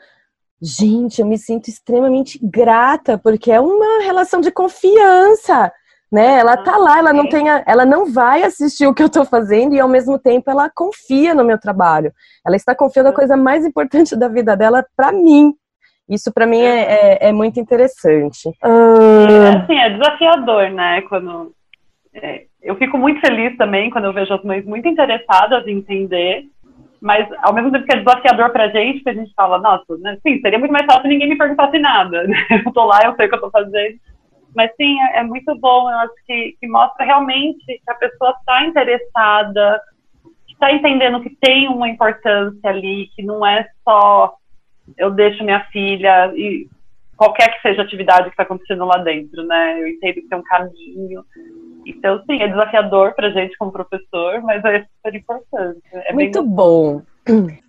gente, 0.60 1.20
eu 1.20 1.26
me 1.26 1.36
sinto 1.36 1.68
extremamente 1.68 2.38
grata, 2.42 3.18
porque 3.18 3.50
é 3.50 3.60
uma 3.60 4.02
relação 4.02 4.40
de 4.40 4.50
confiança. 4.50 5.72
Né? 6.12 6.38
Ela 6.38 6.58
tá 6.58 6.76
lá, 6.76 6.98
ela 6.98 7.12
não 7.12 7.26
tem, 7.26 7.48
a, 7.48 7.64
ela 7.66 7.86
não 7.86 8.12
vai 8.12 8.42
assistir 8.42 8.86
o 8.86 8.92
que 8.92 9.02
eu 9.02 9.08
tô 9.08 9.24
fazendo 9.24 9.74
e 9.74 9.80
ao 9.80 9.88
mesmo 9.88 10.18
tempo 10.18 10.50
ela 10.50 10.68
confia 10.68 11.34
no 11.34 11.42
meu 11.42 11.58
trabalho. 11.58 12.12
Ela 12.46 12.54
está 12.54 12.74
confiando 12.74 13.08
a 13.08 13.14
coisa 13.14 13.34
mais 13.34 13.64
importante 13.64 14.14
da 14.14 14.28
vida 14.28 14.54
dela 14.54 14.84
para 14.94 15.10
mim. 15.10 15.54
Isso 16.06 16.30
para 16.30 16.46
mim 16.46 16.60
é, 16.60 16.80
é, 16.80 17.28
é, 17.28 17.32
muito 17.32 17.58
interessante. 17.58 18.50
É, 18.62 19.56
assim, 19.56 19.78
é 19.78 19.88
desafiador, 19.88 20.70
né? 20.70 21.00
Quando 21.02 21.54
é, 22.12 22.42
eu 22.62 22.76
fico 22.76 22.98
muito 22.98 23.18
feliz 23.20 23.56
também 23.56 23.88
quando 23.88 24.04
eu 24.04 24.12
vejo 24.12 24.34
as 24.34 24.44
mães 24.44 24.66
muito 24.66 24.86
interessadas 24.86 25.66
em 25.66 25.78
entender, 25.78 26.44
mas 27.00 27.26
ao 27.42 27.54
mesmo 27.54 27.72
tempo 27.72 27.86
que 27.86 27.96
é 27.96 28.00
desafiador 28.00 28.50
pra 28.50 28.68
gente, 28.68 29.02
que 29.02 29.08
a 29.08 29.14
gente 29.14 29.32
fala, 29.34 29.58
nossa, 29.58 29.96
né, 29.98 30.18
sim, 30.22 30.40
seria 30.42 30.58
muito 30.58 30.72
mais 30.72 30.84
fácil 30.84 31.08
ninguém 31.08 31.30
me 31.30 31.38
perguntasse 31.38 31.78
nada. 31.78 32.24
Né? 32.28 32.36
Eu 32.66 32.72
tô 32.72 32.84
lá, 32.84 33.00
eu 33.04 33.16
sei 33.16 33.26
o 33.26 33.28
que 33.30 33.34
eu 33.34 33.40
tô 33.40 33.50
fazendo. 33.50 33.96
Mas 34.54 34.70
sim, 34.76 35.00
é, 35.00 35.20
é 35.20 35.22
muito 35.22 35.54
bom, 35.58 35.90
eu 35.90 35.98
acho 35.98 36.14
que, 36.26 36.56
que 36.60 36.66
mostra 36.66 37.04
realmente 37.04 37.64
que 37.64 37.90
a 37.90 37.94
pessoa 37.94 38.34
está 38.38 38.64
interessada, 38.66 39.80
está 40.48 40.72
entendendo 40.72 41.22
que 41.22 41.30
tem 41.36 41.68
uma 41.68 41.88
importância 41.88 42.70
ali, 42.70 43.08
que 43.16 43.22
não 43.22 43.44
é 43.44 43.66
só 43.84 44.34
eu 44.96 45.10
deixo 45.10 45.44
minha 45.44 45.64
filha 45.66 46.32
e 46.34 46.68
qualquer 47.16 47.54
que 47.54 47.62
seja 47.62 47.82
a 47.82 47.84
atividade 47.84 48.24
que 48.24 48.30
está 48.30 48.42
acontecendo 48.42 48.84
lá 48.84 48.98
dentro, 48.98 49.44
né? 49.44 49.80
Eu 49.80 49.88
entendo 49.88 50.14
que 50.14 50.28
tem 50.28 50.38
um 50.38 50.42
caminho. 50.42 51.24
Então, 51.86 52.22
sim, 52.24 52.40
é 52.42 52.48
desafiador 52.48 53.14
para 53.14 53.28
a 53.28 53.30
gente 53.30 53.56
como 53.56 53.72
professor, 53.72 54.42
mas 54.42 54.64
é 54.64 54.84
super 54.96 55.14
importante. 55.14 55.80
É 55.92 56.12
Muito 56.12 56.42
bom. 56.42 57.02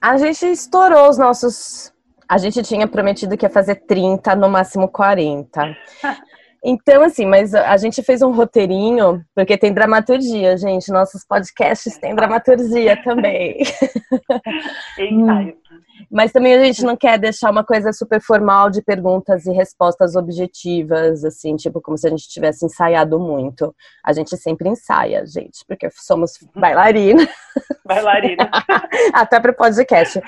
A 0.02 0.18
gente 0.18 0.46
estourou 0.48 1.10
os 1.10 1.18
nossos. 1.18 1.94
A 2.28 2.38
gente 2.38 2.64
tinha 2.64 2.88
prometido 2.88 3.38
que 3.38 3.46
ia 3.46 3.50
fazer 3.50 3.76
30, 3.76 4.36
no 4.36 4.50
máximo 4.50 4.88
40. 4.88 5.76
Então, 6.64 7.04
assim, 7.04 7.26
mas 7.26 7.54
a 7.54 7.76
gente 7.76 8.02
fez 8.02 8.22
um 8.22 8.32
roteirinho, 8.32 9.24
porque 9.36 9.58
tem 9.58 9.74
dramaturgia, 9.74 10.58
gente. 10.58 10.92
Nossos 10.92 11.26
podcasts 11.26 11.98
têm 11.98 12.16
dramaturgia 12.16 12.96
também. 13.04 13.64
Ensaio. 14.98 15.58
Mas 16.10 16.32
também 16.32 16.54
a 16.54 16.64
gente 16.64 16.84
não 16.84 16.96
quer 16.96 17.18
deixar 17.18 17.52
uma 17.52 17.64
coisa 17.64 17.92
super 17.92 18.22
formal 18.22 18.70
de 18.70 18.82
perguntas 18.82 19.46
e 19.46 19.52
respostas 19.52 20.16
objetivas, 20.16 21.24
assim, 21.26 21.56
tipo, 21.56 21.82
como 21.82 21.98
se 21.98 22.08
a 22.08 22.10
gente 22.10 22.30
tivesse 22.30 22.66
ensaiado 22.66 23.20
muito. 23.20 23.76
A 24.06 24.14
gente 24.14 24.38
sempre 24.38 24.70
ensaia, 24.70 25.26
gente, 25.26 25.66
porque 25.68 25.90
somos 25.92 26.34
bailarina. 26.56 27.28
Bailarina. 27.86 28.50
Até 29.14 29.40
para 29.40 29.52
o 29.52 29.56
podcast. 29.56 30.22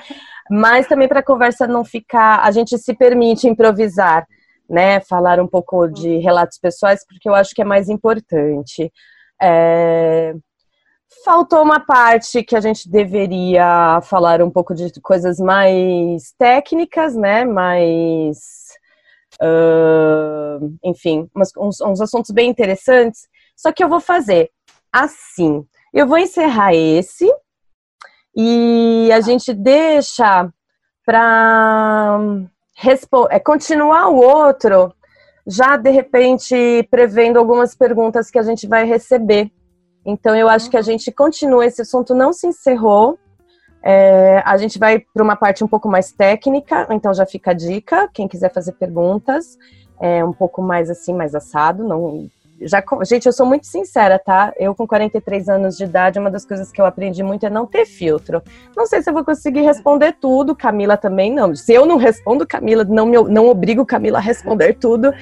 Mas 0.50 0.86
também 0.86 1.08
para 1.08 1.20
a 1.20 1.24
conversa 1.24 1.66
não 1.66 1.84
ficar. 1.84 2.40
A 2.44 2.50
gente 2.50 2.76
se 2.76 2.94
permite 2.94 3.48
improvisar, 3.48 4.26
né? 4.68 5.00
Falar 5.00 5.40
um 5.40 5.46
pouco 5.46 5.88
de 5.88 6.18
relatos 6.18 6.58
pessoais, 6.58 7.04
porque 7.06 7.28
eu 7.28 7.34
acho 7.34 7.54
que 7.54 7.62
é 7.62 7.64
mais 7.64 7.88
importante. 7.88 8.92
É... 9.40 10.34
Faltou 11.24 11.62
uma 11.62 11.80
parte 11.80 12.42
que 12.42 12.56
a 12.56 12.60
gente 12.60 12.90
deveria 12.90 14.00
falar 14.02 14.42
um 14.42 14.50
pouco 14.50 14.74
de 14.74 14.92
coisas 15.00 15.38
mais 15.38 16.32
técnicas, 16.38 17.14
né? 17.14 17.44
Mais. 17.44 18.38
Uh, 19.40 20.74
enfim, 20.82 21.28
uns, 21.56 21.80
uns 21.80 22.00
assuntos 22.00 22.30
bem 22.30 22.50
interessantes. 22.50 23.28
Só 23.56 23.72
que 23.72 23.82
eu 23.82 23.88
vou 23.88 24.00
fazer 24.00 24.50
assim. 24.92 25.64
Eu 25.92 26.06
vou 26.06 26.18
encerrar 26.18 26.74
esse 26.74 27.30
e 28.34 29.10
a 29.12 29.20
gente 29.20 29.54
deixa 29.54 30.50
para 31.04 32.18
é, 33.30 33.38
continuar 33.38 34.08
o 34.08 34.16
outro, 34.16 34.92
já 35.46 35.76
de 35.76 35.90
repente 35.90 36.86
prevendo 36.90 37.38
algumas 37.38 37.74
perguntas 37.74 38.30
que 38.30 38.38
a 38.38 38.42
gente 38.42 38.66
vai 38.66 38.84
receber. 38.84 39.50
Então, 40.04 40.36
eu 40.36 40.48
acho 40.48 40.70
que 40.70 40.76
a 40.76 40.82
gente 40.82 41.10
continua, 41.10 41.66
esse 41.66 41.82
assunto 41.82 42.14
não 42.14 42.32
se 42.32 42.46
encerrou. 42.46 43.18
É, 43.82 44.42
a 44.44 44.56
gente 44.56 44.78
vai 44.78 44.98
para 44.98 45.22
uma 45.22 45.36
parte 45.36 45.62
um 45.62 45.68
pouco 45.68 45.88
mais 45.88 46.12
técnica, 46.12 46.86
então 46.90 47.14
já 47.14 47.24
fica 47.24 47.52
a 47.52 47.54
dica, 47.54 48.08
quem 48.12 48.26
quiser 48.26 48.52
fazer 48.52 48.72
perguntas, 48.72 49.56
é 50.00 50.24
um 50.24 50.32
pouco 50.32 50.60
mais 50.60 50.90
assim, 50.90 51.14
mais 51.14 51.34
assado, 51.34 51.84
não 51.84 52.28
já, 52.60 52.82
gente, 53.04 53.26
eu 53.26 53.32
sou 53.32 53.44
muito 53.44 53.66
sincera, 53.66 54.18
tá? 54.18 54.52
Eu 54.58 54.74
com 54.74 54.86
43 54.86 55.48
anos 55.48 55.76
de 55.76 55.84
idade, 55.84 56.18
uma 56.18 56.30
das 56.30 56.44
coisas 56.46 56.72
que 56.72 56.80
eu 56.80 56.86
aprendi 56.86 57.22
muito 57.22 57.44
é 57.44 57.50
não 57.50 57.66
ter 57.66 57.84
filtro. 57.84 58.42
Não 58.74 58.86
sei 58.86 59.02
se 59.02 59.10
eu 59.10 59.14
vou 59.14 59.24
conseguir 59.24 59.60
responder 59.60 60.16
tudo, 60.20 60.56
Camila 60.56 60.96
também 60.96 61.32
não. 61.32 61.54
Se 61.54 61.74
eu 61.74 61.84
não 61.84 61.96
respondo, 61.96 62.46
Camila, 62.46 62.84
não, 62.84 63.04
me, 63.04 63.22
não 63.24 63.48
obrigo 63.48 63.84
Camila 63.84 64.18
a 64.18 64.20
responder 64.20 64.74
tudo. 64.74 65.12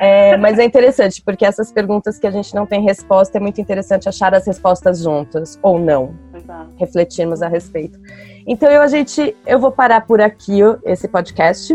É, 0.00 0.36
mas 0.36 0.58
é 0.58 0.64
interessante, 0.64 1.20
porque 1.22 1.44
essas 1.44 1.72
perguntas 1.72 2.18
que 2.18 2.26
a 2.26 2.30
gente 2.30 2.54
não 2.54 2.64
tem 2.64 2.82
resposta, 2.82 3.38
é 3.38 3.40
muito 3.40 3.60
interessante 3.60 4.08
achar 4.08 4.32
as 4.34 4.46
respostas 4.46 5.00
juntas, 5.00 5.58
ou 5.62 5.78
não. 5.78 6.14
Exato. 6.32 6.70
Refletirmos 6.76 7.42
a 7.42 7.48
respeito. 7.48 7.98
Então 8.46 8.70
eu, 8.70 8.82
a 8.82 8.86
gente, 8.86 9.34
eu 9.46 9.58
vou 9.58 9.72
parar 9.72 10.06
por 10.06 10.20
aqui 10.20 10.60
esse 10.84 11.08
podcast, 11.08 11.74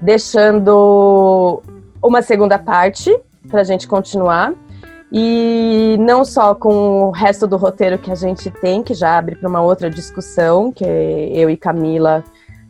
deixando 0.00 1.62
uma 2.02 2.20
segunda 2.20 2.58
parte 2.58 3.14
para 3.48 3.60
a 3.60 3.64
gente 3.64 3.86
continuar. 3.86 4.52
E 5.12 5.96
não 6.00 6.24
só 6.24 6.54
com 6.54 7.04
o 7.04 7.10
resto 7.10 7.46
do 7.46 7.56
roteiro 7.56 7.98
que 7.98 8.10
a 8.10 8.16
gente 8.16 8.50
tem, 8.50 8.82
que 8.82 8.94
já 8.94 9.16
abre 9.16 9.36
para 9.36 9.48
uma 9.48 9.62
outra 9.62 9.88
discussão, 9.88 10.72
que 10.72 10.84
eu 10.84 11.48
e 11.48 11.56
Camila 11.56 12.24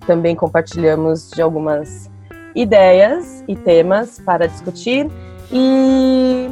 também 0.07 0.37
compartilhamos 0.37 1.31
de 1.31 1.41
algumas 1.41 2.11
ideias 2.55 3.43
e 3.49 3.57
temas 3.57 4.20
para 4.20 4.47
discutir. 4.47 5.11
E 5.51 6.51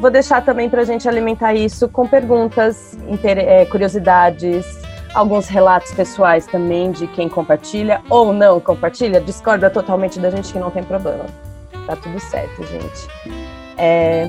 vou 0.00 0.10
deixar 0.10 0.44
também 0.44 0.70
para 0.70 0.82
a 0.82 0.84
gente 0.84 1.08
alimentar 1.08 1.54
isso 1.54 1.88
com 1.88 2.06
perguntas, 2.06 2.96
é, 3.24 3.64
curiosidades, 3.66 4.64
alguns 5.14 5.48
relatos 5.48 5.92
pessoais 5.92 6.46
também 6.46 6.90
de 6.90 7.06
quem 7.08 7.28
compartilha 7.28 8.00
ou 8.08 8.32
não 8.32 8.60
compartilha, 8.60 9.20
discorda 9.20 9.68
totalmente 9.68 10.18
da 10.18 10.30
gente 10.30 10.52
que 10.52 10.58
não 10.58 10.70
tem 10.70 10.82
problema. 10.82 11.26
Tá 11.86 11.96
tudo 11.96 12.18
certo, 12.20 12.62
gente. 12.64 13.61
É, 13.76 14.28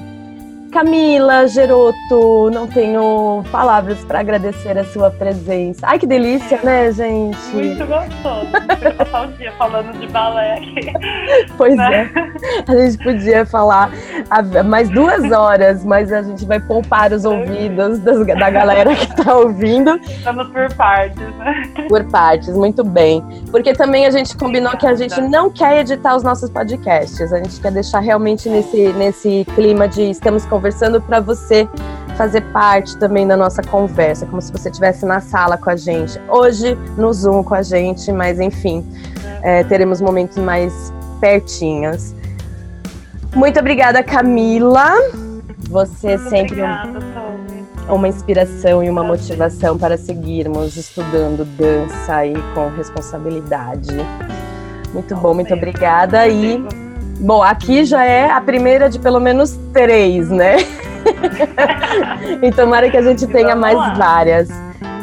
Camila 0.73 1.47
Geroto, 1.47 2.49
não 2.51 2.65
tenho 2.65 3.43
palavras 3.51 4.03
para 4.05 4.21
agradecer 4.21 4.75
a 4.75 4.83
sua 4.83 5.11
presença. 5.11 5.81
Ai, 5.83 5.99
que 5.99 6.07
delícia, 6.07 6.59
né, 6.63 6.91
gente? 6.91 7.37
Muito 7.53 7.85
gostoso. 7.85 8.47
passar 8.97 9.27
o 9.27 9.31
dia 9.33 9.51
falando 9.51 9.95
de 9.99 10.07
balé 10.07 10.53
aqui. 10.55 10.91
Pois 11.57 11.75
né? 11.75 12.09
é. 12.15 12.71
A 12.71 12.75
gente 12.75 13.03
podia 13.03 13.45
falar 13.45 13.91
mais 14.65 14.89
duas 14.89 15.31
horas, 15.31 15.85
mas 15.85 16.11
a 16.11 16.23
gente 16.23 16.43
vai 16.45 16.59
poupar 16.59 17.13
os 17.13 17.23
ouvidos 17.23 17.99
das, 17.99 18.25
da 18.25 18.49
galera 18.49 18.95
que 18.95 19.05
está 19.05 19.35
ouvindo. 19.35 19.95
Estamos 19.97 20.47
por 20.47 20.73
partes, 20.73 21.35
né? 21.37 21.63
Por 21.87 22.03
partes, 22.05 22.55
muito 22.55 22.83
bem. 22.83 23.23
Porque 23.51 23.73
também 23.73 24.07
a 24.07 24.11
gente 24.11 24.35
combinou 24.35 24.75
que 24.75 24.87
a 24.87 24.95
gente 24.95 25.21
não 25.21 25.51
quer 25.51 25.81
editar 25.81 26.15
os 26.15 26.23
nossos 26.23 26.49
podcasts. 26.49 27.31
A 27.31 27.37
gente 27.37 27.61
quer 27.61 27.71
deixar 27.71 27.99
realmente 27.99 28.49
nesse, 28.49 28.91
nesse 28.93 29.45
clima 29.53 29.87
de 29.87 30.09
estamos 30.09 30.43
conversando 30.47 30.62
conversando 30.63 31.01
para 31.01 31.19
você 31.19 31.67
fazer 32.15 32.39
parte 32.53 32.95
também 32.95 33.27
da 33.27 33.35
nossa 33.35 33.61
conversa, 33.61 34.25
como 34.25 34.41
se 34.41 34.49
você 34.49 34.69
estivesse 34.69 35.05
na 35.05 35.19
sala 35.19 35.57
com 35.57 35.69
a 35.69 35.75
gente. 35.75 36.17
Hoje 36.29 36.77
no 36.97 37.11
Zoom 37.11 37.43
com 37.43 37.53
a 37.53 37.61
gente, 37.61 38.09
mas 38.13 38.39
enfim, 38.39 38.81
é, 39.41 39.65
teremos 39.65 39.99
momentos 39.99 40.37
mais 40.37 40.93
pertinhos. 41.19 42.15
Muito 43.35 43.59
obrigada, 43.59 44.01
Camila. 44.01 44.93
Você 45.69 46.15
Muito 46.15 46.29
sempre 46.29 46.61
obrigada, 46.61 46.99
um, 47.89 47.95
uma 47.95 48.07
inspiração 48.07 48.81
e 48.81 48.89
uma 48.89 49.03
motivação 49.03 49.77
para 49.77 49.97
seguirmos 49.97 50.77
estudando 50.77 51.43
dança 51.57 52.15
aí 52.15 52.35
com 52.53 52.69
responsabilidade. 52.69 53.97
Muito 54.93 55.13
bom, 55.17 55.33
muito 55.33 55.53
obrigada 55.53 56.25
e 56.25 56.63
Bom, 57.23 57.41
aqui 57.41 57.85
já 57.85 58.03
é 58.03 58.29
a 58.29 58.41
primeira 58.41 58.89
de 58.89 58.99
pelo 58.99 59.17
menos 59.17 59.57
três, 59.71 60.29
né? 60.29 60.57
e 62.43 62.47
então, 62.47 62.65
tomara 62.65 62.89
que 62.89 62.97
a 62.97 63.01
gente 63.01 63.25
tenha 63.27 63.55
mais 63.55 63.77
várias. 63.97 64.49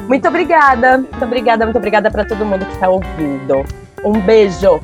Muito 0.06 0.28
obrigada, 0.28 0.98
muito 0.98 1.24
obrigada, 1.24 1.64
muito 1.64 1.78
obrigada 1.78 2.10
para 2.10 2.26
todo 2.26 2.44
mundo 2.44 2.66
que 2.66 2.72
está 2.72 2.90
ouvindo. 2.90 3.64
Um 4.04 4.20
beijo. 4.20 4.82